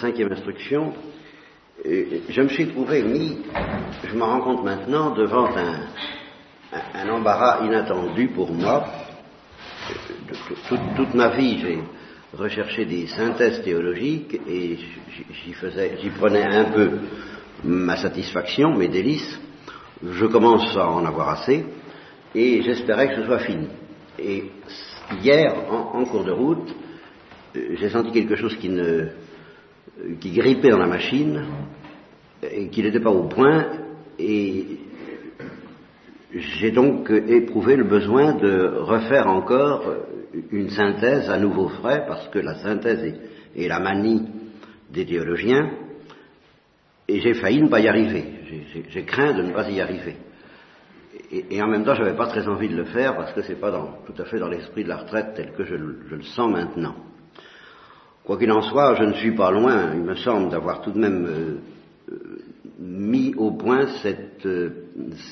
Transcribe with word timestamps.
cinquième 0.00 0.32
instruction, 0.32 0.92
je 1.84 2.40
me 2.42 2.48
suis 2.48 2.68
trouvé 2.68 3.02
mis, 3.02 3.38
je 4.04 4.14
me 4.14 4.22
rends 4.22 4.40
compte 4.40 4.64
maintenant, 4.64 5.14
devant 5.14 5.48
un, 5.56 7.08
embarras 7.08 7.64
inattendu 7.64 8.28
pour 8.28 8.50
moi. 8.52 8.86
toute 10.96 11.14
ma 11.14 11.28
vie, 11.30 11.58
j'ai 11.60 11.78
recherché 12.36 12.84
des 12.84 13.06
synthèses 13.06 13.62
théologiques 13.62 14.40
et 14.46 14.76
j'y 14.76 16.10
prenais 16.10 16.44
un 16.44 16.64
peu 16.64 16.90
ma 17.64 17.96
satisfaction, 17.96 18.76
mes 18.76 18.88
délices. 18.88 19.40
Je 20.04 20.26
commence 20.26 20.76
à 20.76 20.88
en 20.88 21.04
avoir 21.04 21.30
assez 21.30 21.64
et 22.34 22.62
j'espérais 22.62 23.08
que 23.08 23.22
ce 23.22 23.26
soit 23.26 23.40
fini. 23.40 23.68
Et 24.18 24.44
hier, 25.22 25.54
en, 25.70 26.04
cours 26.04 26.24
de 26.24 26.32
route, 26.32 26.74
euh, 27.56 27.76
j'ai 27.78 27.88
senti 27.88 28.12
quelque 28.12 28.36
chose 28.36 28.56
qui 28.56 28.68
ne 28.68 29.08
qui 30.20 30.30
grippait 30.32 30.70
dans 30.70 30.78
la 30.78 30.86
machine 30.86 31.44
et 32.42 32.68
qui 32.68 32.82
n'était 32.82 33.00
pas 33.00 33.10
au 33.10 33.24
point 33.24 33.66
et 34.18 34.64
j'ai 36.34 36.70
donc 36.70 37.10
éprouvé 37.10 37.76
le 37.76 37.84
besoin 37.84 38.34
de 38.34 38.74
refaire 38.78 39.26
encore 39.28 39.82
une 40.52 40.70
synthèse 40.70 41.28
à 41.30 41.38
nouveau 41.38 41.68
frais 41.68 42.04
parce 42.06 42.28
que 42.28 42.38
la 42.38 42.56
synthèse 42.56 43.14
est, 43.56 43.68
la 43.68 43.80
manie 43.80 44.26
des 44.90 45.06
théologiens 45.06 45.70
et 47.08 47.20
j'ai 47.20 47.34
failli 47.34 47.62
ne 47.62 47.68
pas 47.68 47.80
y 47.80 47.88
arriver. 47.88 48.24
J'ai 48.90 49.04
craint 49.04 49.32
de 49.32 49.42
ne 49.42 49.52
pas 49.52 49.68
y 49.70 49.80
arriver. 49.80 50.16
Et, 51.30 51.60
en 51.62 51.66
même 51.66 51.84
temps, 51.84 51.94
je 51.94 52.02
n'avais 52.02 52.16
pas 52.16 52.26
très 52.26 52.46
envie 52.48 52.68
de 52.68 52.76
le 52.76 52.84
faire 52.84 53.16
parce 53.16 53.32
que 53.32 53.42
ce 53.42 53.52
n'est 53.52 53.58
pas 53.58 53.70
tout 54.06 54.22
à 54.22 54.24
fait 54.24 54.38
dans 54.38 54.48
l'esprit 54.48 54.84
de 54.84 54.88
la 54.88 54.98
retraite 54.98 55.34
tel 55.34 55.52
que 55.52 55.64
je, 55.64 55.74
le 55.74 56.22
sens 56.22 56.50
maintenant. 56.50 56.94
Quoi 58.28 58.36
qu'il 58.36 58.52
en 58.52 58.60
soit, 58.60 58.94
je 58.96 59.04
ne 59.04 59.14
suis 59.14 59.34
pas 59.34 59.50
loin, 59.50 59.94
il 59.94 60.02
me 60.02 60.14
semble, 60.16 60.50
d'avoir 60.50 60.82
tout 60.82 60.90
de 60.90 60.98
même 60.98 61.24
euh, 61.24 62.12
euh, 62.12 62.38
mis 62.78 63.34
au 63.38 63.52
point 63.52 63.86
euh, 64.44 64.70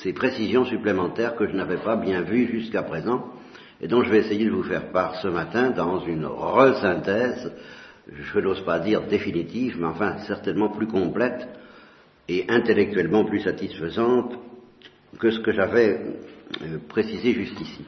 ces 0.02 0.14
précisions 0.14 0.64
supplémentaires 0.64 1.36
que 1.36 1.46
je 1.46 1.54
n'avais 1.54 1.76
pas 1.76 1.96
bien 1.96 2.22
vues 2.22 2.46
jusqu'à 2.46 2.82
présent 2.82 3.26
et 3.82 3.86
dont 3.86 4.02
je 4.02 4.08
vais 4.08 4.20
essayer 4.20 4.46
de 4.46 4.50
vous 4.50 4.62
faire 4.62 4.92
part 4.92 5.16
ce 5.16 5.28
matin 5.28 5.72
dans 5.72 6.06
une 6.06 6.24
resynthèse, 6.24 7.52
je 8.10 8.40
n'ose 8.40 8.62
pas 8.62 8.78
dire 8.78 9.02
définitive, 9.02 9.76
mais 9.78 9.88
enfin 9.88 10.16
certainement 10.26 10.70
plus 10.70 10.86
complète 10.86 11.46
et 12.30 12.46
intellectuellement 12.48 13.26
plus 13.26 13.40
satisfaisante 13.40 14.38
que 15.18 15.30
ce 15.32 15.40
que 15.40 15.52
j'avais 15.52 16.00
précisé 16.88 17.34
jusqu'ici. 17.34 17.84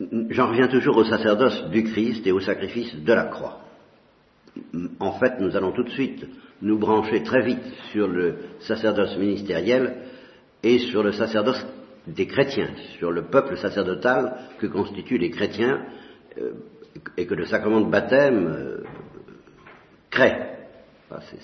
J'en 0.00 0.48
reviens 0.48 0.68
toujours 0.68 0.96
au 0.96 1.04
sacerdoce 1.04 1.68
du 1.70 1.84
Christ 1.84 2.26
et 2.26 2.32
au 2.32 2.40
sacrifice 2.40 2.94
de 2.94 3.12
la 3.12 3.24
croix. 3.24 3.60
En 5.00 5.12
fait, 5.12 5.40
nous 5.40 5.56
allons 5.56 5.72
tout 5.72 5.84
de 5.84 5.90
suite 5.90 6.24
nous 6.62 6.78
brancher 6.78 7.22
très 7.22 7.42
vite 7.42 7.64
sur 7.92 8.08
le 8.08 8.36
sacerdoce 8.60 9.16
ministériel 9.16 9.96
et 10.62 10.78
sur 10.78 11.02
le 11.02 11.12
sacerdoce 11.12 11.64
des 12.06 12.26
chrétiens, 12.26 12.70
sur 12.98 13.12
le 13.12 13.26
peuple 13.26 13.56
sacerdotal 13.58 14.34
que 14.58 14.66
constituent 14.66 15.18
les 15.18 15.30
chrétiens 15.30 15.84
euh, 16.40 16.52
et 17.16 17.26
que 17.26 17.34
le 17.34 17.46
sacrement 17.46 17.80
de 17.80 17.90
baptême 17.90 18.82
crée. 20.10 20.36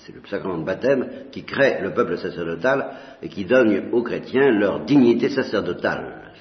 C'est 0.03 0.13
le 0.13 0.21
sacrement 0.27 0.59
de 0.59 0.63
baptême 0.63 1.07
qui 1.31 1.43
crée 1.43 1.81
le 1.81 1.93
peuple 1.93 2.17
sacerdotal 2.17 2.91
et 3.21 3.29
qui 3.29 3.45
donne 3.45 3.89
aux 3.93 4.03
chrétiens 4.03 4.51
leur 4.51 4.85
dignité 4.85 5.29
sacerdotale. 5.29 6.33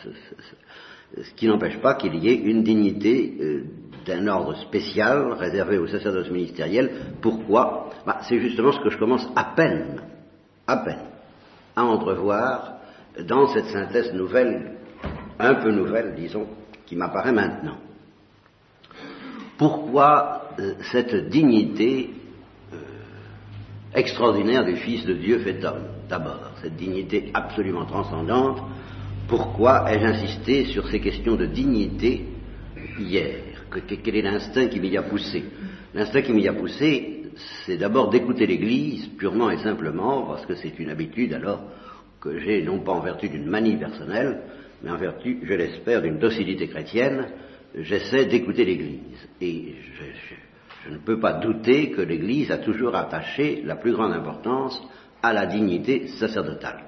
Ce 1.23 1.35
qui 1.35 1.47
n'empêche 1.47 1.79
pas 1.79 1.95
qu'il 1.95 2.15
y 2.17 2.29
ait 2.29 2.35
une 2.35 2.63
dignité 2.63 3.37
euh, 3.41 3.65
d'un 4.07 4.27
ordre 4.27 4.57
spécial 4.57 5.33
réservé 5.33 5.79
au 5.79 5.87
sacerdoce 5.87 6.31
ministériel. 6.31 6.91
Pourquoi? 7.21 7.91
Bah, 8.05 8.19
C'est 8.23 8.41
justement 8.41 8.73
ce 8.73 8.81
que 8.81 8.91
je 8.91 8.99
commence 8.99 9.27
à 9.37 9.45
peine, 9.57 10.01
à 10.67 10.79
peine, 10.79 11.05
à 11.77 11.85
entrevoir 11.85 12.75
dans 13.27 13.47
cette 13.49 13.67
synthèse 13.67 14.13
nouvelle, 14.13 14.73
un 15.39 15.55
peu 15.55 15.71
nouvelle, 15.71 16.15
disons, 16.17 16.47
qui 16.87 16.97
m'apparaît 16.97 17.33
maintenant. 17.33 17.77
Pourquoi 19.57 20.49
euh, 20.59 20.75
cette 20.91 21.29
dignité 21.29 22.11
extraordinaire 23.95 24.65
du 24.65 24.77
Fils 24.77 25.07
de 25.07 25.15
Dieu 25.15 25.39
fait 25.39 25.65
homme? 25.65 25.85
D'abord, 26.09 26.51
cette 26.61 26.77
dignité 26.77 27.31
absolument 27.33 27.87
transcendante. 27.87 28.59
Pourquoi 29.29 29.91
ai-je 29.91 30.05
insisté 30.05 30.65
sur 30.67 30.87
ces 30.89 31.01
questions 31.01 31.37
de 31.37 31.47
dignité 31.47 32.27
hier 32.99 33.37
Quel 34.03 34.17
est 34.17 34.23
l'instinct 34.23 34.69
qui 34.69 34.81
m'y 34.81 34.97
a 34.97 35.03
poussé 35.03 35.45
L'instinct 35.95 36.23
qui 36.23 36.33
m'y 36.33 36.47
a 36.47 36.53
poussé, 36.53 37.23
c'est 37.65 37.79
d'abord 37.79 38.11
d'écouter 38.11 38.47
l'Église, 38.47 39.07
purement 39.17 39.51
et 39.51 39.59
simplement, 39.59 40.27
parce 40.27 40.45
que 40.45 40.55
c'est 40.55 40.79
une 40.79 40.91
habitude 40.91 41.33
alors 41.33 41.63
que 42.21 42.39
j'ai, 42.39 42.63
non 42.63 42.81
pas 42.81 42.93
en 42.93 43.01
vertu 43.01 43.29
d'une 43.31 43.47
manie 43.47 43.77
personnelle, 43.77 44.43
mais 44.83 44.91
en 44.91 44.99
vertu, 44.99 45.41
je 45.43 45.55
l'espère, 45.55 46.03
d'une 46.03 46.19
docilité 46.19 46.69
chrétienne, 46.69 47.29
j'essaie 47.75 48.27
d'écouter 48.27 48.65
l'Église. 48.65 49.29
Et 49.41 49.75
je, 49.97 50.35
je 50.87 50.93
ne 50.93 50.99
peux 50.99 51.19
pas 51.19 51.35
douter 51.35 51.91
que 51.91 52.03
l'Église 52.03 52.51
a 52.51 52.59
toujours 52.59 52.95
attaché 52.95 53.63
la 53.65 53.77
plus 53.77 53.93
grande 53.93 54.13
importance 54.13 54.81
à 55.23 55.33
la 55.33 55.47
dignité 55.47 56.09
sacerdotale, 56.09 56.85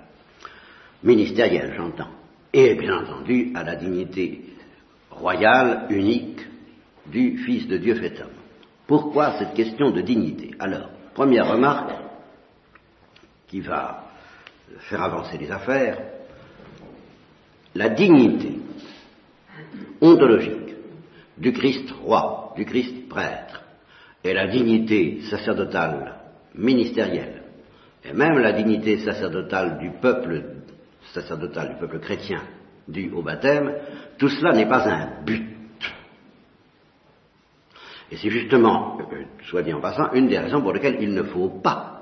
ministérielle 1.03 1.73
j'entends, 1.75 2.11
et 2.57 2.75
bien 2.75 3.03
entendu 3.03 3.53
à 3.55 3.63
la 3.63 3.77
dignité 3.77 4.41
royale, 5.11 5.87
unique, 5.91 6.41
du 7.05 7.37
Fils 7.45 7.69
de 7.69 7.77
Dieu 7.77 7.95
fait 7.97 8.19
homme. 8.19 8.31
Pourquoi 8.87 9.39
cette 9.39 9.53
question 9.53 9.91
de 9.91 10.01
dignité? 10.01 10.53
Alors, 10.59 10.89
première 11.15 11.49
remarque 11.49 11.93
qui 13.47 13.61
va 13.61 14.07
faire 14.79 15.03
avancer 15.03 15.37
les 15.37 15.51
affaires, 15.51 15.99
la 17.75 17.91
dignité 17.91 18.59
ontologique 20.01 20.75
du 21.37 21.53
Christ 21.53 21.91
roi, 22.03 22.55
du 22.57 22.65
Christ 22.65 23.07
prêtre, 23.07 23.63
et 24.25 24.33
la 24.33 24.47
dignité 24.47 25.21
sacerdotale 25.29 26.21
ministérielle, 26.55 27.43
et 28.03 28.15
même 28.15 28.39
la 28.39 28.53
dignité 28.53 28.99
sacerdotale 29.01 29.79
du 29.79 29.91
peuple 30.01 30.56
sacerdotal, 31.21 31.71
du 31.71 31.75
peuple 31.77 32.01
chrétien 32.01 32.43
dû 32.89 33.11
au 33.11 33.23
baptême, 33.23 33.75
tout 34.19 34.29
cela 34.29 34.53
n'est 34.53 34.69
pas 34.69 34.89
un 34.89 35.25
but. 35.25 35.57
Et 38.11 38.17
c'est 38.17 38.31
justement, 38.31 38.99
euh, 39.01 39.25
soit 39.49 39.63
dit 39.63 39.73
en 39.73 39.81
passant, 39.81 40.13
une 40.13 40.29
des 40.29 40.39
raisons 40.39 40.63
pour 40.63 40.73
lesquelles 40.73 40.99
il 41.01 41.13
ne 41.13 41.25
faut 41.25 41.49
pas 41.49 41.97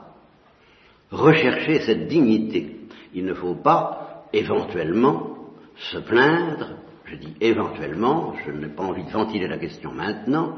rechercher 1.10 1.80
cette 1.80 2.08
dignité. 2.08 2.80
Il 3.14 3.24
ne 3.24 3.34
faut 3.34 3.54
pas 3.54 4.26
éventuellement 4.32 5.36
se 5.76 5.98
plaindre, 5.98 6.76
je 7.06 7.16
dis 7.16 7.34
éventuellement, 7.40 8.34
je 8.44 8.50
n'ai 8.50 8.68
pas 8.68 8.82
envie 8.82 9.04
de 9.04 9.10
ventiler 9.10 9.48
la 9.48 9.58
question 9.58 9.92
maintenant, 9.92 10.56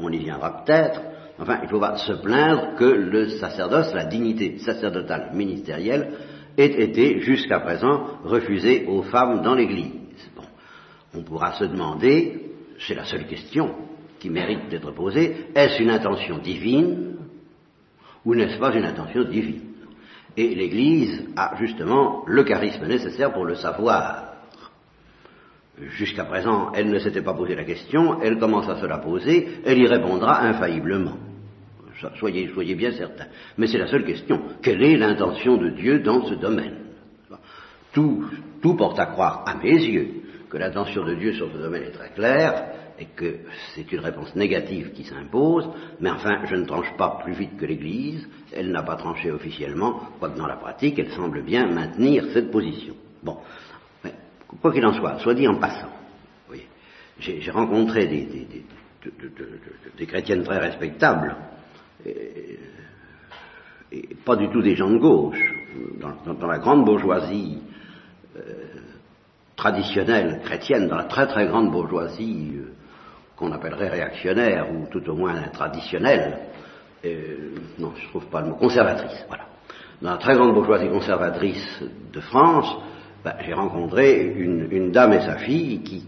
on, 0.00 0.10
y 0.10 0.18
viendra 0.18 0.64
peut-être, 0.64 1.02
enfin, 1.38 1.58
il 1.60 1.64
ne 1.64 1.70
faut 1.70 1.80
pas 1.80 1.98
se 1.98 2.12
plaindre 2.12 2.76
que 2.76 2.84
le 2.84 3.28
sacerdoce, 3.28 3.92
la 3.92 4.04
dignité 4.04 4.58
sacerdotale 4.58 5.30
ministérielle, 5.34 6.12
ait 6.56 6.82
été 6.82 7.20
jusqu'à 7.20 7.60
présent 7.60 8.06
refusée 8.24 8.84
aux 8.86 9.02
femmes 9.02 9.42
dans 9.42 9.54
l'Église. 9.54 9.92
Bon, 10.34 10.42
on 11.14 11.22
pourra 11.22 11.52
se 11.52 11.64
demander, 11.64 12.50
c'est 12.78 12.94
la 12.94 13.04
seule 13.04 13.26
question 13.26 13.74
qui 14.18 14.30
mérite 14.30 14.68
d'être 14.68 14.92
posée, 14.92 15.48
est-ce 15.54 15.82
une 15.82 15.90
intention 15.90 16.38
divine 16.38 17.16
ou 18.24 18.34
n'est-ce 18.34 18.58
pas 18.58 18.74
une 18.74 18.84
intention 18.84 19.24
divine? 19.24 19.62
Et 20.36 20.54
l'Église 20.54 21.28
a 21.36 21.56
justement 21.58 22.24
le 22.26 22.44
charisme 22.44 22.86
nécessaire 22.86 23.32
pour 23.32 23.44
le 23.44 23.54
savoir. 23.54 24.34
Jusqu'à 25.78 26.24
présent, 26.24 26.72
elle 26.74 26.90
ne 26.90 26.98
s'était 26.98 27.22
pas 27.22 27.34
posé 27.34 27.54
la 27.54 27.64
question, 27.64 28.20
elle 28.20 28.38
commence 28.38 28.68
à 28.68 28.80
se 28.80 28.86
la 28.86 28.98
poser, 28.98 29.60
elle 29.64 29.78
y 29.78 29.86
répondra 29.86 30.40
infailliblement. 30.42 31.16
Soyez, 32.18 32.74
bien 32.74 32.92
certains. 32.92 33.26
Mais 33.56 33.66
c'est 33.66 33.78
la 33.78 33.86
seule 33.86 34.04
question. 34.04 34.42
Quelle 34.62 34.82
est 34.82 34.96
l'intention 34.96 35.56
de 35.56 35.70
Dieu 35.70 36.00
dans 36.00 36.24
ce 36.26 36.34
domaine? 36.34 36.78
Tout, 37.92 38.26
tout 38.60 38.74
porte 38.74 38.98
à 38.98 39.06
croire, 39.06 39.44
à 39.46 39.54
mes 39.54 39.72
yeux, 39.72 40.22
que 40.50 40.58
l'intention 40.58 41.04
de 41.04 41.14
Dieu 41.14 41.32
sur 41.32 41.50
ce 41.50 41.56
domaine 41.56 41.84
est 41.84 41.92
très 41.92 42.10
claire 42.10 42.66
et 42.98 43.06
que 43.06 43.40
c'est 43.74 43.90
une 43.92 44.00
réponse 44.00 44.34
négative 44.34 44.92
qui 44.92 45.04
s'impose, 45.04 45.68
mais 46.00 46.10
enfin, 46.10 46.44
je 46.46 46.56
ne 46.56 46.64
tranche 46.64 46.92
pas 46.96 47.20
plus 47.22 47.34
vite 47.34 47.56
que 47.56 47.66
l'Église, 47.66 48.26
elle 48.52 48.70
n'a 48.70 48.82
pas 48.82 48.96
tranché 48.96 49.30
officiellement, 49.30 50.00
quoique 50.18 50.38
dans 50.38 50.46
la 50.46 50.56
pratique, 50.56 50.98
elle 50.98 51.10
semble 51.10 51.42
bien 51.42 51.66
maintenir 51.66 52.24
cette 52.32 52.50
position. 52.50 52.94
Bon, 53.22 53.38
quoi 54.60 54.72
qu'il 54.72 54.84
en 54.86 54.94
soit, 54.94 55.18
soit 55.18 55.34
dit 55.34 55.48
en 55.48 55.56
passant, 55.56 55.90
j'ai 57.18 57.50
rencontré 57.50 58.06
des, 58.06 60.06
chrétiennes 60.06 60.42
très 60.42 60.58
respectables, 60.58 61.36
et, 62.06 62.58
pas 64.24 64.36
du 64.36 64.48
tout 64.50 64.62
des 64.62 64.74
gens 64.74 64.90
de 64.90 64.98
gauche, 64.98 65.54
dans, 66.00 66.46
la 66.46 66.58
grande 66.58 66.84
bourgeoisie 66.84 67.58
euh, 68.36 68.40
traditionnelle 69.54 70.40
chrétienne, 70.44 70.88
dans 70.88 70.96
la 70.96 71.04
très 71.04 71.26
très 71.26 71.46
grande 71.46 71.70
bourgeoisie, 71.70 72.52
euh, 72.56 72.72
qu'on 73.36 73.52
appellerait 73.52 73.88
réactionnaire, 73.88 74.72
ou 74.72 74.86
tout 74.90 75.08
au 75.08 75.14
moins 75.14 75.40
traditionnelle, 75.52 76.38
non, 77.78 77.92
je 77.94 78.08
trouve 78.08 78.26
pas 78.26 78.40
le 78.40 78.48
mot, 78.48 78.54
conservatrice, 78.56 79.24
voilà. 79.28 79.44
Dans 80.02 80.10
la 80.10 80.16
très 80.18 80.34
grande 80.34 80.54
bourgeoisie 80.54 80.88
conservatrice 80.88 81.82
de 82.12 82.20
France, 82.20 82.76
ben, 83.24 83.34
j'ai 83.44 83.54
rencontré 83.54 84.22
une, 84.22 84.90
dame 84.92 85.14
et 85.14 85.20
sa 85.20 85.36
fille 85.38 85.82
qui 85.82 86.04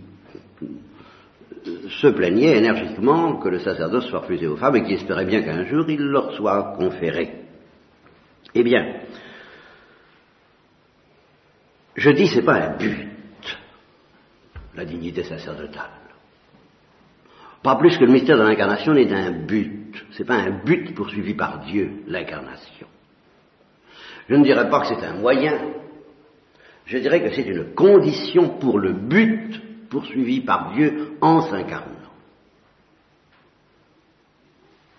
se 1.89 2.07
plaignaient 2.09 2.59
énergiquement 2.59 3.37
que 3.37 3.49
le 3.49 3.59
sacerdoce 3.59 4.07
soit 4.07 4.21
refusé 4.21 4.47
aux 4.47 4.57
femmes 4.57 4.77
et 4.77 4.85
qui 4.85 4.95
espéraient 4.95 5.25
bien 5.25 5.43
qu'un 5.43 5.65
jour 5.65 5.89
il 5.89 6.01
leur 6.01 6.33
soit 6.33 6.75
conféré. 6.77 7.45
Eh 8.55 8.63
bien, 8.63 9.03
je 11.97 12.11
dis 12.11 12.29
c'est 12.29 12.43
pas 12.43 12.55
un 12.55 12.77
but, 12.77 13.09
la 14.75 14.85
dignité 14.85 15.23
sacerdotale. 15.25 15.91
Pas 17.63 17.77
plus 17.77 17.97
que 17.99 18.05
le 18.05 18.13
mystère 18.13 18.39
de 18.39 18.45
l'incarnation 18.45 18.95
n'est 18.95 19.13
un 19.13 19.33
but. 19.33 19.95
C'est 20.13 20.25
pas 20.25 20.37
un 20.37 20.63
but 20.65 20.95
poursuivi 20.95 21.35
par 21.35 21.65
Dieu, 21.65 22.05
l'incarnation. 22.07 22.87
Je 24.29 24.35
ne 24.35 24.45
dirais 24.45 24.69
pas 24.71 24.81
que 24.81 24.87
c'est 24.89 25.05
un 25.05 25.15
moyen. 25.15 25.59
Je 26.87 26.99
dirais 26.99 27.21
que 27.23 27.35
c'est 27.35 27.43
une 27.43 27.75
condition 27.75 28.59
pour 28.59 28.79
le 28.79 28.93
but 28.93 29.61
poursuivi 29.89 30.41
par 30.41 30.73
Dieu 30.75 31.17
en 31.21 31.43
s'incarnant. 31.43 31.95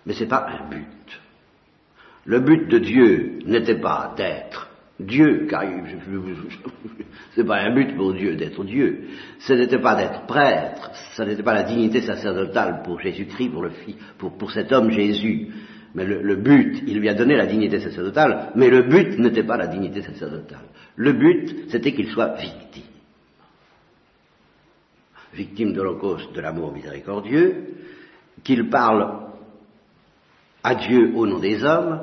Mais 0.06 0.14
ce 0.14 0.24
n'est 0.24 0.28
pas 0.28 0.46
un 0.48 0.68
but. 0.68 1.20
Le 2.24 2.40
but 2.40 2.68
de 2.68 2.78
Dieu 2.78 3.38
n'était 3.46 3.80
pas 3.80 4.14
d'être 4.16 4.70
Dieu, 4.98 5.46
car 5.48 5.64
c'est 7.34 7.44
pas 7.44 7.60
un 7.60 7.74
but 7.74 7.96
pour 7.96 8.12
Dieu 8.12 8.36
d'être 8.36 8.64
Dieu. 8.64 9.04
Ce 9.38 9.52
n'était 9.52 9.78
pas 9.78 9.94
d'être 9.94 10.26
prêtre, 10.26 10.90
ce 11.16 11.22
n'était 11.22 11.42
pas 11.42 11.54
la 11.54 11.62
dignité 11.62 12.02
sacerdotale 12.02 12.82
pour 12.84 13.00
Jésus-Christ, 13.00 13.50
pour, 14.18 14.50
cet 14.50 14.72
homme 14.72 14.90
Jésus. 14.90 15.48
Mais 15.94 16.04
le, 16.04 16.36
but, 16.36 16.82
il 16.86 16.98
lui 16.98 17.08
a 17.08 17.14
donné 17.14 17.36
la 17.36 17.46
dignité 17.46 17.80
sacerdotale, 17.80 18.52
mais 18.54 18.68
le 18.68 18.82
but 18.82 19.18
n'était 19.18 19.42
pas 19.42 19.56
la 19.56 19.66
dignité 19.66 20.02
sacerdotale. 20.02 20.66
Le 20.96 21.12
but, 21.12 21.70
c'était 21.70 21.92
qu'il 21.92 22.08
soit 22.08 22.34
victime. 22.34 22.89
Victime 25.32 25.72
de 25.72 25.82
l'Holocauste 25.82 26.32
de 26.32 26.40
l'amour 26.40 26.72
miséricordieux, 26.72 27.74
qu'il 28.42 28.68
parle 28.68 29.28
à 30.62 30.74
Dieu 30.74 31.12
au 31.14 31.26
nom 31.26 31.38
des 31.38 31.64
hommes 31.64 32.02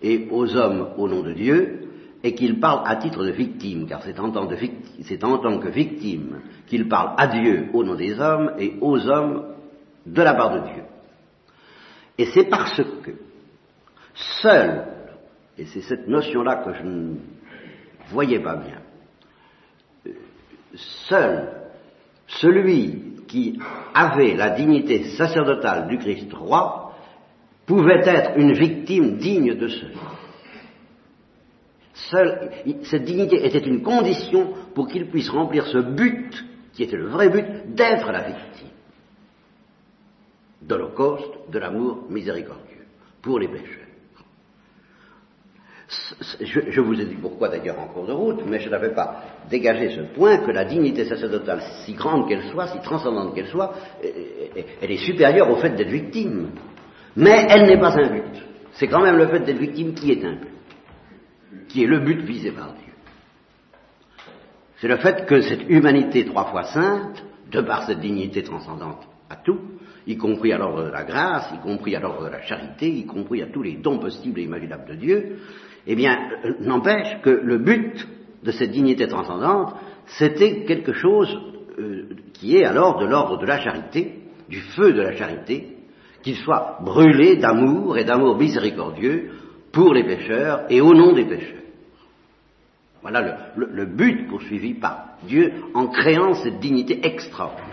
et 0.00 0.28
aux 0.30 0.56
hommes 0.56 0.90
au 0.96 1.08
nom 1.08 1.22
de 1.22 1.32
Dieu, 1.32 1.88
et 2.22 2.34
qu'il 2.34 2.58
parle 2.58 2.82
à 2.86 2.96
titre 2.96 3.24
de 3.24 3.30
victime, 3.30 3.86
car 3.86 4.02
c'est 4.02 4.18
en, 4.18 4.30
tant 4.30 4.46
que 4.46 5.68
victime 5.68 6.40
qu'il 6.66 6.88
parle 6.88 7.14
à 7.16 7.26
Dieu 7.28 7.68
au 7.72 7.84
nom 7.84 7.94
des 7.94 8.18
hommes 8.18 8.52
et 8.58 8.74
aux 8.80 9.08
hommes 9.08 9.54
de 10.04 10.22
la 10.22 10.34
part 10.34 10.54
de 10.54 10.72
Dieu. 10.72 10.82
Et 12.16 12.26
c'est 12.26 12.48
parce 12.48 12.82
que 13.02 13.12
seul, 14.42 14.84
et 15.56 15.66
c'est 15.66 15.82
cette 15.82 16.08
notion-là 16.08 16.56
que 16.56 16.74
je 16.74 16.82
ne 16.82 17.16
voyais 18.10 18.40
pas 18.40 18.56
bien, 18.56 18.80
seul 21.08 21.57
celui 22.28 23.24
qui 23.26 23.58
avait 23.94 24.34
la 24.34 24.50
dignité 24.50 25.04
sacerdotale 25.16 25.88
du 25.88 25.98
Christ 25.98 26.32
roi 26.32 26.94
pouvait 27.66 28.02
être 28.04 28.38
une 28.38 28.52
victime 28.52 29.18
digne 29.18 29.54
de 29.54 29.68
ce 29.68 29.86
Seule, 32.10 32.52
cette 32.84 33.04
dignité 33.04 33.44
était 33.44 33.66
une 33.66 33.82
condition 33.82 34.54
pour 34.74 34.86
qu'il 34.86 35.10
puisse 35.10 35.28
remplir 35.28 35.66
ce 35.66 35.78
but, 35.78 36.32
qui 36.72 36.84
était 36.84 36.96
le 36.96 37.08
vrai 37.08 37.28
but, 37.28 37.74
d'être 37.74 38.12
la 38.12 38.22
victime 38.22 38.68
d'Holocauste, 40.62 41.50
de 41.50 41.58
l'amour 41.58 42.04
miséricordieux 42.08 42.86
pour 43.22 43.38
les 43.38 43.48
pécheurs. 43.48 43.87
Je, 46.40 46.80
vous 46.80 47.00
ai 47.00 47.06
dit 47.06 47.16
pourquoi 47.16 47.48
d'ailleurs 47.48 47.78
en 47.78 47.86
cours 47.86 48.06
de 48.06 48.12
route, 48.12 48.42
mais 48.46 48.60
je 48.60 48.68
n'avais 48.68 48.92
pas 48.92 49.22
dégagé 49.48 49.90
ce 49.90 50.02
point 50.14 50.38
que 50.38 50.50
la 50.50 50.66
dignité 50.66 51.06
sacerdotale, 51.06 51.62
si 51.84 51.94
grande 51.94 52.28
qu'elle 52.28 52.44
soit, 52.50 52.66
si 52.68 52.78
transcendante 52.80 53.34
qu'elle 53.34 53.46
soit, 53.46 53.72
elle 54.02 54.90
est 54.90 55.04
supérieure 55.04 55.50
au 55.50 55.56
fait 55.56 55.70
d'être 55.70 55.88
victime. 55.88 56.50
Mais 57.16 57.46
elle 57.48 57.66
n'est 57.66 57.80
pas 57.80 57.98
un 57.98 58.10
but. 58.10 58.42
C'est 58.72 58.86
quand 58.86 59.00
même 59.00 59.16
le 59.16 59.28
fait 59.28 59.40
d'être 59.40 59.58
victime 59.58 59.94
qui 59.94 60.12
est 60.12 60.24
un 60.24 60.34
but 60.34 60.58
qui 61.68 61.84
est 61.84 61.86
le 61.86 62.00
but 62.00 62.20
visé 62.20 62.50
par 62.50 62.72
Dieu. 62.72 62.92
C'est 64.80 64.88
le 64.88 64.96
fait 64.96 65.26
que 65.26 65.40
cette 65.40 65.68
humanité 65.68 66.24
trois 66.24 66.46
fois 66.46 66.64
sainte, 66.64 67.22
de 67.50 67.60
par 67.60 67.84
cette 67.84 68.00
dignité 68.00 68.42
transcendante 68.42 69.06
à 69.30 69.36
tout, 69.36 69.60
y 70.06 70.16
compris 70.16 70.52
à 70.52 70.58
l'ordre 70.58 70.84
de 70.84 70.90
la 70.90 71.04
grâce, 71.04 71.52
y 71.54 71.58
compris 71.58 71.94
à 71.96 72.00
l'ordre 72.00 72.24
de 72.24 72.30
la 72.30 72.42
charité, 72.42 72.88
y 72.88 73.06
compris 73.06 73.42
à 73.42 73.46
tous 73.46 73.62
les 73.62 73.76
dons 73.76 73.98
possibles 73.98 74.40
et 74.40 74.44
imaginables 74.44 74.88
de 74.88 74.94
Dieu, 74.94 75.38
eh 75.90 75.96
bien, 75.96 76.18
n'empêche 76.60 77.20
que 77.22 77.30
le 77.30 77.56
but 77.56 78.06
de 78.42 78.50
cette 78.50 78.70
dignité 78.70 79.08
transcendante, 79.08 79.74
c'était 80.18 80.64
quelque 80.64 80.92
chose 80.92 81.34
euh, 81.78 82.10
qui 82.34 82.58
est 82.58 82.64
alors 82.64 82.98
de 82.98 83.06
l'ordre 83.06 83.38
de 83.38 83.46
la 83.46 83.58
charité, 83.58 84.18
du 84.50 84.60
feu 84.60 84.92
de 84.92 85.00
la 85.00 85.16
charité, 85.16 85.76
qu'il 86.22 86.36
soit 86.36 86.78
brûlé 86.82 87.36
d'amour 87.36 87.96
et 87.96 88.04
d'amour 88.04 88.36
miséricordieux 88.36 89.30
pour 89.72 89.94
les 89.94 90.04
pécheurs 90.04 90.66
et 90.68 90.82
au 90.82 90.92
nom 90.92 91.14
des 91.14 91.24
pécheurs. 91.24 91.62
Voilà 93.00 93.52
le, 93.56 93.86
but 93.86 94.28
poursuivi 94.28 94.74
par 94.74 95.16
Dieu 95.22 95.52
en 95.72 95.86
créant 95.86 96.34
cette 96.34 96.58
dignité 96.58 97.00
extraordinaire. 97.06 97.64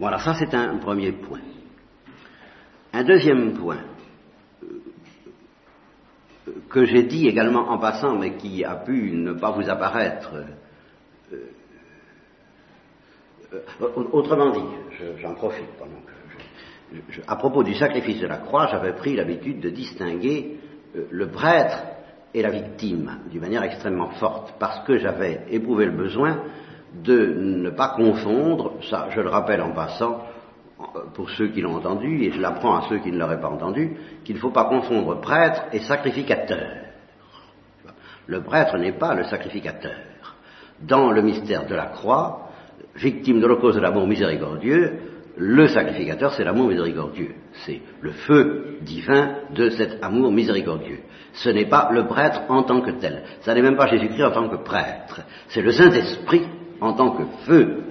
Voilà, 0.00 0.18
ça 0.18 0.34
c'est 0.34 0.54
un 0.54 0.78
premier 0.78 1.12
point. 1.12 1.38
Un 2.92 3.04
deuxième 3.04 3.54
point 3.54 3.84
que 6.68 6.84
j'ai 6.84 7.04
dit 7.04 7.28
également 7.28 7.70
en 7.70 7.78
passant, 7.78 8.18
mais 8.18 8.34
qui 8.36 8.64
a 8.64 8.76
pu 8.76 9.12
ne 9.12 9.32
pas 9.32 9.52
vous 9.52 9.68
apparaître. 9.68 10.32
Euh, 11.32 11.36
euh, 13.52 13.88
autrement 14.12 14.50
dit, 14.50 15.16
j'en 15.20 15.34
profite 15.34 15.66
à 17.26 17.36
propos 17.36 17.62
du 17.62 17.74
sacrifice 17.74 18.20
de 18.20 18.26
la 18.26 18.38
croix, 18.38 18.68
j'avais 18.68 18.92
pris 18.92 19.14
l'habitude 19.14 19.60
de 19.60 19.70
distinguer 19.70 20.58
euh, 20.96 21.06
le 21.10 21.28
prêtre 21.28 21.82
et 22.34 22.42
la 22.42 22.50
victime 22.50 23.18
d'une 23.30 23.40
manière 23.40 23.62
extrêmement 23.62 24.10
forte, 24.10 24.54
parce 24.58 24.84
que 24.86 24.98
j'avais 24.98 25.44
éprouvé 25.50 25.86
le 25.86 25.92
besoin 25.92 26.42
de 26.94 27.34
ne 27.34 27.70
pas 27.70 27.90
confondre, 27.90 28.74
ça 28.88 29.08
je 29.10 29.20
le 29.20 29.28
rappelle 29.28 29.62
en 29.62 29.72
passant, 29.72 30.24
pour 31.14 31.30
ceux 31.30 31.48
qui 31.48 31.60
l'ont 31.60 31.76
entendu, 31.76 32.22
et 32.24 32.32
je 32.32 32.40
l'apprends 32.40 32.76
à 32.76 32.88
ceux 32.88 32.98
qui 32.98 33.12
ne 33.12 33.18
l'auraient 33.18 33.40
pas 33.40 33.48
entendu, 33.48 33.96
qu'il 34.24 34.36
ne 34.36 34.40
faut 34.40 34.50
pas 34.50 34.64
confondre 34.64 35.20
prêtre 35.20 35.62
et 35.72 35.80
sacrificateur. 35.80 36.68
Le 38.26 38.42
prêtre 38.42 38.78
n'est 38.78 38.92
pas 38.92 39.14
le 39.14 39.24
sacrificateur. 39.24 39.92
Dans 40.80 41.10
le 41.10 41.22
mystère 41.22 41.66
de 41.66 41.74
la 41.74 41.86
croix, 41.86 42.50
victime 42.94 43.40
de 43.40 43.46
l'occasion 43.46 43.80
de 43.80 43.82
l'amour 43.82 44.06
miséricordieux, 44.06 44.98
le 45.36 45.68
sacrificateur, 45.68 46.34
c'est 46.34 46.44
l'amour 46.44 46.68
miséricordieux. 46.68 47.34
C'est 47.64 47.80
le 48.00 48.10
feu 48.10 48.78
divin 48.82 49.36
de 49.54 49.70
cet 49.70 50.02
amour 50.02 50.32
miséricordieux. 50.32 51.00
Ce 51.32 51.48
n'est 51.48 51.66
pas 51.66 51.90
le 51.92 52.06
prêtre 52.06 52.42
en 52.48 52.62
tant 52.62 52.80
que 52.80 52.90
tel. 52.92 53.22
Ça 53.42 53.54
n'est 53.54 53.62
même 53.62 53.76
pas 53.76 53.86
Jésus-Christ 53.86 54.24
en 54.24 54.32
tant 54.32 54.48
que 54.48 54.56
prêtre. 54.56 55.22
C'est 55.48 55.62
le 55.62 55.72
Saint-Esprit 55.72 56.42
en 56.80 56.92
tant 56.94 57.12
que 57.12 57.22
feu 57.46 57.68
euh, 57.68 57.89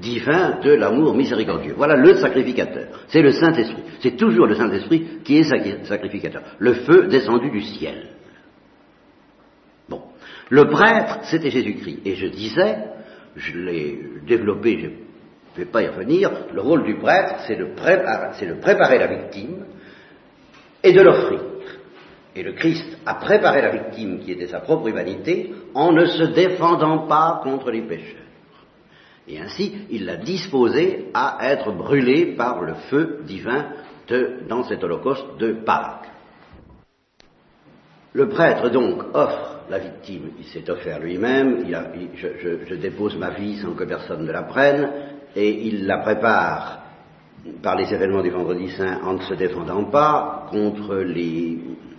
divin 0.00 0.60
de 0.62 0.72
l'amour 0.72 1.14
miséricordieux. 1.14 1.74
Voilà 1.76 1.96
le 1.96 2.14
sacrificateur. 2.16 2.86
C'est 3.08 3.22
le 3.22 3.32
Saint-Esprit. 3.32 3.82
C'est 4.00 4.16
toujours 4.16 4.46
le 4.46 4.54
Saint-Esprit 4.54 5.20
qui 5.24 5.38
est 5.38 5.84
sacrificateur. 5.84 6.42
Le 6.58 6.74
feu 6.74 7.08
descendu 7.08 7.50
du 7.50 7.62
ciel. 7.62 8.08
Bon. 9.88 10.02
Le 10.50 10.68
prêtre, 10.68 11.20
c'était 11.24 11.50
Jésus-Christ. 11.50 12.00
Et 12.04 12.14
je 12.14 12.26
disais, 12.26 12.78
je 13.36 13.58
l'ai 13.58 13.98
développé, 14.26 14.78
je 14.78 14.86
ne 14.86 15.64
vais 15.64 15.70
pas 15.70 15.82
y 15.82 15.88
revenir, 15.88 16.30
le 16.52 16.60
rôle 16.60 16.84
du 16.84 16.96
prêtre, 16.96 17.36
c'est 17.46 17.56
de, 17.56 17.64
préparer, 17.74 18.98
la 18.98 19.06
victime 19.06 19.64
et 20.82 20.92
de 20.92 21.00
l'offrir. 21.00 21.40
Et 22.34 22.42
le 22.42 22.52
Christ 22.52 22.98
a 23.04 23.14
préparé 23.14 23.62
la 23.62 23.70
victime 23.70 24.20
qui 24.20 24.32
était 24.32 24.46
sa 24.46 24.60
propre 24.60 24.88
humanité 24.88 25.52
en 25.74 25.92
ne 25.92 26.04
se 26.04 26.22
défendant 26.24 27.06
pas 27.08 27.40
contre 27.42 27.70
les 27.70 27.82
pécheurs. 27.82 28.17
Et 29.28 29.38
ainsi, 29.38 29.86
il 29.90 30.06
l'a 30.06 30.16
disposé 30.16 31.10
à 31.12 31.38
être 31.42 31.72
brûlé 31.72 32.34
par 32.34 32.62
le 32.62 32.74
feu 32.90 33.20
divin 33.26 33.66
dans 34.48 34.64
cet 34.64 34.82
holocauste 34.82 35.38
de 35.38 35.52
Pâques. 35.64 36.08
Le 38.14 38.28
prêtre 38.28 38.70
donc 38.70 39.02
offre 39.12 39.60
la 39.68 39.78
victime, 39.78 40.30
il 40.38 40.44
s'est 40.46 40.68
offert 40.70 40.98
lui-même, 40.98 41.66
je, 42.14 42.74
dépose 42.74 43.18
ma 43.18 43.30
vie 43.30 43.58
sans 43.58 43.74
que 43.74 43.84
personne 43.84 44.24
ne 44.24 44.32
la 44.32 44.44
prenne, 44.44 44.90
et 45.36 45.66
il 45.66 45.86
la 45.86 45.98
prépare 45.98 46.78
par 47.62 47.76
les 47.76 47.92
événements 47.92 48.22
du 48.22 48.30
vendredi 48.30 48.70
saint 48.70 49.00
en 49.04 49.14
ne 49.14 49.20
se 49.20 49.34
défendant 49.34 49.84
pas 49.84 50.46
contre 50.50 50.96
les 50.96 51.58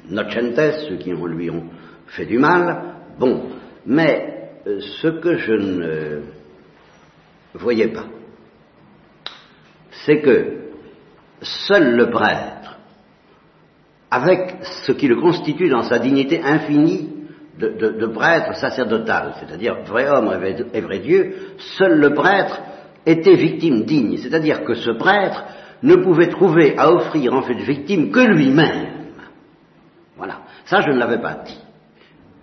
nocentes, 0.10 0.74
ceux 0.88 0.98
qui 0.98 1.12
lui 1.12 1.50
ont 1.52 1.66
fait 2.08 2.26
du 2.26 2.40
mal. 2.40 2.96
Bon, 3.20 3.44
mais 3.86 4.52
euh, 4.66 4.80
ce 5.02 5.08
que 5.08 5.38
je 5.38 5.54
ne 5.54 6.22
voyais 7.54 7.88
pas, 7.88 8.06
c'est 10.06 10.22
que 10.22 10.72
seul 11.42 11.96
le 11.96 12.10
prêtre, 12.10 12.78
avec 14.12 14.58
ce 14.86 14.92
qui 14.92 15.08
le 15.08 15.20
constitue 15.20 15.70
dans 15.70 15.84
sa 15.84 16.00
dignité 16.00 16.42
infinie 16.42 17.10
de, 17.58 18.06
prêtre 18.08 18.56
sacerdotal, 18.56 19.34
c'est-à-dire 19.40 19.84
vrai 19.86 20.10
homme 20.10 20.32
et 20.74 20.82
vrai 20.82 21.00
Dieu, 21.00 21.36
seul 21.78 22.00
le 22.00 22.14
prêtre 22.14 22.62
était 23.06 23.36
victime 23.36 23.84
digne, 23.84 24.18
c'est-à-dire 24.18 24.64
que 24.64 24.76
ce 24.76 24.92
prêtre 24.92 25.44
ne 25.84 25.96
pouvait 25.96 26.30
trouver 26.30 26.78
à 26.78 26.92
offrir 26.92 27.34
en 27.34 27.42
fait 27.42 27.56
victime 27.56 28.12
que 28.12 28.20
lui-même. 28.20 29.00
Voilà, 30.18 30.42
ça 30.66 30.82
je 30.82 30.92
ne 30.92 30.98
l'avais 30.98 31.20
pas 31.20 31.36
dit. 31.46 31.60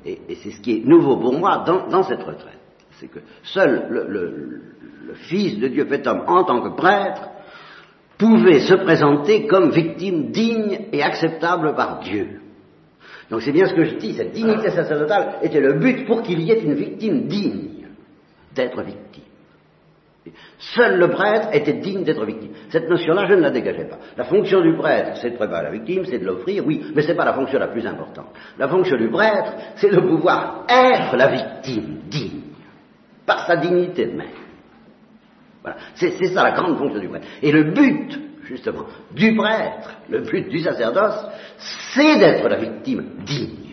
Et, 0.05 0.35
c'est 0.37 0.51
ce 0.53 0.61
qui 0.61 0.77
est 0.77 0.85
nouveau 0.87 1.17
pour 1.17 1.37
moi 1.37 1.65
dans, 1.67 2.03
cette 2.05 2.23
retraite. 2.23 2.59
C'est 2.93 3.09
que 3.09 3.19
seul 3.43 3.87
le, 3.91 4.76
Fils 5.15 5.59
de 5.59 5.69
Dieu 5.69 5.87
fait 5.87 6.07
homme 6.07 6.23
en 6.27 6.45
tant 6.45 6.61
que 6.61 6.77
prêtre 6.77 7.29
pouvait 8.19 8.61
se 8.61 8.75
présenter 8.75 9.47
comme 9.47 9.71
victime 9.71 10.31
digne 10.31 10.87
et 10.93 11.03
acceptable 11.03 11.75
par 11.75 12.01
Dieu. 12.01 12.41
Donc 13.31 13.43
c'est 13.43 13.53
bien 13.53 13.67
ce 13.67 13.75
que 13.75 13.85
je 13.85 13.97
dis, 13.97 14.15
cette 14.15 14.33
dignité 14.33 14.71
sacerdotale 14.71 15.39
était 15.43 15.61
le 15.61 15.75
but 15.75 16.07
pour 16.07 16.23
qu'il 16.23 16.41
y 16.41 16.51
ait 16.51 16.63
une 16.63 16.75
victime 16.75 17.27
digne 17.27 17.87
d'être 18.55 18.83
victime. 18.83 19.25
Seul 20.59 20.99
le 20.99 21.09
prêtre 21.11 21.49
était 21.53 21.75
digne 21.75 22.03
d'être 22.03 22.25
victime. 22.25 22.51
Cette 22.71 22.89
notion-là, 22.89 23.27
je 23.29 23.35
ne 23.35 23.41
la 23.41 23.51
dégageais 23.51 23.85
pas. 23.85 23.99
La 24.17 24.25
fonction 24.25 24.61
du 24.61 24.77
prêtre, 24.77 25.19
c'est 25.21 25.31
de 25.31 25.37
préparer 25.37 25.65
la 25.65 25.71
victime, 25.71 26.05
c'est 26.05 26.19
de 26.19 26.25
l'offrir, 26.25 26.67
oui, 26.67 26.85
mais 26.95 27.03
ce 27.03 27.09
n'est 27.09 27.15
pas 27.15 27.25
la 27.25 27.35
fonction 27.35 27.59
la 27.59 27.69
plus 27.69 27.87
importante. 27.87 28.27
La 28.59 28.67
fonction 28.67 28.97
du 28.97 29.09
prêtre, 29.09 29.53
c'est 29.77 29.91
de 29.91 30.01
pouvoir 30.01 30.65
être 30.69 31.17
la 31.17 31.29
victime 31.29 31.99
digne, 32.09 32.41
par 33.25 33.47
sa 33.47 33.57
dignité 33.57 34.07
même. 34.07 34.46
C'est 35.95 36.29
ça 36.29 36.43
la 36.43 36.53
grande 36.53 36.79
fonction 36.79 37.01
du 37.01 37.09
prêtre. 37.09 37.27
Et 37.43 37.53
le 37.53 37.73
but, 37.73 38.19
justement, 38.45 38.85
du 39.13 39.35
prêtre, 39.35 39.91
le 40.09 40.21
but 40.21 40.49
du 40.49 40.61
sacerdoce, 40.61 41.27
c'est 41.93 42.19
d'être 42.19 42.49
la 42.49 42.57
victime 42.57 43.05
digne. 43.25 43.67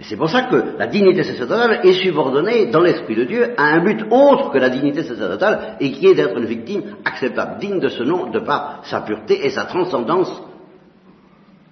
Et 0.00 0.04
c'est 0.04 0.16
pour 0.16 0.30
ça 0.30 0.42
que 0.42 0.76
la 0.78 0.86
dignité 0.86 1.24
sacerdotale 1.24 1.80
est 1.82 2.04
subordonnée 2.04 2.66
dans 2.66 2.82
l'Esprit 2.82 3.16
de 3.16 3.24
Dieu 3.24 3.54
à 3.56 3.64
un 3.64 3.82
but 3.82 4.04
autre 4.10 4.52
que 4.52 4.58
la 4.58 4.70
dignité 4.70 5.02
sacerdotale 5.02 5.76
et 5.80 5.90
qui 5.90 6.06
est 6.06 6.14
d'être 6.14 6.38
une 6.38 6.46
victime 6.46 6.82
acceptable, 7.04 7.58
digne 7.58 7.80
de 7.80 7.88
ce 7.88 8.04
nom 8.04 8.30
de 8.30 8.38
par 8.38 8.82
sa 8.84 9.00
pureté 9.00 9.44
et 9.44 9.50
sa 9.50 9.64
transcendance 9.64 10.40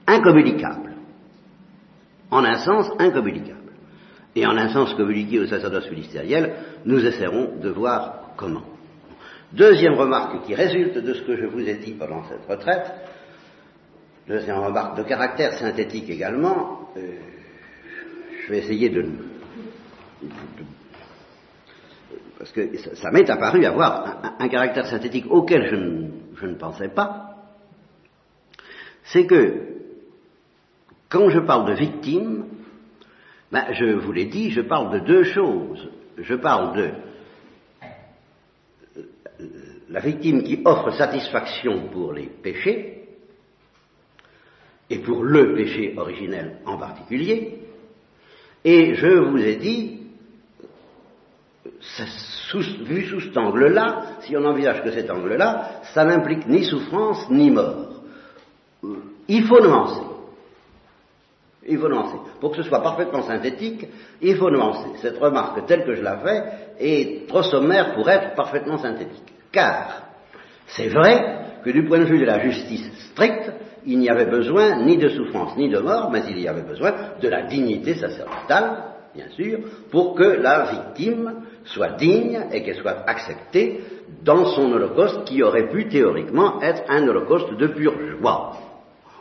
incommunicable. 0.08 0.96
En 2.32 2.44
un 2.44 2.58
sens 2.58 2.90
incommunicable. 2.98 3.65
Et 4.36 4.46
en 4.46 4.56
un 4.56 4.68
sens 4.68 4.94
communiqué 4.94 5.40
au 5.40 5.46
sacerdoce 5.46 5.90
ministériel, 5.90 6.52
nous 6.84 7.04
essaierons 7.04 7.56
de 7.58 7.70
voir 7.70 8.34
comment. 8.36 8.62
Deuxième 9.52 9.94
remarque 9.94 10.44
qui 10.44 10.54
résulte 10.54 10.98
de 10.98 11.14
ce 11.14 11.22
que 11.22 11.36
je 11.36 11.46
vous 11.46 11.66
ai 11.66 11.76
dit 11.76 11.92
pendant 11.92 12.22
cette 12.28 12.46
retraite, 12.46 12.92
deuxième 14.28 14.58
remarque 14.58 14.98
de 14.98 15.04
caractère 15.04 15.54
synthétique 15.54 16.10
également, 16.10 16.90
euh, 16.96 17.00
je 18.44 18.52
vais 18.52 18.58
essayer 18.58 18.90
de, 18.90 19.06
parce 22.38 22.52
que 22.52 22.76
ça, 22.96 23.10
m'est 23.10 23.28
apparu 23.30 23.64
avoir 23.64 24.36
un, 24.38 24.48
caractère 24.48 24.86
synthétique 24.86 25.26
auquel 25.30 25.66
je 26.34 26.46
ne, 26.46 26.54
pensais 26.54 26.88
pas, 26.88 27.36
c'est 29.04 29.26
que 29.26 29.62
quand 31.08 31.30
je 31.30 31.40
parle 31.40 31.68
de 31.70 31.74
victime, 31.74 32.44
ben, 33.56 33.72
je 33.72 33.86
vous 33.86 34.12
l'ai 34.12 34.26
dit, 34.26 34.50
je 34.50 34.60
parle 34.60 34.92
de 34.92 35.06
deux 35.06 35.24
choses. 35.24 35.88
Je 36.18 36.34
parle 36.34 36.76
de 36.76 36.90
la 39.88 40.00
victime 40.00 40.42
qui 40.42 40.60
offre 40.64 40.90
satisfaction 40.90 41.88
pour 41.88 42.12
les 42.12 42.26
péchés, 42.26 43.04
et 44.90 44.98
pour 44.98 45.24
le 45.24 45.54
péché 45.54 45.94
originel 45.96 46.58
en 46.66 46.76
particulier, 46.76 47.60
et 48.62 48.94
je 48.94 49.06
vous 49.06 49.38
ai 49.38 49.56
dit, 49.56 50.00
vu 52.84 53.06
sous 53.06 53.20
cet 53.20 53.36
angle-là, 53.38 54.18
si 54.20 54.36
on 54.36 54.44
envisage 54.44 54.82
que 54.82 54.90
cet 54.90 55.10
angle-là, 55.10 55.80
ça 55.94 56.04
n'implique 56.04 56.46
ni 56.46 56.62
souffrance 56.64 57.28
ni 57.30 57.50
mort. 57.50 58.02
Il 59.28 59.44
faut 59.46 59.60
nuancer. 59.60 60.05
Il 61.68 61.78
faut 61.78 61.88
nuancer. 61.88 62.16
Pour 62.40 62.50
que 62.50 62.58
ce 62.58 62.62
soit 62.62 62.82
parfaitement 62.82 63.22
synthétique, 63.22 63.86
il 64.20 64.36
faut 64.36 64.50
nuancer. 64.50 64.90
Cette 65.02 65.18
remarque 65.18 65.66
telle 65.66 65.84
que 65.84 65.94
je 65.94 66.02
la 66.02 66.18
fais 66.18 66.42
est 66.78 67.28
trop 67.28 67.42
sommaire 67.42 67.94
pour 67.94 68.08
être 68.08 68.34
parfaitement 68.34 68.78
synthétique. 68.78 69.32
Car 69.50 70.02
c'est 70.66 70.88
vrai 70.88 71.60
que 71.64 71.70
du 71.70 71.84
point 71.84 71.98
de 71.98 72.04
vue 72.04 72.18
de 72.18 72.24
la 72.24 72.40
justice 72.40 72.90
stricte, 73.10 73.50
il 73.84 73.98
n'y 73.98 74.08
avait 74.08 74.26
besoin 74.26 74.84
ni 74.84 74.96
de 74.96 75.08
souffrance 75.08 75.56
ni 75.56 75.68
de 75.68 75.78
mort, 75.78 76.10
mais 76.10 76.22
il 76.28 76.40
y 76.40 76.48
avait 76.48 76.62
besoin 76.62 76.92
de 77.20 77.28
la 77.28 77.42
dignité 77.42 77.94
sacerdotale, 77.94 78.82
bien 79.14 79.28
sûr, 79.30 79.60
pour 79.90 80.14
que 80.14 80.24
la 80.24 80.66
victime 80.66 81.42
soit 81.64 81.96
digne 81.96 82.46
et 82.52 82.62
qu'elle 82.62 82.76
soit 82.76 83.04
acceptée 83.06 83.80
dans 84.22 84.46
son 84.46 84.72
holocauste 84.72 85.24
qui 85.24 85.42
aurait 85.42 85.68
pu 85.68 85.88
théoriquement 85.88 86.60
être 86.60 86.82
un 86.88 87.06
holocauste 87.06 87.56
de 87.56 87.66
pure 87.68 87.94
joie, 88.20 88.52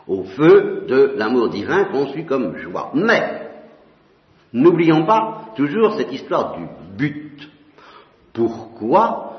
au 0.06 0.24
feu 0.24 0.84
de 0.88 1.14
l'amour 1.16 1.48
divin 1.48 1.84
conçu 1.84 2.24
comme 2.24 2.56
joie. 2.56 2.90
Mais, 2.94 3.50
n'oublions 4.52 5.04
pas 5.04 5.52
toujours 5.56 5.94
cette 5.94 6.12
histoire 6.12 6.56
du 6.56 6.66
but. 6.96 7.48
Pourquoi 8.32 9.38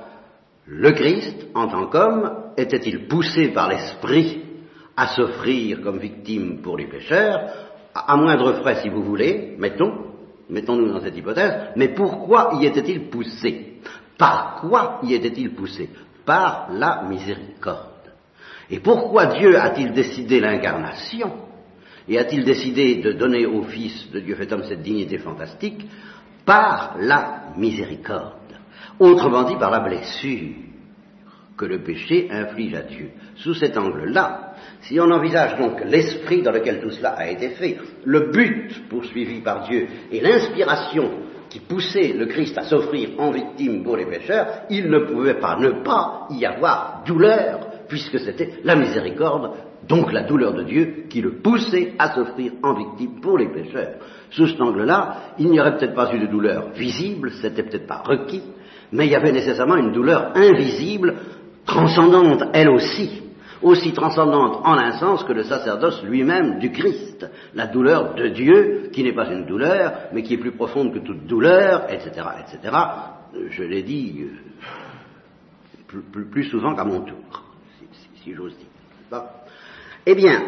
le 0.66 0.92
Christ, 0.92 1.48
en 1.56 1.68
tant 1.68 1.88
qu'homme, 1.88 2.52
était-il 2.58 3.08
poussé 3.08 3.50
par 3.50 3.70
l'Esprit 3.70 4.44
à 4.98 5.08
s'offrir 5.08 5.82
comme 5.82 6.00
victime 6.00 6.62
pour 6.62 6.76
les 6.76 6.88
pécheurs, 6.88 7.40
à, 7.94 8.18
moindre 8.18 8.54
frais 8.54 8.82
si 8.82 8.90
vous 8.90 9.04
voulez, 9.04 9.56
mettons, 9.58 9.94
mettons-nous 10.50 10.92
dans 10.92 11.02
cette 11.02 11.16
hypothèse, 11.16 11.70
mais 11.76 11.90
pourquoi 11.90 12.52
y 12.60 12.66
était-il 12.66 13.10
poussé? 13.10 13.80
Par 14.18 14.58
quoi 14.60 15.00
y 15.04 15.14
était-il 15.14 15.54
poussé? 15.54 15.90
Par 16.26 16.68
la 16.72 17.04
miséricorde. 17.04 17.97
Et 18.70 18.80
pourquoi 18.80 19.38
Dieu 19.38 19.58
a-t-il 19.58 19.94
décidé 19.94 20.40
l'incarnation 20.40 21.32
et 22.10 22.18
a-t-il 22.18 22.44
décidé 22.44 22.96
de 22.96 23.12
donner 23.12 23.46
au 23.46 23.64
Fils 23.64 24.10
de 24.12 24.20
Dieu 24.20 24.36
fait 24.36 24.52
homme 24.52 24.64
cette 24.64 24.82
dignité 24.82 25.18
fantastique 25.18 25.86
Par 26.46 26.96
la 27.00 27.54
miséricorde. 27.58 28.34
Autrement 29.00 29.44
dit, 29.44 29.58
par 29.58 29.72
la 29.72 29.82
blessure 29.82 30.56
que 31.58 31.66
le 31.66 31.84
péché 31.84 32.30
inflige 32.32 32.76
à 32.76 32.82
Dieu? 32.84 33.10
Sous 33.36 33.54
cet 33.56 33.78
angle-là, 33.78 34.54
si 34.82 35.00
on 35.00 35.12
envisage 35.12 35.58
donc 35.58 35.84
l'esprit 35.86 36.42
dans 36.42 36.52
lequel 36.52 36.80
tout 36.80 36.92
cela 36.92 37.12
a 37.12 37.28
été 37.28 37.50
fait, 37.50 37.78
le 38.06 38.32
but 38.32 38.88
poursuivi 38.90 39.42
par 39.42 39.68
Dieu 39.68 39.88
et 40.12 40.22
l'inspiration 40.22 41.12
qui 41.50 41.60
poussait 41.60 42.14
le 42.14 42.26
Christ 42.26 42.58
à 42.58 42.64
s'offrir 42.64 43.10
en 43.20 43.32
victime 43.32 43.84
pour 43.84 43.98
les 43.98 44.06
pécheurs, 44.06 44.64
il 44.70 44.90
ne 44.90 45.00
pouvait 45.00 45.40
pas 45.40 45.58
ne 45.58 45.84
pas 45.84 46.28
y 46.32 46.46
avoir 46.46 47.04
douleur, 47.06 47.67
puisque 47.88 48.20
c'était 48.20 48.60
la 48.64 48.76
miséricorde, 48.76 49.52
donc 49.88 50.12
la 50.12 50.24
douleur 50.24 50.54
de 50.54 50.64
Dieu, 50.64 51.06
qui 51.10 51.22
le 51.22 51.40
poussait 51.40 51.94
à 51.98 52.14
s'offrir 52.14 52.54
en 52.64 52.74
victime 52.74 53.22
pour 53.22 53.38
les 53.38 53.48
pécheurs. 53.48 53.96
Sous 54.30 54.48
cet 54.48 54.62
angle-là, 54.62 55.34
il 55.40 55.50
n'y 55.50 55.60
aurait 55.60 55.78
peut-être 55.78 55.94
pas 55.96 56.14
eu 56.14 56.20
de 56.20 56.28
douleur 56.28 56.72
visible, 56.72 57.32
c'était 57.42 57.64
peut-être 57.64 57.88
pas 57.88 58.04
requis, 58.06 58.44
mais 58.92 59.06
il 59.06 59.12
y 59.12 59.16
avait 59.16 59.32
nécessairement 59.32 59.78
une 59.78 59.92
douleur 59.92 60.32
invisible, 60.36 61.16
transcendante 61.66 62.44
elle 62.54 62.70
aussi, 62.70 63.22
aussi 63.62 63.92
transcendante 63.94 64.62
en 64.64 64.74
un 64.74 64.94
sens 64.94 65.24
que 65.24 65.34
le 65.34 65.44
sacerdoce 65.44 66.04
lui-même 66.04 66.60
du 66.60 66.72
Christ, 66.72 67.30
la 67.54 67.68
douleur 67.68 68.16
de 68.16 68.28
Dieu, 68.30 68.90
qui 68.92 69.04
n'est 69.04 69.16
pas 69.16 69.30
une 69.32 69.46
douleur, 69.46 69.94
mais 70.14 70.24
qui 70.24 70.36
est 70.36 70.38
plus 70.38 70.52
profonde 70.52 70.94
que 70.94 71.00
toute 71.00 71.26
douleur, 71.26 71.86
etc., 71.90 72.12
etc. 72.40 72.78
Je 73.50 73.64
l'ai 73.64 73.84
dit 73.84 74.28
euh, 75.94 76.00
plus, 76.32 76.46
souvent 76.46 76.76
qu'à 76.76 76.84
mon 76.84 77.02
tour, 77.02 77.44
Eh 80.06 80.16
bien, 80.16 80.42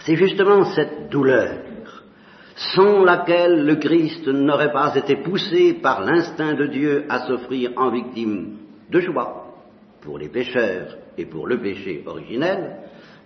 c'est 0.00 0.16
justement 0.16 0.64
cette 0.64 1.10
douleur 1.10 1.60
sans 2.58 3.04
laquelle 3.04 3.64
le 3.64 3.76
Christ 3.76 4.26
n'aurait 4.26 4.72
pas 4.72 4.94
été 4.96 5.16
poussé 5.16 5.74
par 5.74 6.00
l'instinct 6.00 6.54
de 6.54 6.66
Dieu 6.66 7.04
à 7.08 7.26
s'offrir 7.26 7.70
en 7.76 7.90
victime 7.90 8.56
de 8.90 9.00
joie 9.00 9.54
pour 10.00 10.18
les 10.18 10.28
pécheurs 10.28 10.96
et 11.16 11.26
pour 11.26 11.46
le 11.46 11.58
péché 11.60 12.02
originel, 12.06 12.78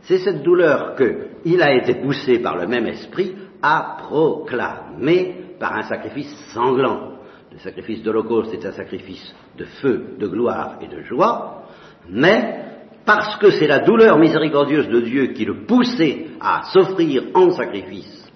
c'est 0.03 0.19
cette 0.19 0.43
douleur 0.43 0.97
qu'il 0.97 1.63
a 1.63 1.75
été 1.75 1.95
poussé 1.95 2.41
par 2.41 2.57
le 2.57 2.67
même 2.67 2.87
esprit 2.87 3.35
à 3.63 3.97
proclamer 4.01 5.57
par 5.59 5.77
un 5.77 5.83
sacrifice 5.83 6.35
sanglant. 6.53 7.13
Le 7.53 7.59
sacrifice 7.59 8.03
d'Holocauste 8.03 8.53
est 8.55 8.67
un 8.67 8.73
sacrifice 8.73 9.35
de 9.57 9.65
feu, 9.65 10.17
de 10.19 10.27
gloire 10.27 10.79
et 10.81 10.89
de 10.89 11.03
joie, 11.03 11.65
mais 12.09 12.72
parce 13.05 13.37
que 13.37 13.51
c'est 13.51 13.67
la 13.67 13.81
douleur 13.81 14.19
miséricordieuse 14.19 14.89
de 14.89 15.01
Dieu 15.01 15.27
qui 15.29 15.45
le 15.45 15.65
poussait 15.67 16.27
à 16.41 16.63
s'offrir 16.73 17.25
en 17.35 17.51
sacrifice 17.51 18.31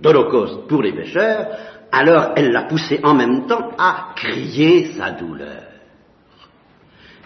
d'Holocauste 0.00 0.66
pour 0.68 0.82
les 0.82 0.92
pécheurs, 0.92 1.46
alors 1.90 2.32
elle 2.36 2.50
l'a 2.50 2.64
poussé 2.64 3.00
en 3.02 3.14
même 3.14 3.46
temps 3.46 3.70
à 3.78 4.14
crier 4.16 4.92
sa 4.92 5.12
douleur. 5.12 5.64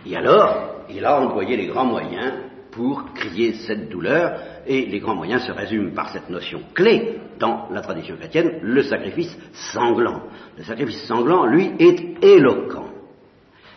Et 0.05 0.17
alors, 0.17 0.85
il 0.91 1.05
a 1.05 1.21
employé 1.21 1.57
les 1.57 1.67
grands 1.67 1.87
moyens 1.87 2.33
pour 2.71 3.13
crier 3.15 3.55
cette 3.55 3.89
douleur, 3.89 4.39
et 4.67 4.87
les 4.87 5.01
grands 5.01 5.15
moyens 5.15 5.47
se 5.47 5.53
résument 5.53 5.95
par 5.95 6.11
cette 6.11 6.29
notion 6.29 6.61
clé 6.75 7.19
dans 7.39 7.69
la 7.71 7.81
tradition 7.81 8.17
chrétienne, 8.17 8.59
le 8.63 8.83
sacrifice 8.83 9.37
sanglant. 9.73 10.23
Le 10.59 10.65
sacrifice 10.65 11.07
sanglant, 11.07 11.47
lui, 11.47 11.73
est 11.79 12.23
éloquent. 12.23 12.91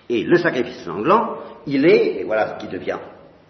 Et 0.10 0.24
le 0.24 0.38
sacrifice 0.38 0.84
sanglant, 0.84 1.38
il 1.68 1.86
est, 1.86 2.22
et 2.22 2.24
voilà 2.24 2.56
ce 2.56 2.66
qui 2.66 2.72
devient 2.72 2.98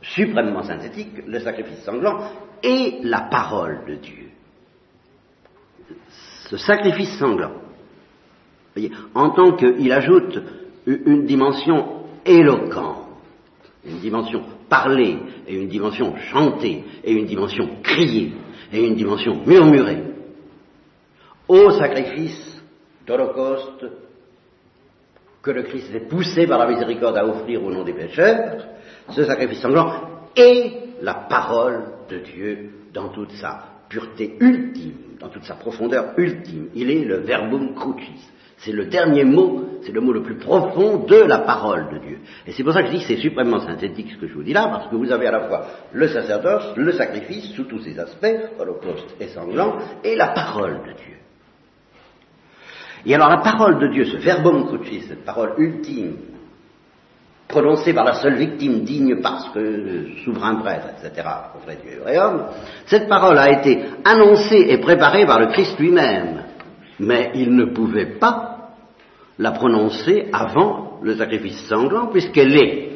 suprêmement 0.02 0.64
synthétique, 0.64 1.26
le 1.26 1.40
sacrifice 1.40 1.84
sanglant 1.84 2.32
est 2.62 3.04
la 3.04 3.22
parole 3.22 3.86
de 3.88 3.96
Dieu. 3.96 4.30
Ce 6.50 6.58
sacrifice 6.58 7.18
sanglant, 7.18 7.54
en 9.14 9.30
tant 9.32 9.56
qu'il 9.56 9.92
ajoute 9.92 10.40
une 10.86 11.26
dimension 11.26 12.04
éloquente, 12.26 13.06
une 13.86 14.00
dimension 14.00 14.44
parlée, 14.68 15.18
et 15.48 15.56
une 15.56 15.68
dimension 15.68 16.16
chantée, 16.18 16.84
et 17.04 17.12
une 17.14 17.26
dimension 17.26 17.70
criée, 17.84 18.34
et 18.72 18.86
une 18.86 18.96
dimension 18.96 19.44
murmurée, 19.46 20.04
au 21.48 21.72
sacrifice 21.72 22.62
d'Holocauste 23.06 23.86
que 25.42 25.52
le 25.52 25.64
Christ 25.64 25.94
est 25.94 26.08
poussé 26.08 26.48
par 26.48 26.60
la 26.60 26.68
miséricorde 26.68 27.18
à 27.18 27.26
offrir 27.26 27.64
au 27.64 27.72
nom 27.72 27.84
des 27.84 27.94
pécheurs, 27.94 28.66
ce 29.10 29.24
sacrifice 29.24 29.62
sanglant 29.62 29.92
est 30.36 30.72
la 31.02 31.14
parole 31.14 31.84
de 32.10 32.20
Dieu 32.20 32.70
dans 32.94 33.10
toute 33.10 33.32
sa 33.34 33.64
pureté 33.88 34.36
ultime, 34.40 35.18
dans 35.20 35.30
toute 35.30 35.46
sa 35.46 35.56
profondeur 35.56 36.14
ultime. 36.18 36.70
Il 36.76 36.92
est 36.92 37.06
le 37.06 37.18
verbum 37.18 37.74
crucis. 37.74 38.30
C'est 38.58 38.74
le 38.74 38.88
dernier 38.88 39.24
mot, 39.24 39.80
c'est 39.84 39.94
le 39.94 40.02
mot 40.02 40.12
le 40.12 40.22
plus 40.22 40.36
profond 40.36 41.06
de 41.06 41.16
la 41.16 41.40
parole 41.40 41.90
de 41.94 42.00
Dieu. 42.00 42.20
Et 42.46 42.52
c'est 42.52 42.64
pour 42.64 42.74
ça 42.74 42.82
que 42.82 42.88
je 42.88 42.92
dis 42.92 43.00
que 43.00 43.08
c'est 43.08 43.22
suprêmement 43.22 43.62
synthétique 43.62 44.12
ce 44.12 44.18
que 44.18 44.28
je 44.28 44.34
vous 44.34 44.44
dis 44.44 44.52
là, 44.52 44.68
parce 44.68 44.90
que 44.90 44.96
vous 44.96 45.12
avez 45.12 45.28
à 45.28 45.32
la 45.32 45.48
fois 45.48 45.66
le 45.94 46.08
sacerdoce, 46.10 46.74
le 46.76 46.92
sacrifice, 46.92 47.54
sous 47.54 47.64
tous 47.64 47.80
ses 47.80 47.98
aspects, 47.98 48.28
holocauste 48.60 49.16
et 49.22 49.28
sanglant, 49.28 49.78
et 50.04 50.16
la 50.16 50.28
parole 50.28 50.82
de 50.86 50.92
Dieu. 50.92 51.16
Et 53.06 53.16
alors 53.16 53.30
la 53.30 53.38
parole 53.38 53.80
de 53.80 53.88
Dieu, 53.88 54.06
ce 54.06 54.18
verbum 54.18 54.66
crucis, 54.68 55.04
cette 55.08 55.26
parole 55.26 55.54
ultime, 55.58 56.18
prononcée 57.48 57.94
par 57.94 58.06
la 58.06 58.14
seule 58.14 58.36
victime 58.36 58.84
digne 58.84 59.22
parce 59.22 59.50
que 59.50 60.08
souverain 60.24 60.56
prêtre, 60.56 60.88
etc., 60.98 61.28
vrai 61.66 61.78
Dieu 61.84 62.02
et 62.08 62.18
homme, 62.18 62.46
cette 62.86 63.10
parole 63.10 63.38
a 63.38 63.50
été 63.50 63.84
annoncée 64.06 64.68
et 64.70 64.78
préparée 64.78 65.26
par 65.26 65.40
le 65.40 65.48
Christ 65.48 65.78
lui-même. 65.80 66.44
Mais 67.00 67.32
il 67.34 67.56
ne 67.56 67.66
pouvait 67.66 68.18
pas 68.20 68.76
la 69.40 69.52
prononcer 69.52 70.28
avant 70.32 71.00
le 71.02 71.16
sacrifice 71.16 71.66
sanglant, 71.68 72.08
puisqu'elle 72.08 72.56
est 72.56 72.90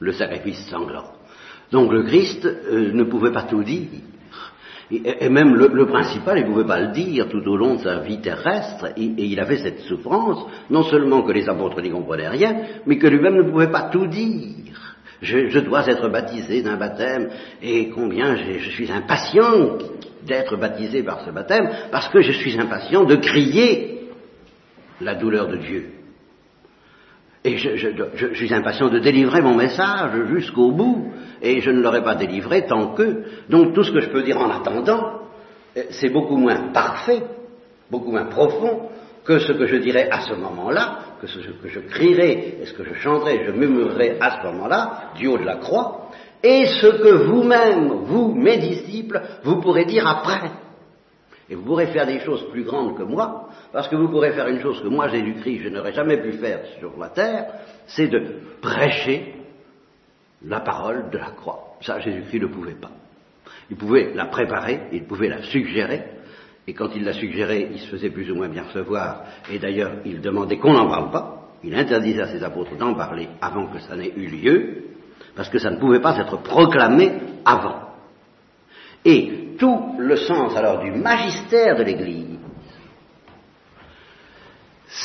le 0.00 0.12
sacrifice 0.12 0.66
sanglant. 0.68 1.04
Donc 1.70 1.92
le 1.92 2.02
Christ 2.02 2.44
euh, 2.44 2.92
ne 2.92 3.04
pouvait 3.04 3.32
pas 3.32 3.42
tout 3.42 3.62
dire. 3.62 3.88
Et, 4.90 5.28
même 5.28 5.54
le, 5.54 5.86
principal, 5.86 6.38
il 6.38 6.44
ne 6.44 6.50
pouvait 6.50 6.66
pas 6.66 6.80
le 6.80 6.92
dire 6.92 7.28
tout 7.28 7.42
au 7.48 7.56
long 7.56 7.76
de 7.76 7.80
sa 7.80 8.00
vie 8.00 8.20
terrestre, 8.20 8.86
et, 8.96 9.04
il 9.16 9.40
avait 9.40 9.58
cette 9.58 9.80
souffrance, 9.80 10.44
non 10.70 10.82
seulement 10.82 11.22
que 11.22 11.32
les 11.32 11.48
apôtres 11.48 11.80
n'y 11.80 11.90
comprenaient 11.90 12.28
rien, 12.28 12.56
mais 12.86 12.98
que 12.98 13.06
lui-même 13.06 13.36
ne 13.36 13.50
pouvait 13.50 13.70
pas 13.70 13.88
tout 13.90 14.06
dire. 14.06 14.96
Je, 15.22 15.58
dois 15.60 15.86
être 15.86 16.08
baptisé 16.08 16.62
d'un 16.62 16.76
baptême, 16.76 17.30
et 17.62 17.90
combien 17.90 18.36
je 18.36 18.70
suis 18.70 18.90
impatient 18.90 19.78
d'être 20.26 20.56
baptisé 20.56 21.02
par 21.02 21.24
ce 21.24 21.30
baptême, 21.30 21.70
parce 21.90 22.08
que 22.08 22.20
je 22.20 22.32
suis 22.32 22.58
impatient 22.58 23.04
de 23.04 23.16
crier 23.16 24.08
la 25.00 25.14
douleur 25.14 25.48
de 25.48 25.56
Dieu. 25.56 25.90
Et 27.44 27.56
je, 27.56 28.34
suis 28.34 28.54
impatient 28.54 28.88
de 28.88 29.00
délivrer 29.00 29.42
mon 29.42 29.56
message 29.56 30.12
jusqu'au 30.32 30.70
bout, 30.70 31.11
et 31.42 31.60
je 31.60 31.70
ne 31.70 31.82
l'aurai 31.82 32.02
pas 32.02 32.14
délivré 32.14 32.66
tant 32.66 32.94
que. 32.94 33.24
Donc 33.48 33.74
tout 33.74 33.82
ce 33.82 33.92
que 33.92 34.00
je 34.00 34.10
peux 34.10 34.22
dire 34.22 34.38
en 34.38 34.50
attendant, 34.50 35.22
euh, 35.76 35.82
c'est 35.90 36.08
beaucoup 36.08 36.36
moins 36.36 36.72
parfait, 36.72 37.22
beaucoup 37.90 38.10
moins 38.12 38.26
profond 38.26 38.88
que 39.24 39.38
ce 39.38 39.52
que 39.52 39.66
je 39.66 39.76
dirai 39.76 40.08
à 40.10 40.20
ce 40.20 40.34
moment-là, 40.34 40.98
que 41.20 41.26
ce 41.26 41.38
que 41.38 41.68
je 41.68 41.80
crierai, 41.80 42.58
et 42.62 42.66
ce 42.66 42.72
que 42.72 42.84
je 42.84 42.94
chanterai, 42.94 43.44
je 43.46 43.52
murmurerai 43.52 44.16
à 44.20 44.38
ce 44.38 44.46
moment-là, 44.46 45.12
du 45.16 45.28
haut 45.28 45.38
de 45.38 45.44
la 45.44 45.56
croix, 45.56 46.08
et 46.42 46.66
ce 46.66 46.86
que 46.86 47.24
vous-même, 47.26 47.88
vous, 48.04 48.34
mes 48.34 48.58
disciples, 48.58 49.22
vous 49.44 49.60
pourrez 49.60 49.84
dire 49.84 50.06
après. 50.08 50.50
Et 51.48 51.54
vous 51.54 51.62
pourrez 51.62 51.86
faire 51.86 52.06
des 52.06 52.18
choses 52.20 52.48
plus 52.50 52.64
grandes 52.64 52.96
que 52.96 53.02
moi, 53.04 53.48
parce 53.72 53.86
que 53.86 53.94
vous 53.94 54.08
pourrez 54.08 54.32
faire 54.32 54.48
une 54.48 54.60
chose 54.60 54.82
que 54.82 54.88
moi, 54.88 55.08
Jésus-Christ, 55.08 55.60
je 55.64 55.68
n'aurais 55.68 55.92
jamais 55.92 56.16
pu 56.16 56.32
faire 56.32 56.60
sur 56.80 56.98
la 56.98 57.10
terre, 57.10 57.46
c'est 57.86 58.08
de 58.08 58.40
prêcher 58.60 59.41
la 60.44 60.60
parole 60.60 61.10
de 61.10 61.18
la 61.18 61.30
croix. 61.30 61.76
Ça, 61.80 61.98
Jésus-Christ 62.00 62.40
ne 62.40 62.46
pouvait 62.46 62.74
pas. 62.74 62.90
Il 63.70 63.76
pouvait 63.76 64.12
la 64.14 64.26
préparer, 64.26 64.82
il 64.92 65.04
pouvait 65.04 65.28
la 65.28 65.42
suggérer, 65.42 66.02
et 66.66 66.74
quand 66.74 66.90
il 66.94 67.04
la 67.04 67.12
suggérait, 67.12 67.68
il 67.72 67.80
se 67.80 67.88
faisait 67.88 68.10
plus 68.10 68.30
ou 68.30 68.34
moins 68.34 68.48
bien 68.48 68.64
recevoir, 68.64 69.24
et 69.50 69.58
d'ailleurs, 69.58 69.92
il 70.04 70.20
demandait 70.20 70.58
qu'on 70.58 70.72
n'en 70.72 70.88
parle 70.88 71.10
pas, 71.10 71.48
il 71.64 71.74
interdisait 71.74 72.22
à 72.22 72.28
ses 72.28 72.42
apôtres 72.42 72.76
d'en 72.76 72.94
parler 72.94 73.28
avant 73.40 73.66
que 73.68 73.78
ça 73.80 73.96
n'ait 73.96 74.12
eu 74.14 74.26
lieu, 74.26 74.76
parce 75.34 75.48
que 75.48 75.58
ça 75.58 75.70
ne 75.70 75.78
pouvait 75.78 76.00
pas 76.00 76.18
être 76.18 76.42
proclamé 76.42 77.12
avant. 77.44 77.90
Et 79.04 79.56
tout 79.58 79.96
le 79.98 80.16
sens 80.16 80.56
alors 80.56 80.80
du 80.80 80.92
magistère 80.92 81.76
de 81.76 81.82
l'Église, 81.82 82.31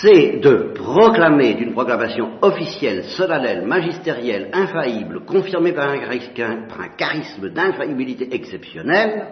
c'est 0.01 0.39
de 0.39 0.73
proclamer 0.73 1.55
d'une 1.55 1.73
proclamation 1.73 2.37
officielle, 2.41 3.05
solennelle, 3.05 3.65
magistérielle, 3.65 4.49
infaillible, 4.53 5.25
confirmée 5.25 5.73
par 5.73 5.89
un, 5.89 6.89
charisme 6.97 7.49
d'infaillibilité 7.49 8.33
exceptionnelle, 8.33 9.27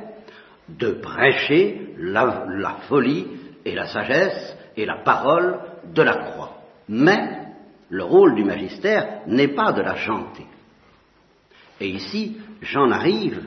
de 0.67 0.91
prêcher 0.91 1.93
la, 1.99 2.45
la, 2.49 2.77
folie 2.87 3.27
et 3.63 3.75
la 3.75 3.87
sagesse 3.87 4.57
et 4.75 4.85
la 4.85 5.03
parole 5.03 5.59
de 5.93 6.01
la 6.01 6.15
croix. 6.15 6.57
Mais 6.89 7.29
le 7.89 8.03
rôle 8.03 8.35
du 8.35 8.43
magistère 8.43 9.21
n'est 9.27 9.53
pas 9.53 9.71
de 9.73 9.81
la 9.81 9.95
chanter. 9.95 10.45
Et 11.79 11.89
ici, 11.89 12.37
j'en 12.61 12.89
arrive 12.89 13.43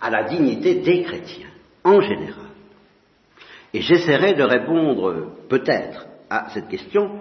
à 0.00 0.10
la 0.10 0.24
dignité 0.24 0.74
des 0.76 1.02
chrétiens, 1.02 1.48
en 1.84 2.00
général. 2.00 2.41
Et 3.74 3.80
j'essaierai 3.80 4.34
de 4.34 4.42
répondre 4.42 5.32
peut-être 5.48 6.06
à 6.28 6.50
cette 6.50 6.68
question, 6.68 7.20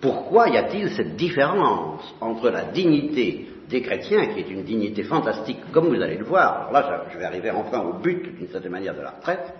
pourquoi 0.00 0.48
y 0.48 0.56
a-t-il 0.56 0.90
cette 0.90 1.16
différence 1.16 2.14
entre 2.20 2.50
la 2.50 2.64
dignité 2.64 3.46
des 3.68 3.82
chrétiens, 3.82 4.26
qui 4.26 4.40
est 4.40 4.50
une 4.50 4.64
dignité 4.64 5.02
fantastique, 5.04 5.58
comme 5.72 5.88
vous 5.88 6.02
allez 6.02 6.16
le 6.16 6.24
voir, 6.24 6.68
alors 6.68 6.72
là 6.72 7.04
je 7.12 7.18
vais 7.18 7.24
arriver 7.24 7.50
enfin 7.50 7.80
au 7.80 7.98
but 7.98 8.36
d'une 8.36 8.48
certaine 8.48 8.72
manière 8.72 8.94
de 8.94 9.02
la 9.02 9.10
retraite, 9.10 9.52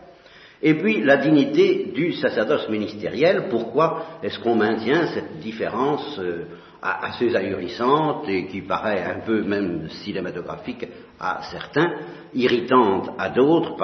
et 0.62 0.74
puis 0.74 1.02
la 1.02 1.18
dignité 1.18 1.92
du 1.94 2.14
sacerdoce 2.14 2.68
ministériel, 2.68 3.44
pourquoi 3.48 4.06
est-ce 4.22 4.40
qu'on 4.40 4.56
maintient 4.56 5.06
cette 5.08 5.38
différence 5.38 6.18
euh, 6.18 6.46
assez 6.82 7.34
ahurissante 7.34 8.28
et 8.28 8.46
qui 8.46 8.62
paraît 8.62 9.04
un 9.04 9.20
peu 9.20 9.42
même 9.42 9.88
cinématographique 9.90 10.86
à 11.20 11.42
certains, 11.50 11.92
irritante 12.34 13.10
à 13.18 13.28
d'autres, 13.28 13.76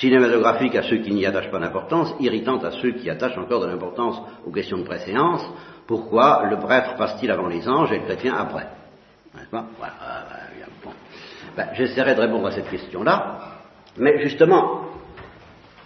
cinématographique 0.00 0.74
à 0.76 0.82
ceux 0.82 0.98
qui 0.98 1.12
n'y 1.12 1.24
attachent 1.26 1.50
pas 1.50 1.58
d'importance, 1.58 2.14
irritante 2.20 2.64
à 2.64 2.70
ceux 2.70 2.92
qui 2.92 3.08
attachent 3.08 3.38
encore 3.38 3.60
de 3.60 3.66
l'importance 3.66 4.20
aux 4.46 4.50
questions 4.50 4.78
de 4.78 4.84
préséance. 4.84 5.42
Pourquoi 5.86 6.46
le 6.50 6.58
prêtre 6.58 6.96
passe-t-il 6.96 7.30
avant 7.30 7.48
les 7.48 7.66
anges 7.68 7.92
et 7.92 7.98
le 7.98 8.04
chrétien 8.04 8.34
après? 8.34 8.66
Voilà, 9.50 9.66
bon. 10.82 10.90
ben, 11.56 11.68
J'essaierai 11.74 12.14
de 12.14 12.20
répondre 12.20 12.46
à 12.46 12.52
cette 12.52 12.68
question-là, 12.68 13.38
mais 13.98 14.22
justement, 14.22 14.82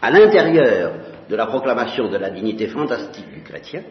à 0.03 0.11
l'intérieur 0.11 0.93
de 1.29 1.37
la 1.37 1.47
proclamation 1.47 2.09
de 2.09 2.17
la 2.17 2.31
dignité 2.31 2.69
fantastique 2.69 3.31
du 3.33 3.43
chrétien, 3.43 3.83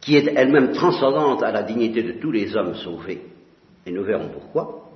qui 0.00 0.16
est 0.16 0.32
elle-même 0.34 0.72
transcendante 0.72 1.42
à 1.42 1.52
la 1.52 1.62
dignité 1.62 2.02
de 2.02 2.12
tous 2.20 2.30
les 2.30 2.56
hommes 2.56 2.74
sauvés, 2.74 3.22
et 3.84 3.92
nous 3.92 4.04
verrons 4.04 4.28
pourquoi, 4.28 4.90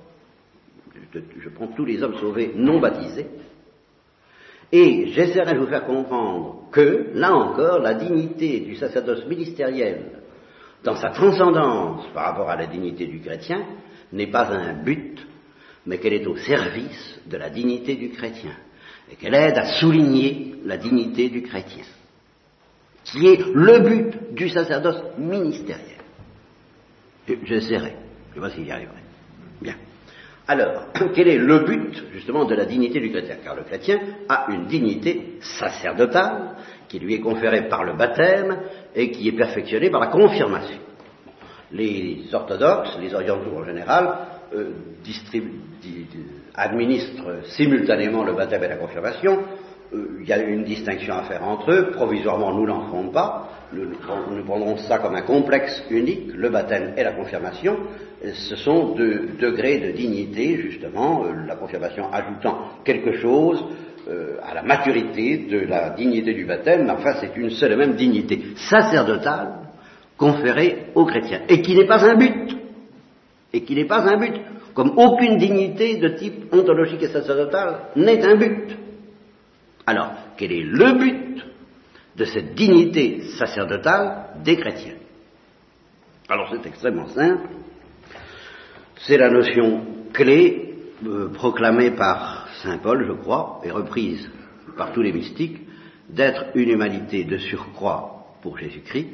je 1.13 1.49
prends 1.49 1.67
tous 1.67 1.85
les 1.85 2.01
hommes 2.01 2.17
sauvés 2.17 2.53
non 2.55 2.79
baptisés, 2.79 3.27
et 4.71 5.07
j'essaierai 5.07 5.53
de 5.53 5.59
vous 5.59 5.67
faire 5.67 5.85
comprendre 5.85 6.69
que, 6.71 7.11
là 7.13 7.33
encore, 7.33 7.79
la 7.79 7.93
dignité 7.93 8.61
du 8.61 8.75
sacerdoce 8.75 9.25
ministériel, 9.25 10.21
dans 10.83 10.95
sa 10.95 11.09
transcendance 11.09 12.05
par 12.13 12.25
rapport 12.25 12.49
à 12.49 12.55
la 12.55 12.67
dignité 12.67 13.05
du 13.05 13.19
chrétien, 13.19 13.65
n'est 14.13 14.31
pas 14.31 14.47
un 14.47 14.81
but, 14.83 15.19
mais 15.85 15.97
qu'elle 15.97 16.13
est 16.13 16.27
au 16.27 16.37
service 16.37 17.19
de 17.25 17.37
la 17.37 17.49
dignité 17.49 17.95
du 17.95 18.09
chrétien, 18.09 18.53
et 19.11 19.15
qu'elle 19.15 19.35
aide 19.35 19.57
à 19.57 19.79
souligner 19.79 20.55
la 20.65 20.77
dignité 20.77 21.29
du 21.29 21.41
chrétien, 21.41 21.83
qui 23.03 23.27
est 23.27 23.43
le 23.53 23.79
but 23.79 24.33
du 24.33 24.49
sacerdoce 24.49 25.01
ministériel. 25.17 25.99
J'essaierai, 27.43 27.95
je 28.35 28.39
pas 28.39 28.49
s'il 28.49 28.65
y 28.65 28.71
arriverait. 28.71 29.03
Bien. 29.61 29.75
Alors, 30.51 30.87
quel 31.15 31.29
est 31.29 31.37
le 31.37 31.59
but 31.59 32.03
justement 32.11 32.43
de 32.43 32.55
la 32.55 32.65
dignité 32.65 32.99
du 32.99 33.09
chrétien? 33.09 33.37
Car 33.41 33.55
le 33.55 33.63
chrétien 33.63 33.99
a 34.27 34.47
une 34.49 34.65
dignité 34.65 35.37
sacerdotale 35.39 36.57
qui 36.89 36.99
lui 36.99 37.13
est 37.13 37.21
conférée 37.21 37.69
par 37.69 37.85
le 37.85 37.93
baptême 37.93 38.57
et 38.93 39.11
qui 39.11 39.29
est 39.29 39.37
perfectionnée 39.37 39.89
par 39.89 40.01
la 40.01 40.07
confirmation. 40.07 40.79
Les 41.71 42.23
orthodoxes, 42.33 42.97
les 42.99 43.13
orientaux 43.13 43.59
en 43.59 43.63
général, 43.63 44.13
euh, 44.53 44.71
administrent 46.53 47.45
simultanément 47.45 48.25
le 48.25 48.33
baptême 48.33 48.65
et 48.65 48.67
la 48.67 48.75
confirmation. 48.75 49.43
Euh, 49.93 50.17
il 50.19 50.27
y 50.27 50.33
a 50.33 50.39
une 50.39 50.65
distinction 50.65 51.13
à 51.13 51.23
faire 51.23 51.47
entre 51.47 51.71
eux. 51.71 51.91
Provisoirement, 51.91 52.53
nous 52.53 52.67
n'en 52.67 52.87
ferons 52.87 53.07
pas. 53.07 53.47
Nous, 53.71 53.85
nous, 53.85 54.43
prendrons 54.43 54.75
ça 54.75 54.97
comme 54.97 55.15
un 55.15 55.21
complexe 55.21 55.85
unique, 55.89 56.33
le 56.35 56.49
baptême 56.49 56.93
et 56.97 57.03
la 57.05 57.13
confirmation. 57.13 57.77
Ce 58.33 58.55
sont 58.55 58.93
deux 58.93 59.29
degrés 59.39 59.79
de 59.79 59.91
dignité, 59.91 60.57
justement, 60.57 61.25
euh, 61.25 61.45
la 61.47 61.55
confirmation 61.55 62.11
ajoutant 62.11 62.81
quelque 62.83 63.13
chose 63.13 63.63
à 64.43 64.53
la 64.55 64.63
maturité 64.63 65.45
de 65.49 65.59
la 65.59 65.91
dignité 65.91 66.33
du 66.33 66.45
baptême, 66.45 66.85
mais 66.85 66.91
enfin 66.91 67.13
c'est 67.21 67.37
une 67.37 67.51
seule 67.51 67.73
et 67.73 67.75
même 67.75 67.93
dignité 67.93 68.41
sacerdotale 68.55 69.59
conférée 70.17 70.87
aux 70.95 71.05
chrétiens, 71.05 71.41
et 71.47 71.61
qui 71.61 71.75
n'est 71.75 71.85
pas 71.85 72.03
un 72.03 72.15
but. 72.15 72.57
Et 73.53 73.63
qui 73.63 73.75
n'est 73.75 73.85
pas 73.85 74.01
un 74.01 74.17
but, 74.17 74.33
comme 74.73 74.97
aucune 74.97 75.37
dignité 75.37 75.97
de 75.97 76.09
type 76.09 76.53
ontologique 76.53 77.03
et 77.03 77.09
sacerdotal 77.09 77.91
n'est 77.95 78.23
un 78.23 78.35
but. 78.35 78.77
Alors, 79.85 80.13
quel 80.35 80.51
est 80.51 80.63
le 80.63 80.93
but 80.93 81.43
de 82.17 82.25
cette 82.25 82.55
dignité 82.55 83.21
sacerdotale 83.37 84.29
des 84.43 84.57
chrétiens? 84.57 84.95
Alors 86.27 86.51
c'est 86.51 86.67
extrêmement 86.67 87.07
simple, 87.07 87.47
c'est 89.05 89.17
la 89.17 89.29
notion 89.29 89.85
clé 90.13 90.75
euh, 91.05 91.29
proclamée 91.29 91.91
par 91.91 92.47
Saint 92.63 92.77
Paul, 92.77 93.05
je 93.07 93.13
crois, 93.13 93.61
et 93.63 93.71
reprise 93.71 94.29
par 94.77 94.93
tous 94.93 95.01
les 95.01 95.13
mystiques, 95.13 95.61
d'être 96.09 96.45
une 96.55 96.69
humanité 96.69 97.23
de 97.23 97.37
surcroît 97.37 98.25
pour 98.41 98.57
Jésus-Christ, 98.57 99.09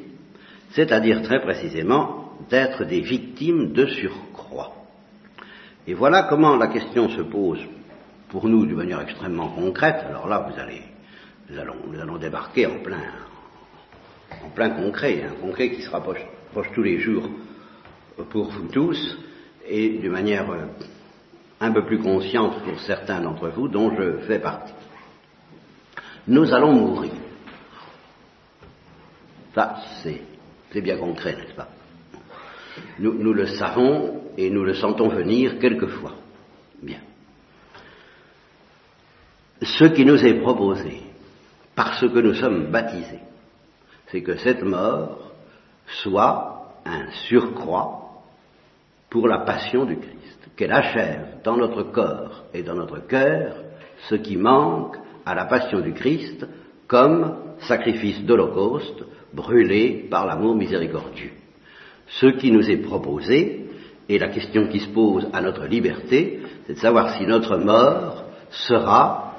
c'est-à-dire 0.70 1.22
très 1.22 1.40
précisément 1.40 2.32
d'être 2.50 2.84
des 2.84 3.00
victimes 3.00 3.72
de 3.72 3.86
surcroît 3.86 4.28
et 5.88 5.94
voilà 5.94 6.24
comment 6.24 6.54
la 6.56 6.66
question 6.66 7.08
se 7.08 7.22
pose 7.22 7.60
pour 8.28 8.46
nous 8.46 8.66
d'une 8.66 8.76
manière 8.76 9.00
extrêmement 9.00 9.48
concrète. 9.48 10.04
Alors 10.06 10.28
là, 10.28 10.46
vous 10.46 10.60
allez, 10.60 10.82
nous 11.48 11.58
allons, 11.58 11.76
nous 11.90 11.98
allons 11.98 12.18
débarquer 12.18 12.66
en 12.66 12.80
plein, 12.80 13.04
en 14.44 14.50
plein 14.50 14.68
concret, 14.68 15.24
un 15.24 15.40
concret 15.40 15.70
qui 15.70 15.80
se 15.80 15.88
rapproche, 15.88 16.20
tous 16.74 16.82
les 16.82 16.98
jours 16.98 17.30
pour 18.28 18.50
vous 18.50 18.68
tous 18.68 19.18
et 19.68 19.98
d'une 19.98 20.12
manière 20.12 20.50
euh, 20.50 20.66
un 21.60 21.72
peu 21.72 21.84
plus 21.84 21.98
consciente 21.98 22.62
pour 22.62 22.78
certains 22.80 23.20
d'entre 23.20 23.48
vous, 23.48 23.68
dont 23.68 23.94
je 23.96 24.18
fais 24.26 24.38
partie. 24.38 24.72
Nous 26.26 26.52
allons 26.52 26.72
mourir. 26.72 27.12
Ça, 29.54 29.76
c'est 30.02 30.80
bien 30.80 30.98
concret, 30.98 31.34
n'est-ce 31.36 31.54
pas? 31.54 31.68
Nous, 33.00 33.32
le 33.32 33.46
savons 33.46 34.22
et 34.36 34.50
nous 34.50 34.62
le 34.62 34.74
sentons 34.74 35.08
venir 35.08 35.58
quelquefois. 35.58 36.14
Bien. 36.80 37.00
Ce 39.62 39.84
qui 39.86 40.04
nous 40.04 40.24
est 40.24 40.34
proposé, 40.34 41.02
parce 41.74 42.00
que 42.00 42.18
nous 42.20 42.34
sommes 42.34 42.70
baptisés, 42.70 43.20
c'est 44.08 44.22
que 44.22 44.36
cette 44.36 44.62
mort 44.62 45.32
soit 45.86 46.80
un 46.84 47.10
surcroît 47.28 48.07
pour 49.10 49.28
la 49.28 49.38
passion 49.38 49.84
du 49.84 49.96
Christ, 49.96 50.50
qu'elle 50.56 50.72
achève 50.72 51.38
dans 51.44 51.56
notre 51.56 51.84
corps 51.84 52.44
et 52.52 52.62
dans 52.62 52.74
notre 52.74 53.06
cœur 53.06 53.54
ce 54.08 54.14
qui 54.14 54.36
manque 54.36 54.96
à 55.24 55.34
la 55.34 55.46
passion 55.46 55.80
du 55.80 55.92
Christ 55.92 56.46
comme 56.86 57.36
sacrifice 57.60 58.22
d'Holocauste 58.24 59.04
brûlé 59.32 60.06
par 60.10 60.26
l'amour 60.26 60.54
miséricordieux 60.54 61.32
ce 62.08 62.26
qui 62.26 62.50
nous 62.50 62.68
est 62.70 62.78
proposé, 62.78 63.64
et 64.08 64.18
la 64.18 64.28
question 64.28 64.68
qui 64.68 64.80
se 64.80 64.88
pose 64.88 65.28
à 65.32 65.40
notre 65.42 65.66
liberté, 65.66 66.40
c'est 66.66 66.74
de 66.74 66.78
savoir 66.78 67.16
si 67.16 67.26
notre 67.26 67.58
mort 67.58 68.24
sera 68.50 69.34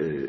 euh, 0.00 0.26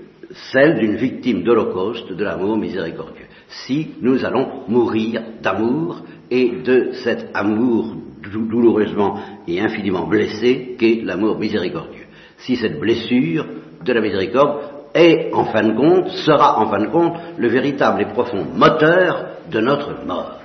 celle 0.51 0.79
d'une 0.79 0.95
victime 0.95 1.43
d'Holocauste 1.43 2.13
de 2.13 2.23
l'amour 2.23 2.57
miséricordieux. 2.57 3.25
Si 3.65 3.91
nous 4.01 4.23
allons 4.23 4.63
mourir 4.67 5.21
d'amour 5.41 6.01
et 6.31 6.49
de 6.63 6.93
cet 7.03 7.29
amour 7.33 7.95
douloureusement 8.29 9.19
et 9.47 9.59
infiniment 9.59 10.07
blessé 10.07 10.75
qu'est 10.77 11.01
l'amour 11.03 11.37
miséricordieux. 11.37 12.05
Si 12.37 12.55
cette 12.55 12.79
blessure 12.79 13.45
de 13.83 13.93
la 13.93 14.01
miséricorde 14.01 14.61
est, 14.93 15.33
en 15.33 15.45
fin 15.45 15.63
de 15.63 15.75
compte, 15.75 16.09
sera 16.09 16.59
en 16.59 16.69
fin 16.69 16.79
de 16.79 16.87
compte 16.87 17.17
le 17.37 17.47
véritable 17.47 18.01
et 18.01 18.05
profond 18.05 18.45
moteur 18.55 19.25
de 19.51 19.59
notre 19.59 20.05
mort. 20.05 20.39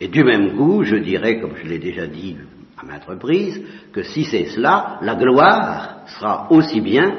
Et 0.00 0.08
du 0.08 0.24
même 0.24 0.56
coup, 0.56 0.82
je 0.82 0.96
dirais, 0.96 1.40
comme 1.40 1.56
je 1.56 1.68
l'ai 1.68 1.78
déjà 1.78 2.06
dit 2.06 2.36
à 2.78 2.86
maintes 2.86 3.04
reprises, 3.04 3.62
que 3.92 4.02
si 4.02 4.24
c'est 4.24 4.46
cela, 4.46 4.98
la 5.02 5.14
gloire 5.14 6.00
sera 6.18 6.50
aussi 6.50 6.80
bien 6.80 7.14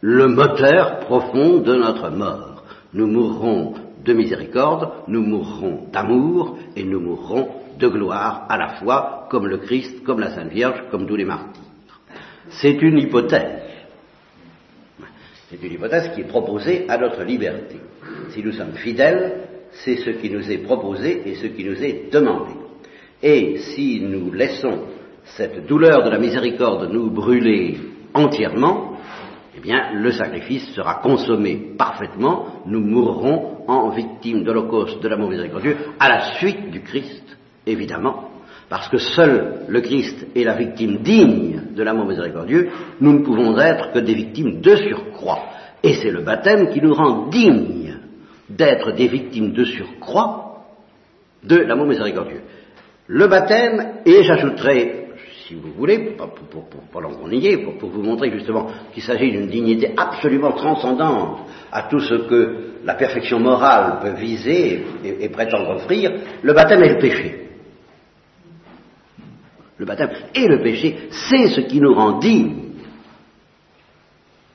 le 0.00 0.28
moteur 0.28 1.00
profond 1.00 1.58
de 1.58 1.74
notre 1.74 2.10
mort. 2.10 2.62
Nous 2.94 3.08
mourrons 3.08 3.74
de 4.04 4.12
miséricorde, 4.12 4.90
nous 5.08 5.22
mourrons 5.22 5.88
d'amour 5.92 6.58
et 6.76 6.84
nous 6.84 7.00
mourrons 7.00 7.48
de 7.78 7.88
gloire 7.88 8.46
à 8.48 8.56
la 8.56 8.68
fois, 8.74 9.26
comme 9.30 9.46
le 9.46 9.58
Christ, 9.58 10.02
comme 10.04 10.20
la 10.20 10.30
Sainte 10.30 10.50
Vierge, 10.50 10.84
comme 10.90 11.06
tous 11.06 11.16
les 11.16 11.24
martyrs. 11.24 11.62
C'est 12.50 12.80
une 12.82 12.98
hypothèse. 12.98 13.62
C'est 15.50 15.62
une 15.62 15.72
hypothèse 15.72 16.10
qui 16.14 16.22
est 16.22 16.28
proposée 16.28 16.86
à 16.88 16.98
notre 16.98 17.22
liberté. 17.22 17.76
Si 18.30 18.42
nous 18.42 18.52
sommes 18.52 18.74
fidèles, 18.74 19.48
c'est 19.70 19.96
ce 19.96 20.10
qui 20.10 20.30
nous 20.30 20.50
est 20.50 20.58
proposé 20.58 21.28
et 21.28 21.34
ce 21.36 21.46
qui 21.46 21.64
nous 21.64 21.82
est 21.82 22.12
demandé. 22.12 22.52
Et 23.22 23.58
si 23.58 24.00
nous 24.00 24.32
laissons 24.32 24.84
cette 25.24 25.66
douleur 25.66 26.04
de 26.04 26.10
la 26.10 26.18
miséricorde 26.18 26.90
nous 26.90 27.10
brûler 27.10 27.78
entièrement, 28.14 28.98
eh 29.56 29.60
bien, 29.60 29.92
le 29.92 30.12
sacrifice 30.12 30.72
sera 30.72 30.96
consommé 30.96 31.74
parfaitement, 31.76 32.62
nous 32.66 32.80
mourrons 32.80 33.64
en 33.66 33.90
victimes 33.90 34.44
d'Holocauste 34.44 35.02
de 35.02 35.08
l'amour 35.08 35.30
miséricordieux, 35.30 35.76
à 35.98 36.08
la 36.08 36.20
suite 36.36 36.70
du 36.70 36.80
Christ, 36.80 37.27
évidemment, 37.68 38.30
parce 38.68 38.88
que 38.88 38.98
seul 38.98 39.62
le 39.68 39.80
Christ 39.80 40.26
est 40.34 40.44
la 40.44 40.54
victime 40.54 40.98
digne 40.98 41.62
de 41.74 41.82
l'amour 41.82 42.06
miséricordieux, 42.06 42.68
nous 43.00 43.12
ne 43.12 43.24
pouvons 43.24 43.58
être 43.58 43.92
que 43.92 43.98
des 43.98 44.14
victimes 44.14 44.60
de 44.60 44.76
surcroît. 44.76 45.44
Et 45.82 45.94
c'est 45.94 46.10
le 46.10 46.22
baptême 46.22 46.70
qui 46.70 46.80
nous 46.80 46.92
rend 46.92 47.28
dignes 47.28 47.96
d'être 48.48 48.92
des 48.92 49.08
victimes 49.08 49.52
de 49.52 49.64
surcroît 49.64 50.64
de 51.42 51.56
l'amour 51.56 51.86
miséricordieux. 51.86 52.42
Le 53.06 53.26
baptême, 53.26 54.00
et 54.04 54.22
j'ajouterai, 54.22 55.06
si 55.46 55.54
vous 55.54 55.72
voulez, 55.72 56.16
qu'on 56.92 57.30
y 57.30 57.46
est, 57.46 57.56
pour, 57.58 57.88
vous 57.88 58.02
montrer 58.02 58.30
justement 58.30 58.66
qu'il 58.92 59.02
s'agit 59.02 59.30
d'une 59.30 59.46
dignité 59.46 59.94
absolument 59.96 60.52
transcendante 60.52 61.46
à 61.72 61.84
tout 61.84 62.00
ce 62.00 62.14
que 62.28 62.56
la 62.84 62.94
perfection 62.94 63.38
morale 63.38 64.00
peut 64.02 64.20
viser 64.20 64.84
et, 65.04 65.24
et 65.24 65.28
prétendre 65.30 65.70
offrir, 65.70 66.12
le 66.42 66.52
baptême 66.52 66.82
est 66.82 66.94
le 66.94 66.98
péché. 66.98 67.47
Le 69.78 69.86
baptême 69.86 70.10
et 70.34 70.46
le 70.46 70.60
péché, 70.60 71.08
c'est 71.10 71.48
ce 71.48 71.60
qui 71.62 71.80
nous 71.80 71.94
rend 71.94 72.18
dignes 72.18 72.68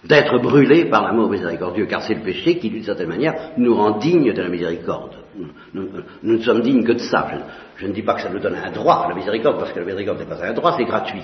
d'être 0.04 0.38
brûlés 0.40 0.86
par 0.86 1.04
l'amour 1.04 1.30
miséricordieux, 1.30 1.86
car 1.86 2.02
c'est 2.02 2.16
le 2.16 2.22
péché 2.22 2.58
qui, 2.58 2.70
d'une 2.70 2.84
certaine 2.84 3.08
manière, 3.08 3.52
nous 3.58 3.74
rend 3.74 3.98
dignes 3.98 4.34
de 4.34 4.42
la 4.42 4.50
miséricorde. 4.50 5.16
Nous, 5.74 5.90
ne 6.24 6.38
sommes 6.40 6.62
dignes 6.62 6.84
que 6.84 6.92
de 6.92 7.00
ça. 7.00 7.28
Je, 7.78 7.88
ne 7.88 7.94
dis 7.94 8.02
pas 8.02 8.16
que 8.16 8.22
ça 8.22 8.30
nous 8.30 8.40
donne 8.40 8.56
un 8.56 8.72
droit, 8.72 9.08
la 9.08 9.16
miséricorde, 9.16 9.60
parce 9.60 9.72
que 9.72 9.80
la 9.80 9.86
miséricorde 9.86 10.20
n'est 10.20 10.26
pas 10.26 10.44
un 10.44 10.54
droit, 10.54 10.76
c'est 10.78 10.84
gratuit. 10.84 11.24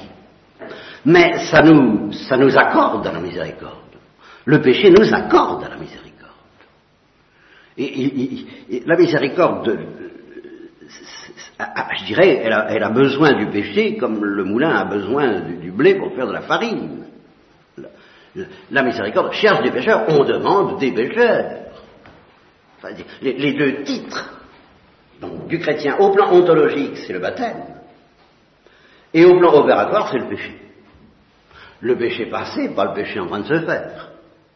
Mais 1.05 1.39
ça 1.45 1.61
nous, 1.61 2.11
ça 2.13 2.37
nous 2.37 2.57
accorde 2.57 3.05
à 3.05 3.11
la 3.11 3.19
miséricorde. 3.19 3.75
Le 4.45 4.61
péché 4.61 4.89
nous 4.89 5.13
accorde 5.13 5.63
à 5.63 5.69
la 5.69 5.77
miséricorde. 5.77 5.99
Et, 7.77 8.83
la 8.85 8.97
miséricorde, 8.97 9.77
je 11.59 12.05
dirais, 12.05 12.41
elle 12.43 12.53
a, 12.53 12.71
elle 12.71 12.83
a, 12.83 12.89
besoin 12.89 13.33
du 13.33 13.47
péché 13.47 13.97
comme 13.97 14.23
le 14.23 14.43
moulin 14.43 14.69
a 14.69 14.85
besoin 14.85 15.41
du 15.41 15.71
blé 15.71 15.95
pour 15.95 16.13
faire 16.13 16.27
de 16.27 16.33
la 16.33 16.41
farine. 16.41 17.05
La 18.71 18.83
miséricorde 18.83 19.33
cherche 19.33 19.61
des 19.63 19.71
pécheurs, 19.71 20.05
on 20.07 20.23
demande 20.23 20.79
des 20.79 20.91
pécheurs. 20.91 21.65
les, 23.21 23.53
deux 23.53 23.83
titres 23.83 24.33
du 25.47 25.59
chrétien 25.59 25.97
au 25.97 26.11
plan 26.11 26.31
ontologique, 26.31 26.97
c'est 27.05 27.13
le 27.13 27.19
baptême, 27.19 27.63
et 29.13 29.25
au 29.25 29.37
plan 29.37 29.53
opératoire, 29.53 30.09
c'est 30.11 30.19
le 30.19 30.29
péché. 30.29 30.55
Le 31.81 31.97
péché 31.97 32.27
passé, 32.27 32.69
pas 32.69 32.85
le 32.85 32.93
péché 32.93 33.19
en 33.19 33.27
train 33.27 33.39
de 33.39 33.47
se 33.47 33.65
faire, 33.65 34.11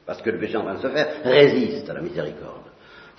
parce 0.05 0.21
que 0.21 0.29
le 0.29 0.39
péché 0.39 0.55
en 0.55 0.63
train 0.63 0.75
de 0.75 0.81
se 0.81 0.89
faire 0.89 1.07
résiste 1.23 1.89
à 1.89 1.93
la 1.93 2.01
miséricorde. 2.01 2.62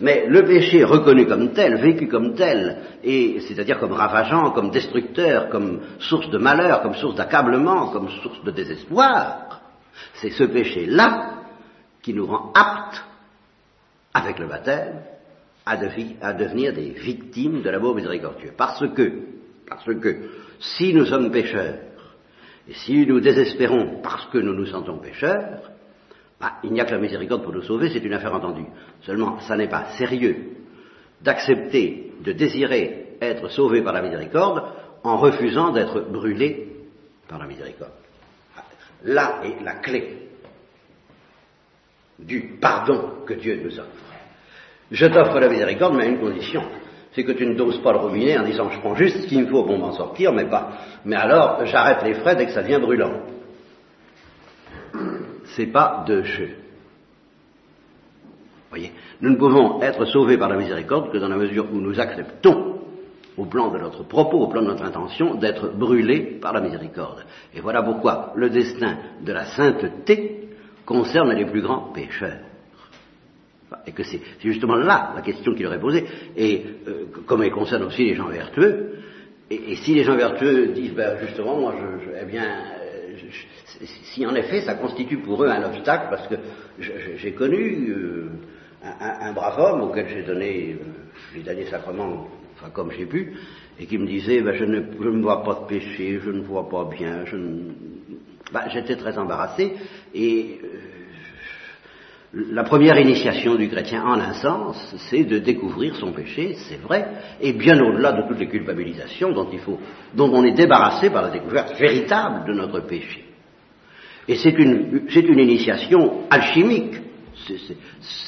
Mais 0.00 0.26
le 0.26 0.44
péché 0.44 0.82
reconnu 0.82 1.26
comme 1.26 1.52
tel, 1.52 1.76
vécu 1.76 2.08
comme 2.08 2.34
tel, 2.34 2.78
et 3.04 3.40
c'est-à-dire 3.40 3.78
comme 3.78 3.92
ravageant, 3.92 4.50
comme 4.50 4.70
destructeur, 4.70 5.48
comme 5.50 5.80
source 6.00 6.28
de 6.30 6.38
malheur, 6.38 6.82
comme 6.82 6.94
source 6.94 7.14
d'accablement, 7.14 7.88
comme 7.88 8.08
source 8.22 8.42
de 8.42 8.50
désespoir, 8.50 9.60
c'est 10.14 10.30
ce 10.30 10.44
péché-là 10.44 11.34
qui 12.02 12.12
nous 12.12 12.26
rend 12.26 12.52
aptes, 12.54 13.04
avec 14.12 14.38
le 14.38 14.46
baptême, 14.46 15.00
à, 15.66 15.76
devenir 15.76 16.72
des 16.72 16.90
victimes 16.90 17.62
de 17.62 17.70
l'amour 17.70 17.94
miséricordieux. 17.94 18.52
Parce 18.56 18.84
que, 18.94 19.12
parce 19.68 19.84
que, 19.84 20.28
si 20.58 20.92
nous 20.92 21.06
sommes 21.06 21.30
pécheurs, 21.30 21.78
et 22.68 22.74
si 22.74 23.06
nous 23.06 23.20
désespérons 23.20 24.00
parce 24.02 24.26
que 24.26 24.38
nous 24.38 24.54
nous 24.54 24.66
sentons 24.66 24.98
pécheurs, 24.98 25.70
bah, 26.44 26.56
il 26.62 26.74
n'y 26.74 26.80
a 26.82 26.84
que 26.84 26.90
la 26.90 26.98
miséricorde 26.98 27.42
pour 27.42 27.54
nous 27.54 27.62
sauver, 27.62 27.88
c'est 27.88 28.04
une 28.04 28.12
affaire 28.12 28.34
entendue. 28.34 28.66
Seulement, 29.00 29.40
ça 29.40 29.56
n'est 29.56 29.68
pas 29.68 29.86
sérieux 29.96 30.36
d'accepter, 31.22 32.12
de 32.20 32.32
désirer 32.32 33.16
être 33.18 33.48
sauvé 33.48 33.80
par 33.80 33.94
la 33.94 34.02
miséricorde 34.02 34.62
en 35.04 35.16
refusant 35.16 35.72
d'être 35.72 36.02
brûlé 36.02 36.68
par 37.28 37.38
la 37.38 37.46
miséricorde. 37.46 37.92
Là 39.04 39.40
est 39.42 39.64
la 39.64 39.76
clé 39.76 40.18
du 42.18 42.58
pardon 42.60 43.24
que 43.24 43.32
Dieu 43.32 43.62
nous 43.64 43.78
offre. 43.78 43.88
Je 44.90 45.06
t'offre 45.06 45.40
la 45.40 45.48
miséricorde, 45.48 45.94
mais 45.94 46.04
à 46.04 46.08
une 46.08 46.20
condition. 46.20 46.62
C'est 47.12 47.24
que 47.24 47.32
tu 47.32 47.46
ne 47.46 47.54
doses 47.54 47.82
pas 47.82 47.92
le 47.92 48.00
robinet 48.00 48.36
en 48.36 48.44
disant 48.44 48.68
je 48.68 48.80
prends 48.80 48.96
juste 48.96 49.22
ce 49.22 49.26
qu'il 49.26 49.40
me 49.40 49.46
faut 49.46 49.64
pour 49.64 49.78
m'en 49.78 49.92
sortir, 49.92 50.30
mais 50.34 50.44
pas. 50.44 50.72
Mais 51.06 51.16
alors, 51.16 51.64
j'arrête 51.64 52.02
les 52.02 52.14
frais 52.14 52.36
dès 52.36 52.44
que 52.44 52.52
ça 52.52 52.62
devient 52.62 52.80
brûlant. 52.82 53.33
C'est 55.56 55.66
pas 55.66 56.04
de 56.06 56.22
jeu. 56.22 56.50
Voyez, 58.70 58.92
nous 59.20 59.30
ne 59.30 59.36
pouvons 59.36 59.80
être 59.82 60.04
sauvés 60.06 60.36
par 60.36 60.48
la 60.48 60.56
miséricorde 60.56 61.12
que 61.12 61.18
dans 61.18 61.28
la 61.28 61.36
mesure 61.36 61.66
où 61.72 61.80
nous 61.80 62.00
acceptons, 62.00 62.80
au 63.36 63.46
plan 63.46 63.70
de 63.70 63.78
notre 63.78 64.04
propos, 64.04 64.38
au 64.38 64.48
plan 64.48 64.62
de 64.62 64.68
notre 64.68 64.84
intention, 64.84 65.34
d'être 65.34 65.76
brûlés 65.76 66.38
par 66.40 66.52
la 66.52 66.60
miséricorde. 66.60 67.24
Et 67.52 67.60
voilà 67.60 67.82
pourquoi 67.82 68.32
le 68.36 68.50
destin 68.50 68.98
de 69.22 69.32
la 69.32 69.44
sainteté 69.46 70.48
concerne 70.84 71.32
les 71.32 71.46
plus 71.46 71.62
grands 71.62 71.92
pécheurs. 71.92 72.40
Et 73.86 73.92
que 73.92 74.04
c'est 74.04 74.20
justement 74.40 74.76
là 74.76 75.12
la 75.16 75.22
question 75.22 75.54
qu'il 75.54 75.66
aurait 75.66 75.80
posée, 75.80 76.04
et 76.36 76.64
euh, 76.86 77.06
comme 77.26 77.42
elle 77.42 77.50
concerne 77.50 77.84
aussi 77.84 78.04
les 78.04 78.14
gens 78.14 78.28
vertueux, 78.28 78.98
et, 79.50 79.76
si 79.76 79.94
les 79.94 80.04
gens 80.04 80.16
vertueux 80.16 80.68
disent, 80.68 80.94
ben, 80.94 81.18
justement, 81.20 81.60
moi, 81.60 81.74
eh 82.20 82.24
bien, 82.24 82.48
si 84.12 84.26
en 84.26 84.34
effet 84.34 84.62
ça 84.62 84.74
constitue 84.74 85.18
pour 85.18 85.42
eux 85.42 85.48
un 85.48 85.64
obstacle, 85.64 86.06
parce 86.10 86.26
que 86.28 86.36
j'ai 86.78 87.32
connu 87.32 87.88
euh, 87.90 88.28
un, 89.00 89.32
brave 89.32 89.58
homme 89.58 89.80
auquel 89.82 90.08
j'ai 90.08 90.22
donné 90.22 90.76
les 91.34 91.42
derniers 91.42 91.66
sacrements, 91.66 92.28
enfin 92.54 92.70
comme 92.70 92.90
j'ai 92.92 93.06
pu, 93.06 93.34
et 93.78 93.86
qui 93.86 93.98
me 93.98 94.06
disait, 94.06 94.40
ben, 94.42 94.54
je, 94.54 94.64
ne, 94.64 94.80
ne 94.80 95.22
vois 95.22 95.42
pas 95.42 95.54
de 95.62 95.66
péché, 95.66 96.20
je 96.24 96.30
ne 96.30 96.42
vois 96.42 96.68
pas 96.68 96.84
bien, 96.84 97.24
je 97.24 97.36
ben, 98.52 98.62
j'étais 98.68 98.96
très 98.96 99.16
embarrassé, 99.18 99.72
et 100.14 100.60
la 102.34 102.64
première 102.64 102.98
initiation 102.98 103.54
du 103.54 103.68
chrétien 103.68 104.04
en 104.04 104.18
un 104.20 104.34
sens, 104.34 104.94
c'est 105.08 105.24
de 105.24 105.38
découvrir 105.38 105.94
son 105.96 106.12
péché, 106.12 106.54
c'est 106.68 106.80
vrai, 106.80 107.06
et 107.40 107.52
bien 107.52 107.80
au-delà 107.80 108.12
de 108.12 108.28
toutes 108.28 108.38
les 108.38 108.48
culpabilisations 108.48 109.32
dont, 109.32 109.48
il 109.52 109.60
faut, 109.60 109.78
dont 110.14 110.30
on 110.32 110.44
est 110.44 110.52
débarrassé 110.52 111.10
par 111.10 111.22
la 111.22 111.30
découverte 111.30 111.78
véritable 111.78 112.46
de 112.46 112.52
notre 112.54 112.80
péché. 112.80 113.33
Et 114.28 114.36
c'est 114.36 114.58
une, 114.58 115.06
une, 115.14 115.38
initiation 115.38 116.22
alchimique. 116.30 116.94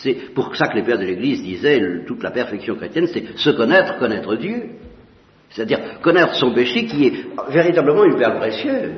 C'est 0.03 0.35
pour 0.35 0.55
ça 0.57 0.69
que 0.69 0.77
les 0.77 0.83
pères 0.83 0.99
de 0.99 1.05
l'Église 1.05 1.43
disaient 1.43 2.05
toute 2.07 2.23
la 2.23 2.31
perfection 2.31 2.75
chrétienne, 2.75 3.07
c'est 3.07 3.39
se 3.39 3.51
connaître, 3.51 3.99
connaître 3.99 4.37
Dieu. 4.37 4.71
C'est-à-dire 5.51 6.01
connaître 6.03 6.35
son 6.35 6.53
péché 6.53 6.87
qui 6.87 7.07
est 7.07 7.27
véritablement 7.51 8.05
une 8.05 8.17
perle 8.17 8.39
précieuse 8.39 8.93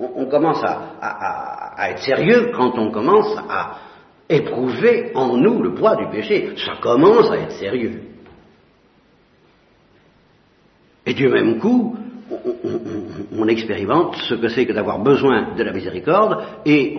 on, 0.00 0.26
commence 0.26 0.62
à, 0.64 1.90
être 1.90 1.98
sérieux 2.00 2.52
quand 2.54 2.78
on 2.78 2.90
commence 2.90 3.36
à 3.48 3.78
éprouver 4.28 5.12
en 5.14 5.36
nous 5.36 5.62
le 5.62 5.74
poids 5.74 5.96
du 5.96 6.06
péché. 6.08 6.54
Ça 6.56 6.74
commence 6.80 7.30
à 7.30 7.36
être 7.36 7.52
sérieux. 7.52 8.02
Et 11.06 11.14
du 11.14 11.28
même 11.28 11.58
coup, 11.58 11.96
on, 13.36 13.48
expérimente 13.48 14.16
ce 14.28 14.34
que 14.34 14.48
c'est 14.48 14.66
que 14.66 14.72
d'avoir 14.72 15.00
besoin 15.00 15.54
de 15.56 15.62
la 15.62 15.72
miséricorde 15.72 16.42
et 16.64 16.96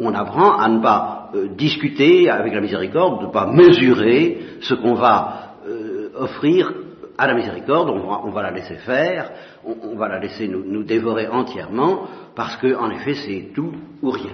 on, 0.00 0.12
apprend 0.14 0.58
à 0.58 0.68
ne 0.68 0.80
pas 0.80 1.30
euh, 1.34 1.48
discuter 1.56 2.28
avec 2.28 2.52
la 2.52 2.60
miséricorde, 2.60 3.20
de 3.20 3.26
ne 3.26 3.32
pas 3.32 3.46
mesurer 3.46 4.38
ce 4.60 4.74
qu'on 4.74 4.94
va 4.94 5.54
euh, 5.66 6.10
offrir 6.16 6.72
à 7.16 7.26
la 7.26 7.34
miséricorde, 7.34 7.90
on 7.90 8.30
va, 8.30 8.42
la 8.42 8.50
laisser 8.50 8.76
faire, 8.76 9.30
on, 9.64 9.94
va 9.94 10.08
la 10.08 10.18
laisser 10.18 10.48
nous, 10.48 10.82
dévorer 10.84 11.28
entièrement, 11.28 12.08
parce 12.34 12.56
qu'en 12.56 12.90
effet 12.90 13.14
c'est 13.14 13.50
tout 13.54 13.72
ou 14.02 14.10
rien. 14.10 14.32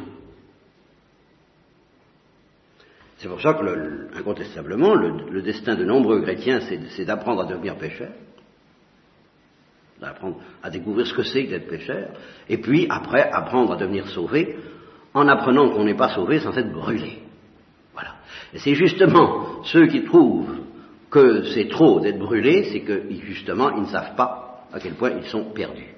C'est 3.19 3.29
pour 3.29 3.41
ça 3.41 3.55
que, 3.55 4.17
incontestablement, 4.17 4.95
le, 4.95 5.43
destin 5.43 5.75
de 5.75 5.85
nombreux 5.85 6.21
chrétiens, 6.23 6.61
c'est 6.91 7.05
d'apprendre 7.05 7.43
à 7.43 7.47
devenir 7.47 7.77
pécheur, 7.77 8.13
d'apprendre 10.01 10.41
à 10.63 10.71
découvrir 10.71 11.07
ce 11.07 11.15
que 11.15 11.23
c'est 11.23 11.45
d'être 11.45 11.69
pécheur, 11.69 12.11
et 12.49 12.59
puis 12.59 12.87
après 12.91 13.31
apprendre 13.31 13.73
à 13.73 13.77
devenir 13.77 14.09
sauvé, 14.09 14.57
en 15.15 15.29
apprenant 15.29 15.71
qu'on 15.71 15.85
n'est 15.85 15.97
pas 15.97 16.15
sauvé 16.15 16.41
sans 16.41 16.57
être 16.57 16.73
brûlé. 16.73 17.19
Voilà. 17.95 18.17
Et 18.53 18.59
c'est 18.59 18.75
justement 18.75 19.63
ceux 19.65 19.87
qui 19.87 20.05
trouvent 20.05 20.61
que 21.11 21.45
c'est 21.55 21.69
trop 21.69 22.01
d'être 22.01 22.19
brûlés, 22.19 22.65
c'est 22.73 22.81
que 22.81 23.11
justement 23.25 23.71
ils 23.71 23.83
ne 23.83 23.89
savent 23.89 24.15
pas 24.17 24.67
à 24.73 24.81
quel 24.81 24.95
point 24.95 25.13
ils 25.13 25.25
sont 25.25 25.45
perdus. 25.53 25.95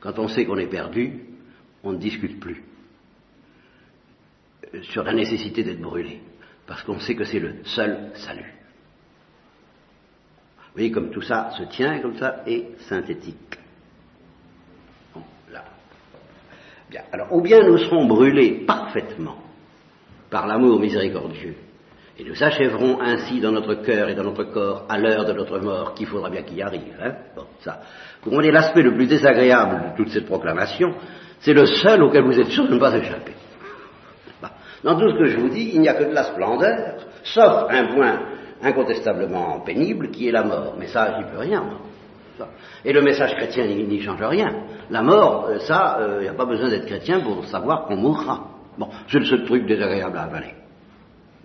Quand 0.00 0.18
on 0.18 0.28
sait 0.28 0.44
qu'on 0.44 0.58
est 0.58 0.66
perdu, 0.66 1.20
on 1.82 1.92
ne 1.92 1.98
discute 1.98 2.40
plus 2.40 2.62
sur 4.82 5.02
la 5.02 5.12
nécessité 5.12 5.62
d'être 5.62 5.80
brûlé, 5.80 6.20
parce 6.66 6.82
qu'on 6.82 7.00
sait 7.00 7.14
que 7.14 7.24
c'est 7.24 7.40
le 7.40 7.56
seul 7.64 8.10
salut. 8.14 8.59
Vous 10.70 10.76
voyez 10.76 10.92
comme 10.92 11.10
tout 11.10 11.22
ça 11.22 11.50
se 11.58 11.64
tient 11.64 11.98
comme 11.98 12.16
ça 12.16 12.42
est 12.46 12.78
synthétique. 12.88 13.58
Là. 15.52 15.64
Bien. 16.88 17.02
Alors, 17.12 17.32
ou 17.34 17.40
bien 17.40 17.62
nous 17.64 17.78
serons 17.78 18.06
brûlés 18.06 18.64
parfaitement 18.66 19.38
par 20.30 20.46
l'amour 20.46 20.78
miséricordieux 20.78 21.56
et 22.20 22.24
nous 22.24 22.42
achèverons 22.42 23.00
ainsi 23.00 23.40
dans 23.40 23.50
notre 23.50 23.74
cœur 23.76 24.10
et 24.10 24.14
dans 24.14 24.24
notre 24.24 24.44
corps, 24.44 24.84
à 24.88 24.98
l'heure 24.98 25.24
de 25.24 25.32
notre 25.32 25.58
mort, 25.58 25.94
qu'il 25.94 26.06
faudra 26.06 26.28
bien 26.28 26.42
qu'il 26.42 26.58
y 26.58 26.62
arrive. 26.62 26.94
Hein 27.02 27.14
bon, 27.34 27.46
ça. 27.60 27.80
Pour 28.20 28.34
moi, 28.34 28.42
l'aspect 28.42 28.82
le 28.82 28.94
plus 28.94 29.06
désagréable 29.06 29.92
de 29.92 29.96
toute 29.96 30.12
cette 30.12 30.26
proclamation, 30.26 30.94
c'est 31.40 31.54
le 31.54 31.64
seul 31.64 32.02
auquel 32.02 32.24
vous 32.24 32.38
êtes 32.38 32.50
sûr 32.50 32.68
de 32.68 32.74
ne 32.74 32.78
pas 32.78 32.94
échapper. 32.94 33.32
Dans 34.84 34.98
tout 34.98 35.10
ce 35.10 35.14
que 35.14 35.26
je 35.26 35.38
vous 35.38 35.48
dis, 35.48 35.72
il 35.74 35.80
n'y 35.80 35.88
a 35.88 35.94
que 35.94 36.04
de 36.04 36.14
la 36.14 36.24
splendeur, 36.24 36.96
sauf 37.24 37.66
un 37.70 37.86
point 37.94 38.20
incontestablement 38.62 39.60
pénible 39.60 40.10
qui 40.10 40.28
est 40.28 40.32
la 40.32 40.44
mort. 40.44 40.74
Mais 40.78 40.88
ça, 40.88 41.16
j'y 41.18 41.24
peux 41.30 41.38
rien. 41.38 41.64
Et 42.84 42.92
le 42.92 43.02
message 43.02 43.34
chrétien 43.34 43.66
n'y 43.66 44.00
change 44.00 44.22
rien. 44.22 44.64
La 44.88 45.02
mort, 45.02 45.46
euh, 45.48 45.58
ça, 45.60 45.98
il 45.98 46.02
euh, 46.02 46.22
n'y 46.22 46.28
a 46.28 46.32
pas 46.32 46.46
besoin 46.46 46.68
d'être 46.68 46.86
chrétien 46.86 47.20
pour 47.20 47.44
savoir 47.46 47.84
qu'on 47.84 47.96
mourra. 47.96 48.48
Bon, 48.78 48.88
c'est 49.08 49.18
le 49.18 49.26
seul 49.26 49.44
truc 49.44 49.66
désagréable 49.66 50.16
à 50.16 50.22
avaler 50.22 50.54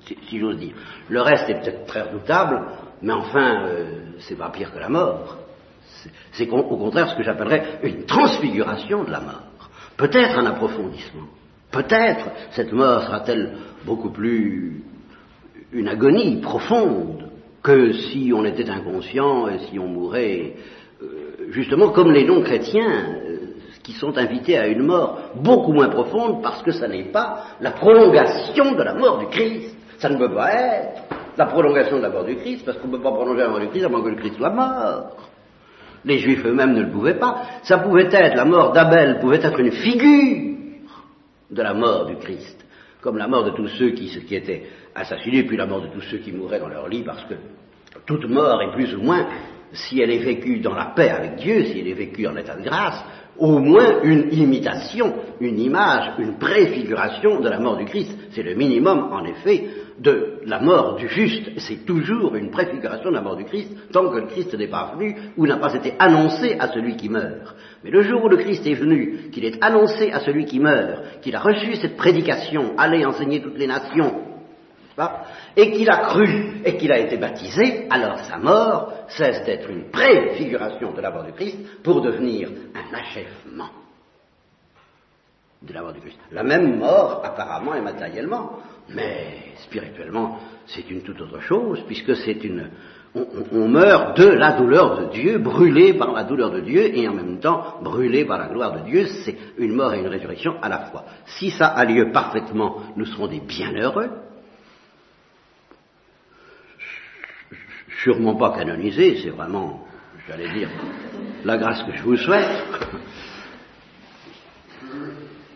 si, 0.06 0.40
j'ose 0.40 0.58
dire. 0.58 0.76
Le 1.10 1.22
reste 1.22 1.50
est 1.50 1.62
peut-être 1.62 1.86
très 1.86 2.02
redoutable, 2.04 2.62
mais 3.02 3.14
enfin, 3.14 3.66
euh, 3.66 3.86
c'est 4.20 4.38
pas 4.38 4.50
pire 4.50 4.74
que 4.74 4.80
la 4.80 4.90
mort. 4.90 5.38
C'est 6.34 6.50
au 6.50 6.78
contraire 6.78 7.10
ce 7.10 7.16
que 7.16 7.24
j'appellerais 7.24 7.80
une 7.84 8.06
transfiguration 8.06 9.04
de 9.04 9.12
la 9.12 9.22
mort. 9.22 9.70
Peut-être 9.98 10.38
un 10.38 10.46
approfondissement. 10.46 11.28
Peut-être 11.72 12.28
cette 12.52 12.72
mort 12.72 13.04
sera-t-elle 13.04 13.58
beaucoup 13.86 14.12
plus 14.12 14.84
une 15.76 15.90
agonie 15.90 16.38
profonde 16.38 17.30
que 17.62 17.92
si 17.92 18.32
on 18.34 18.46
était 18.46 18.70
inconscient 18.70 19.50
et 19.50 19.60
si 19.68 19.78
on 19.78 19.88
mourait, 19.88 20.54
euh, 21.02 21.48
justement 21.50 21.90
comme 21.90 22.12
les 22.12 22.24
non-chrétiens 22.24 23.18
euh, 23.28 23.38
qui 23.84 23.92
sont 23.94 24.18
invités 24.18 24.58
à 24.58 24.68
une 24.68 24.84
mort 24.84 25.32
beaucoup 25.36 25.74
moins 25.74 25.90
profonde 25.90 26.42
parce 26.42 26.64
que 26.64 26.72
ça 26.72 26.88
n'est 26.88 27.12
pas 27.12 27.44
la 27.60 27.72
prolongation 27.72 28.74
de 28.74 28.84
la 28.84 28.94
mort 28.94 29.20
du 29.20 29.28
Christ. 29.28 29.76
Ça 29.98 30.10
ne 30.10 30.18
peut 30.18 30.34
pas 30.34 30.54
être 30.54 31.04
la 31.38 31.46
prolongation 31.48 31.98
de 31.98 32.04
la 32.04 32.10
mort 32.10 32.24
du 32.24 32.36
Christ, 32.38 32.64
parce 32.66 32.78
qu'on 32.78 32.88
ne 32.88 32.98
peut 32.98 33.04
pas 33.04 33.12
prolonger 33.12 33.42
la 33.42 33.50
mort 33.50 33.60
du 33.60 33.68
Christ 33.68 33.86
avant 33.86 34.02
que 34.02 34.10
le 34.10 34.16
Christ 34.16 34.38
soit 34.38 34.50
mort. 34.52 35.30
Les 36.06 36.20
Juifs 36.20 36.46
eux-mêmes 36.46 36.74
ne 36.74 36.84
le 36.84 36.92
pouvaient 36.92 37.20
pas. 37.20 37.42
Ça 37.64 37.80
pouvait 37.80 38.08
être, 38.12 38.36
la 38.36 38.46
mort 38.46 38.72
d'Abel 38.72 39.20
pouvait 39.20 39.42
être 39.42 39.60
une 39.60 39.72
figure 39.72 40.56
de 41.52 41.62
la 41.62 41.74
mort 41.74 42.06
du 42.06 42.16
Christ, 42.18 42.65
comme 43.06 43.20
la 43.20 43.28
mort 43.28 43.44
de 43.44 43.52
tous 43.52 43.68
ceux 43.68 43.92
qui, 43.92 44.10
étaient 44.36 44.64
assassinés, 44.96 45.44
puis 45.44 45.56
la 45.56 45.68
mort 45.68 45.80
de 45.80 45.90
tous 45.90 46.02
ceux 46.10 46.18
qui 46.18 46.32
mouraient 46.32 46.60
dans 46.60 46.70
leur 46.70 46.90
lit, 46.90 47.04
parce 47.04 47.24
que 47.26 47.36
toute 48.08 48.28
mort 48.28 48.60
est 48.64 48.72
plus 48.72 48.96
ou 48.96 49.02
moins, 49.04 49.28
si 49.72 50.02
elle 50.02 50.10
est 50.10 50.24
vécue 50.24 50.58
dans 50.58 50.74
la 50.74 50.86
paix 50.86 51.10
avec 51.12 51.36
Dieu, 51.36 51.66
si 51.66 51.80
elle 51.80 51.88
est 51.88 51.94
vécue 51.94 52.26
en 52.26 52.36
état 52.36 52.56
de 52.56 52.64
grâce, 52.64 53.06
au 53.38 53.60
moins 53.60 54.02
une 54.02 54.34
imitation, 54.34 55.14
une 55.40 55.60
image, 55.60 56.14
une 56.18 56.40
préfiguration 56.40 57.42
de 57.42 57.48
la 57.48 57.60
mort 57.60 57.78
du 57.78 57.86
Christ. 57.86 58.12
C'est 58.32 58.42
le 58.42 58.56
minimum, 58.56 59.14
en 59.14 59.24
effet, 59.26 59.68
de 60.00 60.40
la 60.46 60.60
mort 60.60 60.96
du 60.96 61.08
juste. 61.08 61.52
C'est 61.58 61.86
toujours 61.86 62.36
une 62.36 62.52
préfiguration 62.52 63.10
de 63.10 63.16
la 63.16 63.22
mort 63.22 63.36
du 63.36 63.46
Christ, 63.46 63.72
tant 63.92 64.10
que 64.10 64.18
le 64.18 64.28
Christ 64.28 64.54
n'est 64.54 64.68
pas 64.68 64.94
venu 64.96 65.16
ou 65.38 65.48
n'a 65.48 65.58
pas 65.58 65.74
été 65.74 65.94
annoncé 66.00 66.58
à 66.60 66.70
celui 66.70 66.96
qui 66.96 67.10
meurt. 67.10 67.56
Mais 67.84 67.92
le 67.92 68.02
jour 68.02 68.24
où 68.24 68.30
le 68.30 68.38
Christ 68.38 68.66
est 68.66 68.74
venu, 68.74 69.30
qu'il 69.32 69.46
est 69.46 69.64
annoncé 69.64 70.12
à 70.12 70.20
celui 70.20 70.46
qui 70.46 70.60
meurt, 70.60 71.22
qu'il 71.22 71.36
a 71.36 71.40
reçu 71.40 71.76
cette 71.76 71.98
prédication, 71.98 72.74
allez 72.78 73.06
enseigner 73.06 73.42
toutes 73.42 73.58
les 73.58 73.68
nations, 73.68 74.22
et 75.58 75.72
qu'il 75.72 75.90
a 75.90 75.98
cru 75.98 76.62
et 76.64 76.78
qu'il 76.78 76.92
a 76.92 77.00
été 77.00 77.18
baptisé, 77.18 77.88
alors 77.90 78.20
sa 78.20 78.38
mort 78.38 78.94
cesse 79.10 79.44
d'être 79.46 79.70
une 79.70 79.92
préfiguration 79.92 80.94
de 80.94 81.02
la 81.02 81.12
mort 81.12 81.26
du 81.26 81.34
Christ 81.34 81.58
pour 81.84 82.02
devenir 82.02 82.50
un 82.74 82.98
achèvement 82.98 83.85
de 85.62 85.74
la 85.74 85.82
mort 85.82 85.94
du 85.94 86.02
Christ. 86.02 86.18
La 86.32 86.44
même 86.44 86.78
mort 86.78 87.22
apparemment 87.24 87.76
et 87.76 87.82
matériellement, 87.82 88.60
mais 88.90 89.54
spirituellement 89.64 90.40
c'est 90.68 90.90
une 90.90 91.02
toute 91.02 91.20
autre 91.22 91.42
chose 91.42 91.84
puisque 91.88 92.16
c'est 92.16 92.44
une 92.44 92.70
on, 93.54 93.70
meurt 93.70 94.18
de 94.18 94.28
la 94.28 94.58
douleur 94.58 95.00
de 95.00 95.14
Dieu, 95.14 95.38
brûlé 95.38 95.94
par 95.94 96.12
la 96.12 96.26
douleur 96.26 96.52
de 96.52 96.60
Dieu 96.60 96.98
et 96.98 97.08
en 97.08 97.14
même 97.14 97.40
temps 97.40 97.76
brûlé 97.82 98.26
par 98.26 98.38
la 98.38 98.48
gloire 98.48 98.74
de 98.74 98.90
Dieu. 98.90 99.06
C'est 99.24 99.38
une 99.58 99.74
mort 99.74 99.94
et 99.94 100.00
une 100.00 100.08
résurrection 100.08 100.56
à 100.62 100.68
la 100.68 100.80
fois. 100.80 101.06
Si 101.26 101.50
ça 101.50 101.68
a 101.68 101.86
lieu 101.86 102.12
parfaitement, 102.12 102.82
nous 102.98 103.06
serons 103.06 103.28
des 103.28 103.40
bienheureux. 103.40 104.10
sûrement 108.06 108.36
pas 108.36 108.52
canonisé, 108.56 109.20
c'est 109.24 109.32
vraiment, 109.32 109.84
j'allais 110.28 110.54
dire, 110.54 110.70
la 111.44 111.58
grâce 111.58 111.82
que 111.84 111.98
je 111.98 112.04
vous 112.04 112.18
souhaite. 112.18 112.64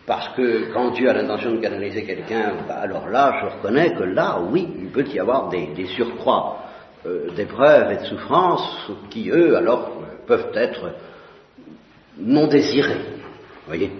Parce 0.10 0.30
que 0.30 0.74
quand 0.74 0.90
Dieu 0.90 1.08
a 1.08 1.14
l'intention 1.14 1.52
de 1.52 1.58
canoniser 1.58 2.04
quelqu'un, 2.04 2.54
bah, 2.68 2.80
alors 2.82 3.08
là, 3.10 3.42
je 3.42 3.58
reconnais 3.58 3.94
que 3.94 4.02
là, 4.02 4.40
oui, 4.42 4.68
il 4.82 4.90
peut 4.90 5.06
y 5.06 5.20
avoir 5.20 5.50
des, 5.50 5.86
surcroîts 5.96 6.64
euh, 7.06 7.30
d'épreuves 7.36 7.92
et 7.92 7.98
de 7.98 8.06
souffrances 8.06 8.90
qui, 9.12 9.30
eux, 9.30 9.56
alors, 9.56 10.02
peuvent 10.26 10.50
être 10.56 10.94
non 12.18 12.48
désirés. 12.48 13.02
Voyez 13.68 13.92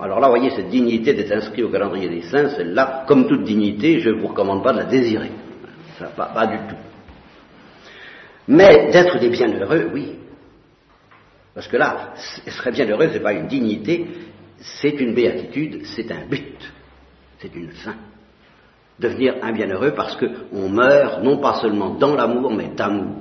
Alors 0.00 0.20
là, 0.20 0.28
vous 0.28 0.36
voyez, 0.36 0.50
cette 0.50 0.68
dignité 0.68 1.12
d'être 1.12 1.32
inscrit 1.32 1.64
au 1.64 1.68
calendrier 1.68 2.08
des 2.08 2.22
saints, 2.22 2.50
celle-là, 2.50 3.02
comme 3.08 3.26
toute 3.26 3.42
dignité, 3.42 3.98
je 3.98 4.10
ne 4.10 4.20
vous 4.20 4.28
recommande 4.28 4.62
pas 4.62 4.72
de 4.74 4.78
la 4.78 4.84
désirer. 4.84 5.32
Ça, 5.98 6.06
pas 6.06 6.46
du 6.46 6.58
tout. 6.68 6.80
Mais 8.46 8.92
d'être 8.92 9.18
des 9.18 9.28
bienheureux, 9.28 9.90
oui. 9.92 10.18
Parce 11.52 11.66
que 11.66 11.76
là, 11.76 12.14
serait 12.46 12.70
bienheureux, 12.70 13.08
ce 13.08 13.14
n'est 13.14 13.20
pas 13.20 13.32
une 13.32 13.48
dignité, 13.48 14.06
c'est 14.62 15.00
une 15.00 15.14
béatitude, 15.14 15.84
c'est 15.86 16.10
un 16.12 16.24
but, 16.26 16.72
c'est 17.38 17.54
une 17.54 17.72
fin. 17.72 17.96
Devenir 18.98 19.34
un 19.42 19.52
bienheureux 19.52 19.92
parce 19.96 20.16
qu'on 20.16 20.68
meurt 20.68 21.22
non 21.22 21.38
pas 21.38 21.54
seulement 21.60 21.94
dans 21.94 22.14
l'amour, 22.14 22.52
mais 22.52 22.68
d'amour. 22.68 23.16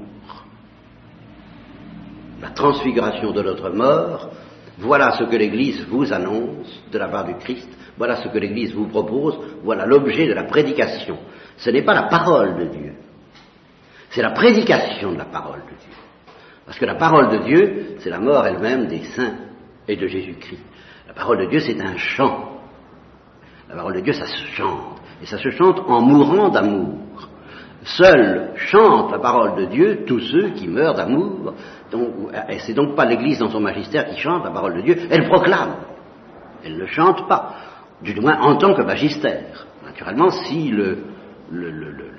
La 2.42 2.50
transfiguration 2.50 3.32
de 3.32 3.42
notre 3.42 3.70
mort, 3.72 4.30
voilà 4.78 5.14
ce 5.18 5.24
que 5.24 5.36
l'Église 5.36 5.86
vous 5.88 6.14
annonce 6.14 6.84
de 6.92 6.98
la 6.98 7.08
part 7.08 7.26
du 7.26 7.36
Christ, 7.36 7.70
voilà 7.98 8.18
ce 8.18 8.28
que 8.28 8.38
l'Église 8.38 8.74
vous 8.74 8.88
propose, 8.88 9.38
voilà 9.64 9.86
l'objet 9.86 10.28
de 10.28 10.34
la 10.34 10.44
prédication. 10.44 11.18
Ce 11.58 11.70
n'est 11.72 11.84
pas 11.84 11.94
la 11.94 12.04
parole 12.04 12.58
de 12.58 12.66
Dieu, 12.66 12.94
c'est 14.12 14.22
la 14.22 14.32
prédication 14.32 15.14
de 15.14 15.18
la 15.18 15.26
parole 15.26 15.62
de 15.62 15.76
Dieu. 15.76 15.96
Parce 16.66 16.78
que 16.78 16.86
la 16.86 16.96
parole 16.96 17.32
de 17.32 17.44
Dieu, 17.44 17.96
c'est 18.00 18.10
la 18.10 18.20
mort 18.20 18.46
elle-même 18.46 18.88
des 18.88 19.04
saints 19.04 19.51
de 19.96 20.08
Jésus-Christ. 20.08 20.64
La 21.08 21.14
parole 21.14 21.40
de 21.40 21.46
Dieu, 21.46 21.60
c'est 21.60 21.80
un 21.82 21.98
chant. 21.98 22.60
La 23.70 23.76
parole 23.76 23.96
de 23.96 24.02
Dieu, 24.02 24.14
ça 24.14 24.26
se 24.26 24.46
chante. 24.48 25.02
Et 25.22 25.26
ça 25.26 25.38
se 25.38 25.50
chante 25.52 25.80
en 25.88 26.02
mourant 26.02 26.50
d'amour. 26.50 26.98
Seuls 27.84 28.52
chantent 28.56 29.12
la 29.12 29.20
parole 29.20 29.56
de 29.56 29.66
Dieu 29.66 30.04
tous 30.06 30.20
ceux 30.20 30.50
qui 30.52 30.68
meurent 30.68 30.96
d'amour. 30.96 31.54
Et 32.50 32.60
c'est 32.60 32.74
donc 32.74 32.96
pas 32.96 33.06
l'Église 33.06 33.40
dans 33.40 33.50
son 33.50 33.60
magistère 33.60 34.06
qui 34.06 34.20
chante 34.20 34.44
la 34.44 34.52
parole 34.52 34.76
de 34.76 34.82
Dieu, 34.82 34.98
elle 35.10 35.28
proclame. 35.28 35.76
Elle 36.64 36.78
ne 36.78 36.86
chante 36.86 37.28
pas, 37.28 37.56
du 38.02 38.20
moins 38.20 38.40
en 38.42 38.58
tant 38.58 38.74
que 38.76 38.84
magistère. 38.84 39.66
Naturellement, 39.84 40.30
si 40.30 40.70
le, 40.70 41.06
le, 41.50 41.72
le, 41.72 41.92
le 41.92 42.12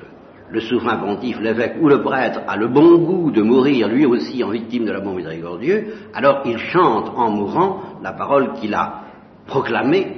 souverain 0.60 0.96
pontife, 0.98 1.40
l'évêque 1.40 1.76
ou 1.80 1.88
le 1.88 2.02
prêtre 2.02 2.40
a 2.46 2.56
le 2.56 2.68
bon 2.68 2.98
goût 2.98 3.30
de 3.30 3.42
mourir 3.42 3.88
lui 3.88 4.06
aussi 4.06 4.42
en 4.44 4.50
victime 4.50 4.84
de 4.84 4.92
l'amour 4.92 5.14
miséricordieux, 5.14 5.94
alors 6.14 6.42
il 6.44 6.58
chante 6.58 7.10
en 7.16 7.30
mourant 7.30 8.00
la 8.02 8.12
parole 8.12 8.54
qu'il 8.54 8.74
a 8.74 9.04
proclamée, 9.46 10.16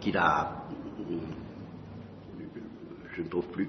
qu'il 0.00 0.16
a, 0.16 0.50
je 3.16 3.22
ne 3.22 3.28
trouve 3.28 3.46
plus, 3.48 3.68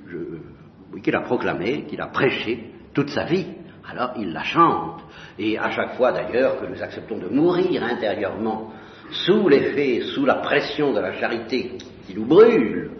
oui, 0.93 1.01
qu'il 1.01 1.15
a 1.15 1.21
proclamée, 1.21 1.85
qu'il 1.85 2.01
a 2.01 2.07
prêché 2.07 2.71
toute 2.93 3.09
sa 3.09 3.25
vie. 3.25 3.47
Alors 3.89 4.11
il 4.17 4.31
la 4.31 4.43
chante. 4.43 5.01
Et 5.37 5.57
à 5.57 5.71
chaque 5.71 5.95
fois 5.95 6.11
d'ailleurs 6.13 6.59
que 6.61 6.67
nous 6.67 6.81
acceptons 6.81 7.17
de 7.17 7.27
mourir 7.27 7.83
intérieurement 7.83 8.71
sous 9.11 9.47
l'effet, 9.49 10.01
sous 10.13 10.25
la 10.25 10.35
pression 10.35 10.93
de 10.93 10.99
la 10.99 11.13
charité 11.13 11.77
qui 12.07 12.15
nous 12.15 12.25
brûle, 12.25 12.91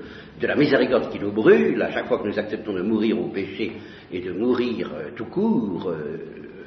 de 0.44 0.48
la 0.48 0.56
miséricorde 0.58 1.10
qui 1.10 1.20
nous 1.20 1.32
brûle, 1.32 1.82
à 1.82 1.90
chaque 1.92 2.08
fois 2.08 2.20
que 2.20 2.28
nous 2.28 2.38
acceptons 2.38 2.74
de 2.74 2.82
mourir 2.82 3.18
au 3.18 3.30
péché 3.30 3.72
et 4.12 4.20
de 4.20 4.34
mourir 4.34 4.92
euh, 4.94 5.12
tout 5.16 5.28
court 5.28 5.90
euh, 5.90 6.18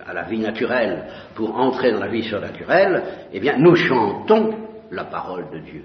à 0.07 0.15
la 0.15 0.23
vie 0.23 0.39
naturelle 0.39 1.05
pour 1.35 1.55
entrer 1.55 1.93
dans 1.93 2.01
la 2.01 2.09
vie 2.09 2.23
surnaturelle, 2.23 3.03
eh 3.35 3.39
bien, 3.39 3.59
nous 3.59 3.77
chantons 3.77 4.55
la 4.91 5.05
parole 5.05 5.45
de 5.53 5.59
Dieu. 5.59 5.83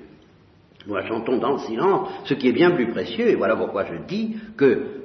Nous 0.87 0.95
la 0.95 1.05
chantons 1.05 1.37
dans 1.37 1.51
le 1.51 1.59
silence, 1.59 2.07
ce 2.23 2.33
qui 2.33 2.47
est 2.47 2.53
bien 2.53 2.71
plus 2.71 2.87
précieux, 2.87 3.27
et 3.27 3.35
voilà 3.35 3.57
pourquoi 3.57 3.83
je 3.83 4.07
dis 4.07 4.37
que 4.55 5.03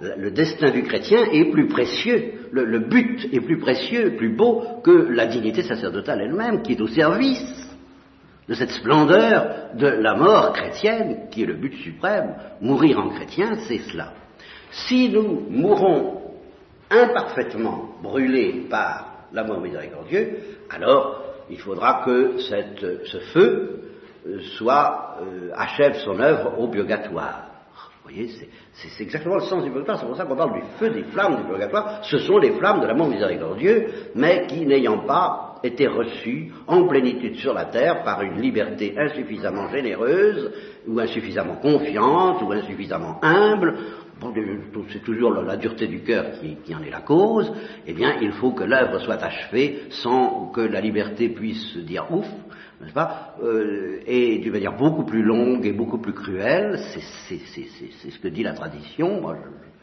le 0.00 0.30
destin 0.32 0.70
du 0.70 0.82
chrétien 0.82 1.20
est 1.32 1.52
plus 1.52 1.68
précieux, 1.68 2.32
le 2.50 2.80
but 2.80 3.28
est 3.32 3.40
plus 3.40 3.58
précieux, 3.58 4.16
plus 4.16 4.34
beau 4.34 4.64
que 4.82 4.90
la 4.90 5.26
dignité 5.26 5.62
sacerdotale 5.62 6.20
elle-même, 6.22 6.62
qui 6.62 6.72
est 6.72 6.80
au 6.80 6.88
service 6.88 7.67
de 8.48 8.54
cette 8.54 8.70
splendeur 8.70 9.74
de 9.74 9.86
la 9.86 10.14
mort 10.14 10.52
chrétienne, 10.52 11.28
qui 11.30 11.42
est 11.42 11.46
le 11.46 11.54
but 11.54 11.74
suprême. 11.76 12.34
Mourir 12.60 12.98
en 12.98 13.10
chrétien, 13.10 13.56
c'est 13.66 13.78
cela. 13.78 14.12
Si 14.70 15.10
nous 15.10 15.46
mourons 15.50 16.22
imparfaitement 16.90 17.90
brûlés 18.02 18.66
par 18.70 19.26
l'amour 19.32 19.60
miséricordieux, 19.60 20.38
alors 20.70 21.22
il 21.50 21.58
faudra 21.58 22.02
que 22.04 22.38
ce 22.38 23.18
feu 23.32 23.78
euh, 24.26 24.40
soit, 24.56 25.16
euh, 25.22 25.50
achève 25.54 25.94
son 26.04 26.18
œuvre 26.20 26.58
au 26.58 26.68
purgatoire. 26.68 27.44
Vous 28.04 28.14
voyez, 28.14 28.30
c'est 28.72 29.02
exactement 29.02 29.36
le 29.36 29.42
sens 29.42 29.62
du 29.62 29.70
purgatoire, 29.70 29.98
c'est 30.00 30.06
pour 30.06 30.16
ça 30.16 30.24
qu'on 30.24 30.36
parle 30.36 30.54
du 30.54 30.62
feu 30.78 30.90
des 30.90 31.04
flammes 31.04 31.36
du 31.36 31.42
purgatoire. 31.44 32.00
Ce 32.02 32.18
sont 32.18 32.38
les 32.38 32.52
flammes 32.52 32.80
de 32.80 32.86
l'amour 32.86 33.08
miséricordieux, 33.08 33.88
mais 34.14 34.46
qui 34.46 34.64
n'ayant 34.64 35.00
pas 35.00 35.47
était 35.62 35.86
reçu 35.86 36.52
en 36.66 36.86
plénitude 36.86 37.36
sur 37.36 37.54
la 37.54 37.66
terre 37.66 38.02
par 38.04 38.22
une 38.22 38.40
liberté 38.40 38.94
insuffisamment 38.96 39.68
généreuse, 39.68 40.52
ou 40.86 40.98
insuffisamment 40.98 41.56
confiante, 41.56 42.42
ou 42.42 42.52
insuffisamment 42.52 43.18
humble, 43.22 43.74
c'est 44.90 45.02
toujours 45.02 45.30
la, 45.30 45.56
dureté 45.56 45.86
du 45.86 46.00
cœur 46.00 46.32
qui, 46.64 46.74
en 46.74 46.82
est 46.82 46.90
la 46.90 47.00
cause, 47.00 47.52
eh 47.86 47.92
bien, 47.92 48.16
il 48.20 48.32
faut 48.32 48.52
que 48.52 48.64
l'œuvre 48.64 48.98
soit 48.98 49.22
achevée 49.22 49.82
sans 49.90 50.50
que 50.50 50.60
la 50.60 50.80
liberté 50.80 51.28
puisse 51.28 51.76
dire 51.78 52.06
ouf, 52.10 52.26
n'est-ce 52.80 52.92
pas? 52.92 53.34
Euh, 53.42 54.00
Et 54.06 54.38
d'une 54.38 54.52
manière 54.52 54.76
beaucoup 54.76 55.04
plus 55.04 55.22
longue 55.22 55.64
et 55.66 55.72
beaucoup 55.72 55.98
plus 55.98 56.12
cruelle, 56.12 56.78
c'est 57.28 58.10
ce 58.10 58.18
que 58.18 58.28
dit 58.28 58.42
la 58.42 58.54
tradition, 58.54 59.20
moi 59.20 59.36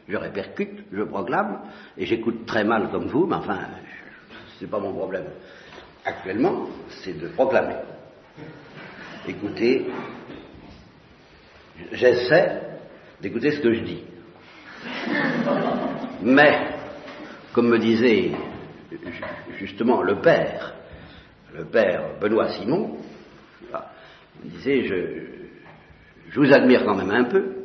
je, 0.08 0.14
je 0.14 0.18
répercute, 0.18 0.84
je 0.92 1.04
proclame, 1.04 1.62
et 1.98 2.06
j'écoute 2.06 2.46
très 2.46 2.64
mal 2.64 2.90
comme 2.92 3.08
vous, 3.08 3.26
mais 3.26 3.36
enfin, 3.36 3.60
c'est 4.60 4.70
pas 4.70 4.80
mon 4.80 4.94
problème 4.94 5.26
actuellement, 6.06 6.68
c'est 7.02 7.20
de 7.20 7.28
proclamer. 7.30 7.76
Écoutez, 9.28 9.88
j'essaie 11.92 12.62
d'écouter 13.20 13.52
ce 13.52 13.60
que 13.60 13.74
je 13.74 13.82
dis. 13.82 14.04
Mais, 16.22 16.68
comme 17.54 17.70
me 17.70 17.80
disait 17.80 18.32
justement 19.58 20.02
le 20.04 20.22
père, 20.22 20.76
le 21.56 21.66
père 21.66 22.20
Benoît 22.22 22.50
Simon, 22.50 22.98
me 24.44 24.50
disait, 24.50 24.84
je, 24.84 24.96
je 26.30 26.40
vous 26.40 26.54
admire 26.54 26.86
quand 26.86 26.96
même 26.96 27.12
un 27.12 27.24
peu, 27.24 27.56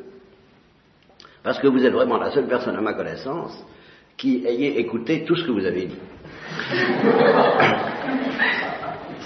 parce 1.43 1.59
que 1.59 1.67
vous 1.67 1.85
êtes 1.85 1.93
vraiment 1.93 2.17
la 2.17 2.31
seule 2.31 2.47
personne 2.47 2.77
à 2.77 2.81
ma 2.81 2.95
connaissance 2.95 3.65
qui 4.17 4.47
ayez 4.47 4.79
écouté 4.79 5.25
tout 5.25 5.35
ce 5.35 5.45
que 5.45 5.51
vous 5.51 5.65
avez 5.65 5.87
dit. 5.87 5.99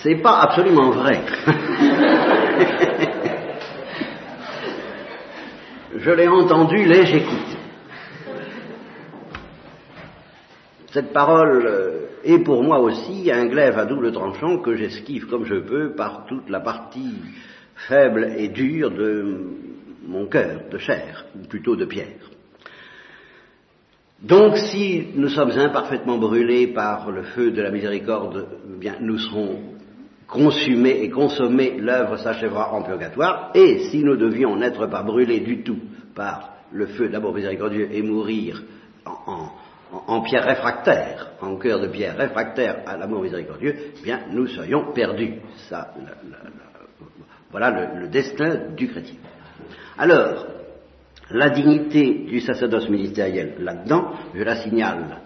C'est 0.03 0.17
pas 0.17 0.41
absolument 0.41 0.91
vrai. 0.91 1.21
Je 5.97 6.11
l'ai 6.11 6.29
entendu, 6.29 6.85
l'ai-je 6.85 7.17
écouté. 7.17 7.55
cette 10.95 11.13
parole 11.13 11.67
euh, 11.67 12.07
est 12.23 12.39
pour 12.39 12.63
moi 12.63 12.79
aussi 12.79 13.29
un 13.33 13.47
glaive 13.47 13.77
à 13.81 13.85
double 13.85 14.13
tranchant 14.13 14.59
que 14.59 14.77
j'esquive 14.77 15.27
comme 15.27 15.45
je 15.45 15.57
peux 15.57 15.91
par 15.91 16.25
toute 16.27 16.49
la 16.49 16.61
partie 16.61 17.17
faible 17.89 18.33
et 18.39 18.47
dure 18.47 18.93
de 18.93 19.41
mon 20.07 20.27
cœur, 20.27 20.61
de 20.71 20.79
chair, 20.79 21.25
ou 21.35 21.49
plutôt 21.49 21.75
de 21.75 21.85
pierre. 21.85 22.34
Donc 24.23 24.57
si 24.57 25.09
nous 25.15 25.29
sommes 25.29 25.51
imparfaitement 25.51 26.19
brûlés 26.19 26.69
par 26.69 27.11
le 27.11 27.23
feu 27.23 27.51
de 27.51 27.61
la 27.61 27.71
miséricorde, 27.71 28.47
eh 28.75 28.79
bien 28.79 28.97
nous 29.01 29.19
serons 29.19 29.59
consumés 30.27 31.03
et 31.03 31.11
consommés, 31.11 31.77
l'œuvre 31.79 32.17
s'achèvera 32.17 32.73
en 32.73 32.83
purgatoire, 32.83 33.51
et 33.55 33.81
si 33.91 34.03
nous 34.03 34.17
devions 34.17 34.57
n'être 34.57 34.87
pas 34.87 35.03
brûlés 35.03 35.41
du 35.41 35.63
tout 35.63 35.79
par 36.15 36.55
le 36.73 36.87
feu 36.87 37.09
de 37.09 37.13
l'amour 37.13 37.35
miséricordieux 37.35 37.89
et 37.93 38.03
mourir 38.03 38.63
en, 39.05 40.21
pierre 40.23 40.45
réfractaire, 40.45 41.33
en 41.41 41.57
cœur 41.57 41.81
de 41.81 41.89
pierre 41.89 42.17
réfractaire 42.17 42.83
à 42.87 42.97
l'amour 42.97 43.23
miséricordieux, 43.23 43.75
eh 43.99 44.03
bien 44.03 44.21
nous 44.33 44.47
serions 44.47 44.93
perdus. 44.93 45.35
Voilà 47.51 47.95
le 47.95 48.09
destin 48.09 48.73
du 48.75 48.89
chrétien. 48.89 49.17
Alors, 49.97 50.47
la 51.35 51.51
dignité 51.51 52.27
du 52.29 52.41
sacerdoce 52.41 52.89
ministériel 52.89 53.57
là-dedans, 53.59 54.13
je 54.35 54.43
la 54.43 54.63
signale 54.63 55.21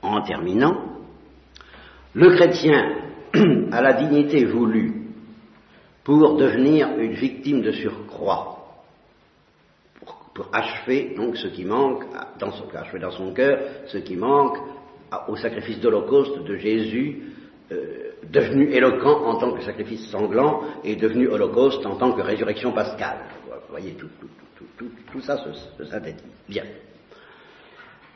en 0.00 0.22
terminant. 0.22 0.74
Le 2.14 2.34
chrétien 2.34 2.96
a 3.70 3.82
la 3.82 3.92
dignité 3.92 4.46
voulue 4.46 5.02
pour 6.02 6.36
devenir 6.36 6.98
une 6.98 7.12
victime 7.12 7.60
de 7.60 7.72
surcroît, 7.72 8.56
pour, 10.34 10.48
achever 10.50 11.12
donc 11.14 11.36
ce 11.36 11.48
qui 11.48 11.66
manque 11.66 12.04
dans 12.38 12.52
son, 12.52 12.64
achever 12.74 12.98
dans 12.98 13.10
son 13.10 13.32
cœur 13.34 13.60
ce 13.88 13.98
qui 13.98 14.16
manque 14.16 14.56
au 15.28 15.36
sacrifice 15.36 15.78
d'Holocauste 15.78 16.42
de 16.42 16.56
Jésus, 16.56 17.34
euh, 17.70 18.12
devenu 18.32 18.72
éloquent 18.72 19.26
en 19.26 19.36
tant 19.36 19.52
que 19.52 19.62
sacrifice 19.62 20.08
sanglant 20.10 20.62
et 20.84 20.96
devenu 20.96 21.28
Holocauste 21.28 21.84
en 21.84 21.96
tant 21.96 22.12
que 22.12 22.22
résurrection 22.22 22.72
pascale. 22.72 23.18
Vous 23.46 23.76
voyez 23.76 23.92
tout, 23.92 24.08
ça 25.22 25.36
se, 25.38 25.84
synthétise. 25.84 26.24
Bien. 26.48 26.64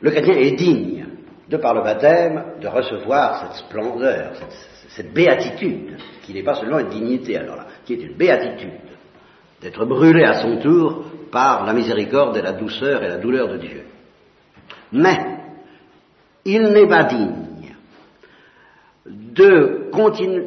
Le 0.01 0.11
chrétien 0.11 0.35
est 0.35 0.51
digne, 0.51 1.05
de 1.49 1.57
par 1.57 1.73
le 1.73 1.81
baptême, 1.81 2.43
de 2.61 2.67
recevoir 2.67 3.41
cette 3.41 3.65
splendeur, 3.65 4.33
cette, 4.89 5.13
béatitude, 5.13 5.97
qui 6.23 6.33
n'est 6.33 6.43
pas 6.43 6.55
seulement 6.55 6.79
une 6.79 6.89
dignité, 6.89 7.37
alors 7.37 7.57
là, 7.57 7.67
qui 7.85 7.93
est 7.93 8.03
une 8.03 8.15
béatitude, 8.15 8.71
d'être 9.61 9.85
brûlé 9.85 10.23
à 10.23 10.41
son 10.41 10.57
tour 10.57 11.05
par 11.31 11.65
la 11.65 11.73
miséricorde 11.73 12.37
et 12.37 12.41
la 12.41 12.53
douceur 12.53 13.03
et 13.03 13.07
la 13.07 13.17
douleur 13.17 13.47
de 13.49 13.57
Dieu. 13.57 13.83
Mais, 14.91 15.17
il 16.45 16.61
n'est 16.61 16.87
pas 16.87 17.03
digne 17.03 17.45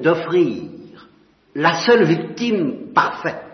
d'offrir 0.00 0.62
la 1.54 1.74
seule 1.84 2.04
victime 2.04 2.92
parfaite 2.94 3.47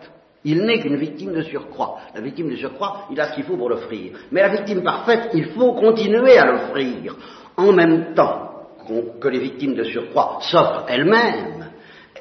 il 0.45 0.63
n'est 0.65 0.81
qu'une 0.81 0.97
victime 0.97 1.33
de 1.33 1.43
surcroît. 1.43 1.99
La 2.15 2.21
victime 2.21 2.51
de 2.51 2.57
surcroît, 2.57 3.07
il 3.11 3.21
a 3.21 3.29
ce 3.29 3.35
qu'il 3.35 3.45
faut 3.45 3.57
pour 3.57 3.71
l'offrir. 3.71 4.13
Mais 4.31 4.43
la 4.43 4.49
victime 4.49 4.83
parfaite, 4.83 5.31
il 5.33 5.47
faut 5.47 5.73
continuer 5.73 6.37
à 6.37 6.45
l'offrir. 6.47 7.17
En 7.57 7.73
même 7.73 8.15
temps 8.15 8.51
que 9.21 9.29
les 9.29 9.39
victimes 9.39 9.75
de 9.75 9.85
surcroît 9.85 10.39
s'offrent 10.43 10.85
elles-mêmes, 10.89 11.71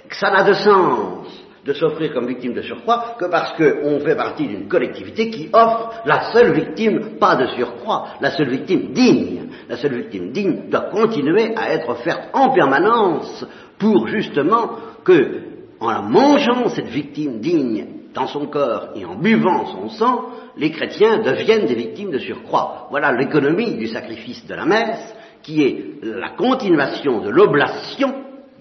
ça 0.09 0.32
n'a 0.32 0.43
de 0.43 0.53
sens 0.53 1.43
de 1.65 1.74
s'offrir 1.74 2.13
comme 2.13 2.28
victime 2.28 2.53
de 2.53 2.61
surcroît 2.61 3.15
que 3.17 3.26
parce 3.26 3.53
qu'on 3.53 3.99
fait 3.99 4.15
partie 4.15 4.47
d'une 4.47 4.67
collectivité 4.67 5.30
qui 5.30 5.49
offre 5.51 6.01
la 6.05 6.32
seule 6.34 6.53
victime, 6.53 7.17
pas 7.19 7.36
de 7.36 7.47
surcroît, 7.47 8.15
la 8.21 8.32
seule 8.32 8.49
victime 8.49 8.93
digne. 8.93 9.49
La 9.69 9.78
seule 9.78 9.95
victime 9.95 10.32
digne 10.32 10.69
doit 10.69 10.89
continuer 10.91 11.53
à 11.55 11.74
être 11.74 11.89
offerte 11.89 12.30
en 12.34 12.49
permanence 12.49 13.45
pour 13.78 14.07
justement 14.07 14.71
que, 15.03 15.41
en 15.80 15.89
la 15.89 16.01
mangeant 16.01 16.69
cette 16.69 16.88
victime 16.88 17.39
digne 17.39 18.02
dans 18.14 18.28
son 18.28 18.47
corps 18.47 18.89
et 18.95 19.05
en 19.05 19.16
buvant 19.16 19.66
son 19.68 19.89
sang, 19.89 20.26
les 20.57 20.72
chrétiens 20.72 21.20
deviennent 21.20 21.66
des 21.66 21.76
victimes 21.76 22.11
de 22.11 22.20
surcroît. 22.20 22.88
Voilà 22.89 23.11
l'économie 23.11 23.76
du 23.76 23.88
sacrifice 23.88 24.45
de 24.45 24.53
la 24.53 24.66
messe, 24.66 25.16
qui 25.41 25.64
est 25.64 26.03
la 26.03 26.30
continuation 26.32 27.22
de 27.22 27.30
l'oblation 27.30 28.14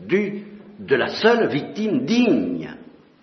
de 0.08 0.96
la 0.96 1.08
seule 1.08 1.48
victime 1.48 2.04
digne, 2.04 2.74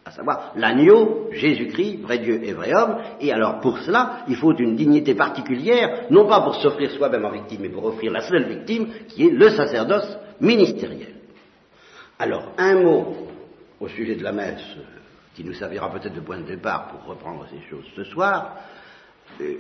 à 0.05 0.11
savoir 0.11 0.53
l'agneau, 0.55 1.27
Jésus-Christ, 1.31 2.01
vrai 2.01 2.19
Dieu 2.19 2.41
et 2.43 2.53
vrai 2.53 2.73
homme, 2.73 2.97
et 3.19 3.31
alors 3.31 3.59
pour 3.59 3.77
cela, 3.79 4.23
il 4.27 4.35
faut 4.35 4.55
une 4.55 4.75
dignité 4.75 5.13
particulière, 5.13 6.05
non 6.09 6.25
pas 6.25 6.41
pour 6.41 6.55
s'offrir 6.55 6.89
soi-même 6.91 7.25
en 7.25 7.31
victime, 7.31 7.59
mais 7.61 7.69
pour 7.69 7.85
offrir 7.85 8.11
la 8.11 8.21
seule 8.21 8.47
victime, 8.47 8.87
qui 9.09 9.27
est 9.27 9.31
le 9.31 9.49
sacerdoce 9.49 10.17
ministériel. 10.39 11.15
Alors, 12.17 12.53
un 12.57 12.75
mot 12.81 13.15
au 13.79 13.87
sujet 13.87 14.15
de 14.15 14.23
la 14.23 14.31
messe 14.31 14.63
qui 15.39 15.45
nous 15.45 15.53
servira 15.53 15.89
peut-être 15.89 16.15
de 16.15 16.19
point 16.19 16.39
de 16.39 16.43
départ 16.43 16.89
pour 16.89 17.05
reprendre 17.05 17.47
ces 17.49 17.61
choses 17.69 17.85
ce 17.95 18.03
soir, 18.03 18.57
euh, 19.39 19.53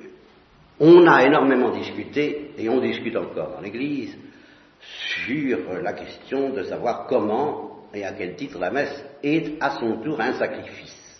on 0.77 1.07
a 1.07 1.23
énormément 1.23 1.69
discuté, 1.69 2.51
et 2.57 2.67
on 2.67 2.81
discute 2.81 3.15
encore 3.15 3.51
dans 3.51 3.61
l'Église, 3.61 4.13
sur 5.25 5.57
la 5.81 5.93
question 5.93 6.49
de 6.49 6.63
savoir 6.63 7.07
comment 7.07 7.87
et 7.93 8.03
à 8.03 8.11
quel 8.11 8.35
titre 8.35 8.59
la 8.59 8.71
messe 8.71 9.05
est 9.23 9.53
à 9.61 9.79
son 9.79 10.01
tour 10.01 10.19
un 10.19 10.33
sacrifice. 10.33 11.17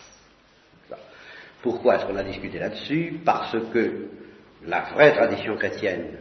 Pourquoi 1.62 1.96
est-ce 1.96 2.06
qu'on 2.06 2.18
a 2.18 2.24
discuté 2.24 2.60
là-dessus? 2.60 3.22
Parce 3.24 3.56
que 3.72 4.08
la 4.66 4.82
vraie 4.94 5.16
tradition 5.16 5.56
chrétienne, 5.56 6.18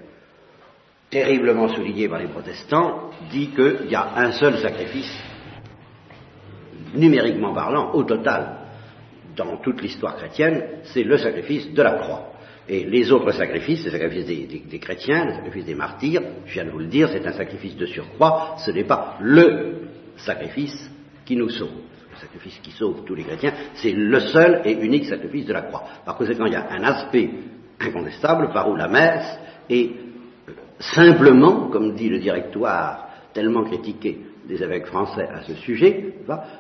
terriblement 1.11 1.69
soulignée 1.71 2.09
par 2.09 2.21
les 2.21 2.29
protestants, 2.29 3.11
dit 3.33 3.49
qu'il 3.49 3.91
y 3.91 3.97
a 3.97 4.15
un 4.15 4.31
seul 4.31 4.59
sacrifice 4.59 5.25
numériquement 6.95 7.53
parlant, 7.53 7.93
au 7.93 8.05
total, 8.05 8.57
dans 9.37 9.57
toute 9.59 9.81
l'histoire 9.83 10.17
chrétienne, 10.17 10.63
c'est 10.85 11.05
le 11.05 11.17
sacrifice 11.17 11.73
de 11.73 11.83
la 11.83 11.93
croix. 11.93 12.33
Et 12.69 12.85
les 12.85 13.11
autres 13.11 13.33
sacrifices, 13.33 13.85
le 13.85 13.91
sacrifice 13.91 14.27
des, 14.27 14.79
chrétiens, 14.79 15.25
le 15.25 15.33
sacrifice 15.33 15.65
des 15.65 15.75
martyrs, 15.75 16.23
je 16.45 16.53
viens 16.53 16.65
de 16.65 16.71
vous 16.71 16.81
le 16.81 16.87
dire, 16.87 17.09
c'est 17.11 17.27
un 17.27 17.33
sacrifice 17.33 17.77
de 17.77 17.87
surcroît, 17.87 18.57
ce 18.59 18.71
n'est 18.73 18.85
pas 18.85 19.17
le 19.21 19.89
sacrifice 20.17 20.91
qui 21.25 21.37
nous 21.37 21.49
sauve. 21.49 21.71
Le 22.11 22.17
sacrifice 22.21 22.59
qui 22.63 22.73
sauve 22.73 23.05
tous 23.05 23.15
les 23.15 23.23
chrétiens, 23.23 23.55
c'est 23.75 23.93
le 23.93 24.21
seul 24.21 24.63
et 24.65 24.73
unique 24.73 25.07
sacrifice 25.07 25.47
de 25.47 25.53
la 25.53 25.63
croix. 25.63 25.85
Par 26.05 26.17
conséquent, 26.17 26.45
il 26.45 26.53
y 26.53 26.57
a 26.57 26.71
un 26.71 26.83
aspect 26.83 27.31
incontestable 27.81 28.51
par 28.53 28.69
où 28.69 28.77
la 28.77 28.89
messe 28.89 29.39
est 29.71 29.91
simplement, 30.81 31.69
comme 31.69 31.95
dit 31.95 32.09
le 32.09 32.19
directoire 32.19 33.09
tellement 33.33 33.65
critiqué 33.65 34.19
des 34.49 34.63
évêques 34.63 34.87
français 34.87 35.29
à 35.33 35.43
ce 35.43 35.55
sujet, 35.55 36.15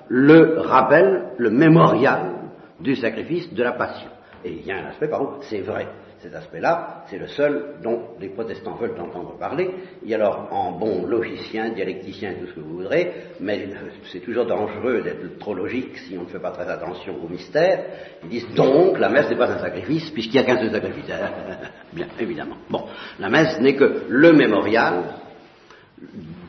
le 0.09 0.61
rappel, 0.61 1.30
le 1.39 1.51
mémorial 1.51 2.34
du 2.80 2.95
sacrifice 2.95 3.53
de 3.53 3.62
la 3.62 3.72
passion. 3.72 4.11
Et 4.45 4.53
il 4.53 4.66
y 4.66 4.70
a 4.70 4.76
un 4.76 4.86
aspect 4.86 5.09
par 5.09 5.39
c'est 5.43 5.61
vrai. 5.61 5.89
Cet 6.20 6.34
aspect-là, 6.34 7.05
c'est 7.07 7.18
le 7.18 7.28
seul 7.28 7.76
dont 7.80 8.09
les 8.20 8.28
protestants 8.28 8.74
veulent 8.74 8.99
entendre 9.01 9.39
parler. 9.39 9.70
Et 10.05 10.12
alors, 10.12 10.49
en 10.51 10.72
bon 10.72 11.07
logicien, 11.07 11.70
dialecticien, 11.70 12.34
tout 12.41 12.49
ce 12.49 12.55
que 12.55 12.61
vous 12.61 12.78
voudrez, 12.78 13.12
mais 13.41 13.68
c'est 14.11 14.18
toujours 14.18 14.45
dangereux 14.45 15.01
d'être 15.03 15.39
trop 15.39 15.55
logique 15.55 15.97
si 15.99 16.18
on 16.18 16.22
ne 16.22 16.28
fait 16.28 16.41
pas 16.41 16.51
très 16.51 16.68
attention 16.68 17.14
au 17.24 17.28
mystère. 17.28 17.84
Ils 18.24 18.30
disent 18.30 18.55
donc, 18.57 18.99
la 18.99 19.11
messe 19.11 19.30
n'est 19.30 19.36
pas 19.36 19.49
un 19.49 19.59
sacrifice, 19.59 20.11
puisqu'il 20.11 20.41
n'y 20.41 20.45
a 20.45 20.45
qu'un 20.45 20.59
seul 20.59 20.72
sacrifice. 20.72 21.07
Bien, 21.93 22.09
évidemment. 22.18 22.57
Bon, 22.68 22.82
la 23.20 23.28
messe 23.28 23.61
n'est 23.61 23.76
que 23.76 24.03
le 24.09 24.32
mémorial 24.32 25.05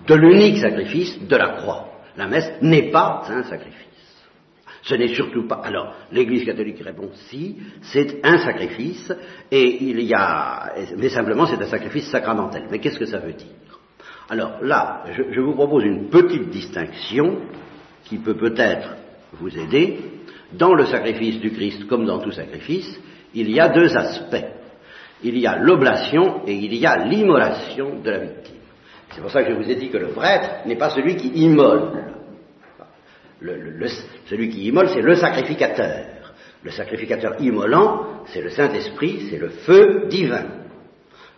de 0.08 0.16
l'unique 0.16 0.58
sacrifice 0.58 1.20
de 1.28 1.36
la 1.36 1.50
croix. 1.50 1.88
La 2.18 2.28
messe 2.28 2.52
n'est 2.62 2.91
pas 2.91 3.24
un 3.30 3.43
sacrifice. 3.43 3.86
Ce 4.82 4.95
n'est 4.95 5.14
surtout 5.14 5.47
pas. 5.47 5.62
Alors, 5.64 5.93
l'Église 6.12 6.45
catholique 6.45 6.82
répond 6.82 7.10
si, 7.30 7.58
c'est 7.82 8.26
un 8.26 8.39
sacrifice, 8.39 9.14
et 9.52 9.84
il 9.84 10.02
y 10.02 10.14
a. 10.14 10.74
Mais 10.97 11.10
simplement, 11.10 11.45
c'est 11.45 11.62
un 11.62 11.68
sacrifice 11.68 12.10
sacramentel. 12.10 12.64
Mais 12.72 12.80
qu'est-ce 12.80 13.00
que 13.00 13.06
ça 13.06 13.20
veut 13.20 13.34
dire? 13.34 13.47
Alors 14.30 14.62
là, 14.62 15.04
je, 15.12 15.41
vous 15.41 15.54
propose 15.54 15.84
une 15.84 16.10
petite 16.10 16.50
distinction 16.50 17.39
qui 18.06 18.18
peut 18.18 18.36
peut-être 18.36 18.95
vous 19.34 19.58
aider. 19.58 20.00
Dans 20.54 20.74
le 20.74 20.86
sacrifice 20.86 21.39
du 21.39 21.52
Christ, 21.52 21.86
comme 21.88 22.06
dans 22.06 22.20
tout 22.20 22.32
sacrifice, 22.32 23.00
il 23.34 23.52
y 23.52 23.60
a 23.60 23.70
deux 23.70 23.95
aspects. 23.95 24.45
Il 25.24 25.38
y 25.38 25.45
a 25.45 25.58
l'oblation 25.58 26.41
et 26.47 26.54
il 26.54 26.74
y 26.76 26.86
a 26.86 27.06
l'immolation 27.06 28.00
de 28.02 28.10
la 28.10 28.20
victime. 28.20 28.59
C'est 29.12 29.22
pour 29.22 29.32
ça 29.32 29.43
que 29.43 29.51
je 29.51 29.55
vous 29.55 29.70
ai 29.70 29.76
dit 29.76 29.89
que 29.89 29.97
le 29.97 30.10
prêtre 30.10 30.66
n'est 30.66 30.78
pas 30.78 30.89
celui 30.91 31.16
qui 31.16 31.30
immole. 31.30 32.14
celui 34.26 34.49
qui 34.49 34.68
immole, 34.68 34.89
c'est 34.89 35.01
le 35.01 35.16
sacrificateur. 35.16 36.05
Le 36.62 36.72
sacrificateur 36.72 37.41
immolant, 37.41 38.24
c'est 38.28 38.41
le 38.41 38.49
Saint-Esprit, 38.49 39.28
c'est 39.30 39.38
le 39.38 39.49
feu 39.49 40.07
divin. 40.10 40.45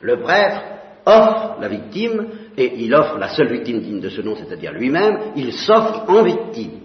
Le 0.02 0.20
prêtre 0.20 0.62
offre 1.06 1.58
la 1.62 1.68
victime, 1.68 2.28
et 2.58 2.74
il 2.84 2.94
offre 2.94 3.18
la 3.18 3.30
seule 3.30 3.52
victime 3.52 3.82
digne 3.82 4.00
de 4.00 4.10
ce 4.10 4.22
nom, 4.22 4.36
c'est-à-dire 4.36 4.74
lui-même, 4.74 5.34
il 5.36 5.54
s'offre 5.54 6.06
en 6.10 6.24
victime. 6.24 6.80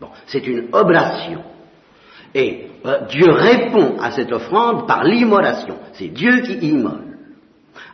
Bon, 0.00 0.08
c'est 0.26 0.46
une 0.46 0.68
oblation. 0.72 1.42
Et 2.34 2.68
euh, 2.84 3.06
Dieu 3.08 3.30
répond 3.30 3.98
à 4.00 4.10
cette 4.10 4.32
offrande 4.32 4.86
par 4.86 5.04
l'immolation. 5.04 5.76
C'est 5.94 6.08
Dieu 6.08 6.40
qui 6.42 6.54
immole. 6.68 7.16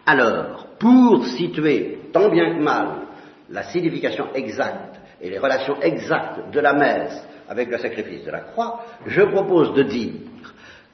Alors, 0.07 0.67
pour 0.79 1.25
situer 1.27 1.94
tant 2.15 2.31
bien 2.31 2.55
que 2.55 2.63
mal 2.63 2.89
la 3.51 3.65
signification 3.65 4.29
exacte 4.35 4.97
et 5.21 5.29
les 5.29 5.39
relations 5.39 5.81
exactes 5.83 6.51
de 6.51 6.61
la 6.61 6.73
messe 6.73 7.23
avec 7.49 7.69
le 7.69 7.77
sacrifice 7.77 8.25
de 8.25 8.31
la 8.31 8.41
croix, 8.41 8.85
je 9.07 9.21
propose 9.23 9.75
de 9.75 9.83
dire 9.83 10.13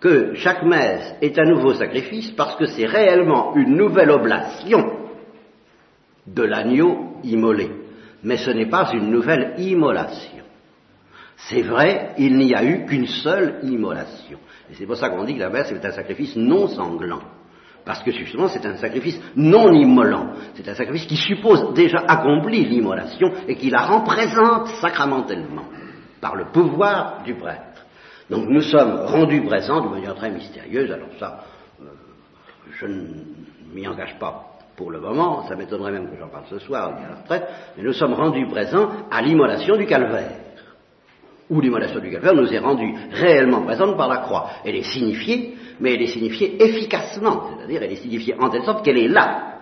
que 0.01 0.35
chaque 0.35 0.65
messe 0.65 1.15
est 1.21 1.39
un 1.39 1.45
nouveau 1.45 1.75
sacrifice 1.75 2.33
parce 2.33 2.57
que 2.57 2.67
c'est 2.67 2.87
réellement 2.87 3.55
une 3.55 3.77
nouvelle 3.77 4.11
oblation 4.11 4.99
de 6.27 6.43
l'agneau 6.43 7.19
immolé. 7.23 7.71
Mais 8.23 8.39
ce 8.39 8.51
n'est 8.51 8.69
pas 8.69 8.91
une 8.93 9.11
nouvelle 9.11 9.55
immolation. 9.59 10.45
C'est 11.37 11.63
vrai, 11.63 12.15
il 12.19 12.37
n'y 12.37 12.55
a 12.55 12.65
eu 12.65 12.85
qu'une 12.87 13.07
seule 13.07 13.61
immolation. 13.63 14.39
Et 14.71 14.75
c'est 14.75 14.87
pour 14.87 14.97
ça 14.97 15.11
qu'on 15.11 15.25
dit 15.25 15.35
que 15.35 15.41
la 15.41 15.51
messe 15.51 15.71
est 15.71 15.85
un 15.85 15.93
sacrifice 15.93 16.37
non 16.37 16.69
sanglant. 16.69 17.23
Parce 17.91 18.05
que 18.05 18.13
justement, 18.13 18.47
c'est 18.47 18.65
un 18.65 18.77
sacrifice 18.77 19.21
non 19.35 19.73
immolant. 19.73 20.29
C'est 20.55 20.69
un 20.69 20.77
sacrifice 20.77 21.09
qui 21.09 21.17
suppose 21.17 21.75
déjà 21.75 21.99
accompli 22.07 22.65
l'immolation 22.65 23.33
et 23.49 23.57
qui 23.57 23.69
la 23.69 23.81
représente 23.81 24.69
sacramentellement 24.81 25.65
par 26.21 26.37
le 26.37 26.53
pouvoir 26.53 27.25
du 27.25 27.35
prêtre. 27.35 27.85
Donc 28.31 28.47
nous 28.47 28.61
sommes 28.61 29.07
rendus 29.07 29.43
présents 29.43 29.81
de 29.81 29.89
manière 29.89 30.15
très 30.15 30.31
mystérieuse. 30.31 30.89
Alors 30.93 31.09
ça, 31.19 31.41
euh, 31.83 31.87
je 32.79 32.87
ne 32.87 33.07
m'y 33.75 33.89
engage 33.89 34.17
pas 34.21 34.51
pour 34.77 34.93
le 34.93 35.01
moment, 35.01 35.49
ça 35.49 35.57
m'étonnerait 35.57 35.91
même 35.91 36.09
que 36.09 36.17
j'en 36.17 36.29
parle 36.29 36.45
ce 36.49 36.61
soir, 36.61 36.97
à 36.97 37.09
la 37.09 37.17
retraite, 37.23 37.49
mais 37.77 37.83
nous 37.83 37.93
sommes 37.93 38.15
rendus 38.15 38.47
présents 38.47 38.89
à 39.11 39.21
l'immolation 39.21 39.77
du 39.77 39.87
calvaire 39.87 40.40
où 41.51 41.61
l'immolation 41.61 42.01
du 42.01 42.11
calvaire 42.11 42.35
nous 42.35 42.53
est 42.53 42.59
rendue 42.59 42.95
réellement 43.11 43.63
présente 43.63 43.97
par 43.97 44.09
la 44.09 44.19
croix. 44.19 44.51
Elle 44.65 44.77
est 44.77 44.85
signifiée, 44.85 45.57
mais 45.81 45.95
elle 45.95 46.03
est 46.03 46.07
signifiée 46.07 46.63
efficacement, 46.63 47.51
c'est-à-dire 47.59 47.83
elle 47.83 47.93
est 47.93 47.97
signifiée 47.97 48.35
en 48.39 48.49
telle 48.49 48.63
sorte 48.63 48.85
qu'elle 48.85 48.99
est 48.99 49.09
là. 49.09 49.59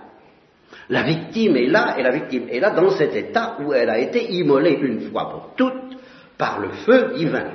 La 0.91 1.03
victime 1.03 1.57
est 1.57 1.66
là, 1.66 1.97
et 1.99 2.03
la 2.03 2.11
victime 2.11 2.49
est 2.51 2.61
là 2.61 2.70
dans 2.70 2.91
cet 2.91 3.14
état 3.14 3.57
où 3.61 3.72
elle 3.72 3.91
a 3.91 3.99
été 3.99 4.32
immolée 4.32 4.78
une 4.80 5.01
fois 5.11 5.30
pour 5.30 5.55
toutes 5.57 5.97
par 6.36 6.61
le 6.61 6.68
feu 6.68 7.14
divin, 7.16 7.51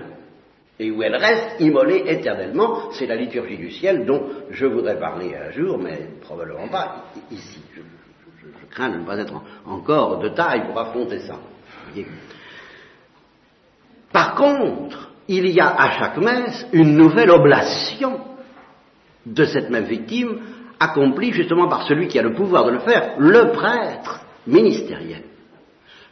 et 0.79 0.91
où 0.91 1.01
elle 1.01 1.15
reste 1.15 1.59
immolée 1.59 2.03
éternellement. 2.07 2.91
C'est 2.91 3.05
la 3.05 3.15
liturgie 3.15 3.57
du 3.57 3.71
ciel 3.71 4.05
dont 4.05 4.23
je 4.49 4.65
voudrais 4.65 4.99
parler 4.99 5.35
un 5.35 5.51
jour, 5.51 5.77
mais 5.77 6.09
probablement 6.21 6.67
pas 6.67 7.05
ici. 7.31 7.61
Je, 7.75 7.81
crains 8.69 8.89
de 8.89 8.97
ne 8.97 9.05
pas 9.05 9.17
être 9.19 9.41
encore 9.65 10.17
de 10.17 10.29
taille 10.29 10.65
pour 10.65 10.79
affronter 10.79 11.19
ça. 11.19 11.35
Par 14.13 14.35
contre, 14.35 15.09
il 15.27 15.49
y 15.49 15.59
a 15.59 15.75
à 15.75 15.91
chaque 15.91 16.17
messe 16.17 16.67
une 16.71 16.95
nouvelle 16.95 17.31
oblation 17.31 18.19
de 19.25 19.45
cette 19.45 19.69
même 19.69 19.85
victime, 19.85 20.39
accomplie 20.79 21.31
justement 21.31 21.67
par 21.67 21.87
celui 21.87 22.07
qui 22.07 22.19
a 22.19 22.21
le 22.21 22.33
pouvoir 22.33 22.65
de 22.65 22.71
le 22.71 22.79
faire, 22.79 23.15
le 23.17 23.51
prêtre 23.51 24.21
ministériel. 24.47 25.23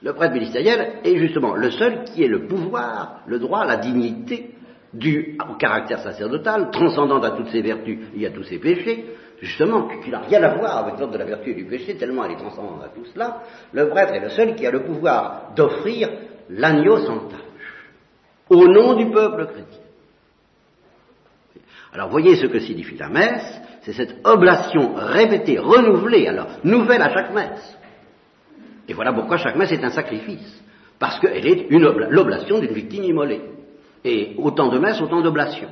Le 0.02 0.14
prêtre 0.14 0.34
ministériel 0.34 0.94
est 1.04 1.18
justement 1.18 1.54
le 1.54 1.70
seul 1.72 2.06
qui 2.06 2.24
ait 2.24 2.28
le 2.28 2.48
pouvoir, 2.48 3.20
le 3.28 3.38
droit, 3.38 3.66
la 3.66 3.78
dignité 3.78 4.56
du 4.94 5.38
au 5.50 5.56
caractère 5.56 6.00
sacerdotal, 6.00 6.72
transcendant 6.72 7.22
à 7.22 7.32
toutes 7.32 7.50
ses 7.50 7.62
vertus 7.62 8.00
et 8.18 8.26
à 8.26 8.32
tous 8.32 8.44
ses 8.44 8.58
péchés, 8.58 9.06
justement, 9.42 9.88
qui 10.04 10.10
n'a 10.10 10.20
rien 10.20 10.42
à 10.42 10.56
voir 10.56 10.78
avec 10.78 10.98
l'ordre 10.98 11.14
de 11.14 11.20
la 11.20 11.26
vertu 11.26 11.52
et 11.52 11.56
du 11.56 11.66
péché, 11.66 11.96
tellement 11.96 12.26
elle 12.26 12.32
est 12.32 12.38
transcendante 12.38 12.84
à 12.84 12.90
tout 12.90 13.06
cela, 13.14 13.42
le 13.74 13.90
prêtre 13.90 14.14
est 14.14 14.22
le 14.22 14.30
seul 14.30 14.56
qui 14.56 14.66
a 14.66 14.72
le 14.72 14.84
pouvoir 14.84 15.52
d'offrir 15.56 16.10
l'agneau 16.50 16.98
sans 17.06 17.28
au 18.52 18.68
nom 18.68 18.96
du 18.96 19.10
peuple 19.10 19.46
chrétien. 19.46 19.80
Alors 21.94 22.10
voyez 22.10 22.36
ce 22.36 22.48
que 22.48 22.60
signifie 22.60 22.98
la 22.98 23.08
messe, 23.08 23.62
c'est 23.84 23.94
cette 23.94 24.16
oblation 24.26 24.94
répétée, 24.96 25.58
renouvelée, 25.58 26.28
alors 26.28 26.48
nouvelle 26.64 27.02
à 27.02 27.14
chaque 27.14 27.34
messe. 27.34 27.78
Et 28.88 28.94
voilà 28.94 29.14
pourquoi 29.14 29.38
chaque 29.38 29.56
messe 29.56 29.72
est 29.72 29.84
un 29.84 29.90
sacrifice, 29.90 30.62
parce 31.00 31.20
qu'elle 31.20 31.48
est 31.48 31.70
l'oblation 31.70 32.60
d'une 32.60 32.74
victime 32.74 33.06
immolée. 33.06 33.42
Et 34.04 34.36
autant 34.38 34.68
de 34.70 34.80
messes, 34.80 35.02
autant 35.02 35.22
d'oblations. 35.22 35.70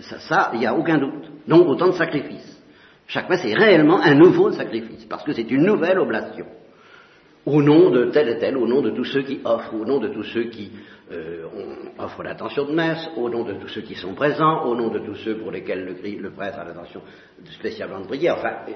Ça, 0.00 0.50
il 0.54 0.60
n'y 0.60 0.66
a 0.66 0.74
aucun 0.74 0.96
doute. 0.96 1.30
Donc 1.46 1.68
autant 1.68 1.88
de 1.88 1.92
sacrifices. 1.92 2.58
Chaque 3.06 3.28
messe 3.28 3.44
est 3.44 3.54
réellement 3.54 4.00
un 4.00 4.14
nouveau 4.14 4.50
sacrifice, 4.52 5.04
parce 5.04 5.24
que 5.24 5.32
c'est 5.32 5.50
une 5.50 5.64
nouvelle 5.64 5.98
oblation 5.98 6.46
au 7.46 7.62
nom 7.62 7.90
de 7.90 8.06
tel 8.06 8.28
et 8.28 8.38
tel, 8.38 8.56
au 8.56 8.66
nom 8.66 8.80
de 8.80 8.90
tous 8.90 9.04
ceux 9.04 9.22
qui 9.22 9.40
offrent, 9.44 9.74
au 9.74 9.84
nom 9.84 9.98
de 9.98 10.08
tous 10.08 10.22
ceux 10.24 10.44
qui 10.44 10.72
euh, 11.12 11.44
offrent 11.98 12.22
l'attention 12.22 12.64
de 12.64 12.72
messe, 12.72 13.08
au 13.16 13.28
nom 13.28 13.44
de 13.44 13.54
tous 13.54 13.68
ceux 13.68 13.82
qui 13.82 13.94
sont 13.94 14.14
présents, 14.14 14.64
au 14.64 14.74
nom 14.74 14.88
de 14.88 15.00
tous 15.00 15.16
ceux 15.16 15.36
pour 15.36 15.50
lesquels 15.50 15.84
le, 15.84 16.30
prêtre 16.30 16.58
a 16.58 16.64
l'attention 16.64 17.02
spécialement 17.52 18.00
de 18.00 18.06
prière. 18.06 18.36
Enfin, 18.38 18.72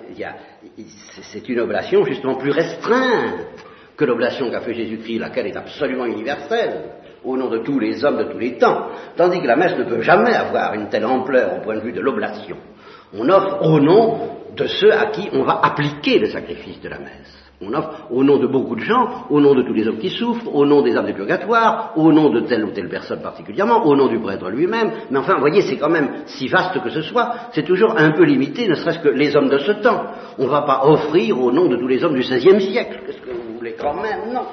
c'est 1.32 1.48
une 1.48 1.60
oblation 1.60 2.04
justement 2.04 2.34
plus 2.34 2.50
restreinte 2.50 3.46
que 3.96 4.04
l'oblation 4.04 4.50
qu'a 4.50 4.60
fait 4.60 4.74
Jésus-Christ, 4.74 5.18
laquelle 5.18 5.46
est 5.46 5.56
absolument 5.56 6.04
universelle, 6.04 6.90
au 7.24 7.36
nom 7.36 7.48
de 7.48 7.58
tous 7.58 7.80
les 7.80 8.04
hommes 8.04 8.18
de 8.18 8.30
tous 8.30 8.38
les 8.38 8.58
temps, 8.58 8.88
tandis 9.16 9.40
que 9.40 9.46
la 9.46 9.56
messe 9.56 9.76
ne 9.76 9.84
peut 9.84 10.02
jamais 10.02 10.34
avoir 10.34 10.74
une 10.74 10.88
telle 10.88 11.06
ampleur 11.06 11.56
au 11.56 11.64
point 11.64 11.76
de 11.76 11.80
vue 11.80 11.92
de 11.92 12.00
l'oblation. 12.00 12.58
On 13.14 13.28
offre 13.28 13.62
au 13.62 13.80
nom 13.80 14.37
de 14.58 14.66
ceux 14.66 14.92
à 14.92 15.06
qui 15.06 15.28
on 15.32 15.44
va 15.44 15.60
appliquer 15.62 16.18
le 16.18 16.26
sacrifice 16.26 16.80
de 16.80 16.88
la 16.88 16.98
messe. 16.98 17.44
On 17.60 17.72
offre 17.72 18.06
au 18.10 18.22
nom 18.22 18.38
de 18.38 18.46
beaucoup 18.46 18.76
de 18.76 18.82
gens, 18.82 19.26
au 19.30 19.40
nom 19.40 19.52
de 19.52 19.62
tous 19.62 19.72
les 19.72 19.88
hommes 19.88 19.98
qui 19.98 20.10
souffrent, 20.10 20.54
au 20.54 20.64
nom 20.64 20.80
des 20.82 20.96
âmes 20.96 21.06
des 21.06 21.12
purgatoires, 21.12 21.92
au 21.96 22.12
nom 22.12 22.30
de 22.30 22.40
telle 22.40 22.64
ou 22.64 22.70
telle 22.70 22.88
personne 22.88 23.20
particulièrement, 23.20 23.84
au 23.84 23.96
nom 23.96 24.06
du 24.06 24.20
prêtre 24.20 24.48
lui-même. 24.48 24.92
Mais 25.10 25.18
enfin, 25.18 25.34
vous 25.34 25.40
voyez, 25.40 25.62
c'est 25.62 25.76
quand 25.76 25.88
même, 25.88 26.22
si 26.26 26.46
vaste 26.46 26.80
que 26.80 26.90
ce 26.90 27.02
soit, 27.02 27.34
c'est 27.52 27.64
toujours 27.64 27.98
un 27.98 28.12
peu 28.12 28.22
limité, 28.22 28.68
ne 28.68 28.76
serait-ce 28.76 29.00
que 29.00 29.08
les 29.08 29.34
hommes 29.34 29.48
de 29.48 29.58
ce 29.58 29.72
temps. 29.72 30.06
On 30.38 30.44
ne 30.44 30.50
va 30.50 30.62
pas 30.62 30.82
offrir 30.84 31.40
au 31.40 31.50
nom 31.50 31.66
de 31.68 31.76
tous 31.76 31.88
les 31.88 32.04
hommes 32.04 32.14
du 32.14 32.20
XVIe 32.20 32.60
siècle. 32.60 33.00
Qu'est-ce 33.04 33.22
que 33.22 33.30
vous 33.30 33.56
voulez 33.56 33.74
quand 33.76 33.94
même? 33.94 34.32
Non. 34.32 34.46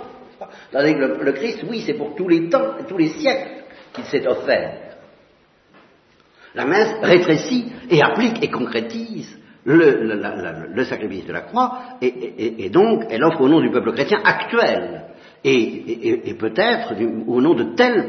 Le, 0.73 1.23
le 1.23 1.31
Christ, 1.33 1.63
oui, 1.69 1.83
c'est 1.85 1.93
pour 1.93 2.15
tous 2.15 2.27
les 2.27 2.49
temps, 2.49 2.73
tous 2.87 2.97
les 2.97 3.09
siècles 3.09 3.65
qu'il 3.93 4.05
s'est 4.05 4.27
offert. 4.27 4.79
La 6.55 6.65
messe 6.65 6.95
rétrécit 7.03 7.71
et 7.89 8.01
applique 8.01 8.43
et 8.43 8.49
concrétise 8.49 9.37
le, 9.65 10.83
sacrifice 10.83 11.25
de 11.25 11.33
la 11.33 11.41
croix, 11.41 11.79
et, 12.01 12.69
donc 12.69 13.05
elle 13.09 13.23
offre 13.23 13.41
au 13.41 13.49
nom 13.49 13.61
du 13.61 13.71
peuple 13.71 13.93
chrétien 13.93 14.19
actuel, 14.23 15.05
et, 15.43 16.35
peut-être 16.39 16.93
au 17.27 17.41
nom 17.41 17.53
de 17.53 17.75
tels 17.75 18.05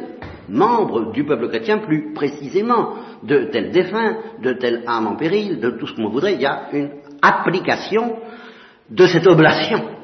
membres 0.49 1.13
du 1.13 1.25
peuple 1.25 1.49
chrétien 1.49 1.79
plus 1.79 2.13
précisément, 2.13 2.95
de 3.23 3.45
tels 3.51 3.71
défunts, 3.73 4.17
de 4.43 4.53
telle 4.53 4.85
âme 4.87 5.09
en 5.09 5.17
péril, 5.17 5.61
de 5.61 5.71
tout 5.71 5.87
ce 5.87 5.95
qu'on 5.95 6.09
voudrait, 6.09 6.35
il 6.35 6.43
y 6.43 6.47
a 6.47 6.69
une 6.73 6.91
application 7.23 8.17
de 8.91 9.07
cette 9.07 9.27
oblation 9.27 9.96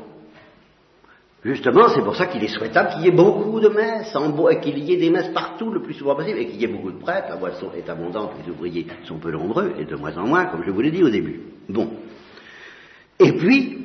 Justement, 1.44 1.88
c'est 1.88 2.02
pour 2.02 2.14
ça 2.14 2.26
qu'il 2.26 2.42
est 2.44 2.54
souhaitable 2.54 2.90
qu'il 2.90 3.02
y 3.02 3.08
ait 3.08 3.16
beaucoup 3.16 3.58
de 3.58 3.68
messes, 3.68 4.16
et 4.50 4.60
qu'il 4.60 4.78
y 4.78 4.92
ait 4.92 4.96
des 4.96 5.10
messes 5.10 5.30
partout 5.34 5.70
le 5.70 5.82
plus 5.82 5.94
souvent 5.94 6.14
possible, 6.14 6.38
et 6.38 6.46
qu'il 6.46 6.60
y 6.60 6.64
ait 6.64 6.68
beaucoup 6.68 6.92
de 6.92 7.00
prêtres. 7.00 7.30
La 7.30 7.36
boisson 7.36 7.70
est 7.76 7.88
abondante, 7.88 8.32
les 8.44 8.52
ouvriers 8.52 8.86
sont 9.04 9.18
peu 9.18 9.32
nombreux, 9.32 9.74
et 9.76 9.84
de 9.84 9.96
moins 9.96 10.16
en 10.16 10.26
moins, 10.26 10.46
comme 10.46 10.62
je 10.64 10.70
vous 10.70 10.80
l'ai 10.80 10.92
dit 10.92 11.02
au 11.02 11.10
début. 11.10 11.40
Bon. 11.68 11.90
Et 13.18 13.32
puis, 13.32 13.78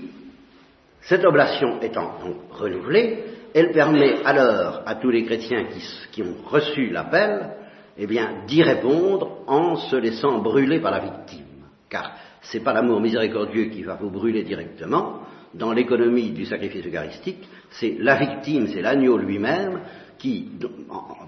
cette 1.02 1.26
oblation 1.26 1.82
étant 1.82 2.20
donc 2.24 2.36
renouvelée, 2.52 3.24
elle 3.56 3.72
permet 3.72 4.24
alors 4.24 4.84
à 4.86 4.94
tous 4.96 5.10
les 5.10 5.24
chrétiens 5.26 5.64
qui, 5.66 5.82
qui 6.12 6.22
ont 6.22 6.36
reçu 6.46 6.90
l'appel, 6.90 7.56
eh 7.98 8.06
bien, 8.06 8.44
d'y 8.48 8.62
répondre 8.62 9.40
en 9.48 9.78
se 9.78 9.96
laissant 9.96 10.40
brûler 10.40 10.80
par 10.80 10.92
la 10.92 11.00
victime. 11.00 11.46
Car 11.90 12.12
c'est 12.42 12.60
pas 12.60 12.74
l'amour 12.74 13.02
miséricordieux 13.02 13.66
qui 13.66 13.82
va 13.82 13.96
vous 13.96 14.12
brûler 14.12 14.44
directement, 14.44 15.22
dans 15.54 15.74
l'économie 15.74 16.32
du 16.32 16.46
sacrifice 16.46 16.86
eucharistique, 16.86 17.48
c'est 17.72 17.96
la 18.00 18.16
victime, 18.16 18.68
c'est 18.68 18.82
l'agneau 18.82 19.18
lui-même 19.18 19.82
qui, 20.18 20.50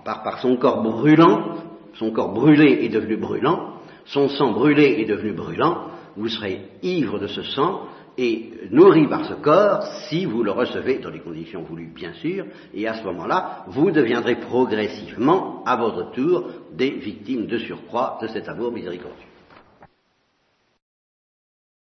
par, 0.04 0.40
son 0.40 0.58
corps 0.58 0.82
brûlant, 0.82 1.56
son 1.94 2.12
corps 2.12 2.34
brûlé 2.34 2.86
est 2.86 2.90
devenu 2.90 3.18
brûlant, 3.18 3.74
son 4.06 4.30
sang 4.30 4.52
brûlé 4.52 5.02
est 5.02 5.06
devenu 5.06 5.34
brûlant, 5.34 5.90
vous 6.16 6.28
serez 6.28 6.62
ivre 6.82 7.20
de 7.20 7.28
ce 7.28 7.44
sang 7.44 7.88
et 8.18 8.52
nourri 8.72 9.08
par 9.08 9.26
ce 9.26 9.34
corps 9.36 9.84
si 10.10 10.26
vous 10.26 10.44
le 10.44 10.52
recevez 10.52 11.00
dans 11.00 11.10
les 11.10 11.20
conditions 11.20 11.62
voulues, 11.64 11.92
bien 11.94 12.14
sûr, 12.14 12.46
et 12.74 12.88
à 12.88 12.96
ce 12.96 13.04
moment-là, 13.06 13.66
vous 13.68 13.92
deviendrez 13.92 14.36
progressivement, 14.36 15.64
à 15.66 15.78
votre 15.78 16.12
tour, 16.12 16.50
des 16.74 16.90
victimes 16.90 17.46
de 17.46 17.58
surcroît 17.60 18.18
de 18.22 18.28
cet 18.28 18.50
amour 18.50 18.72
miséricordieux. 18.72 19.29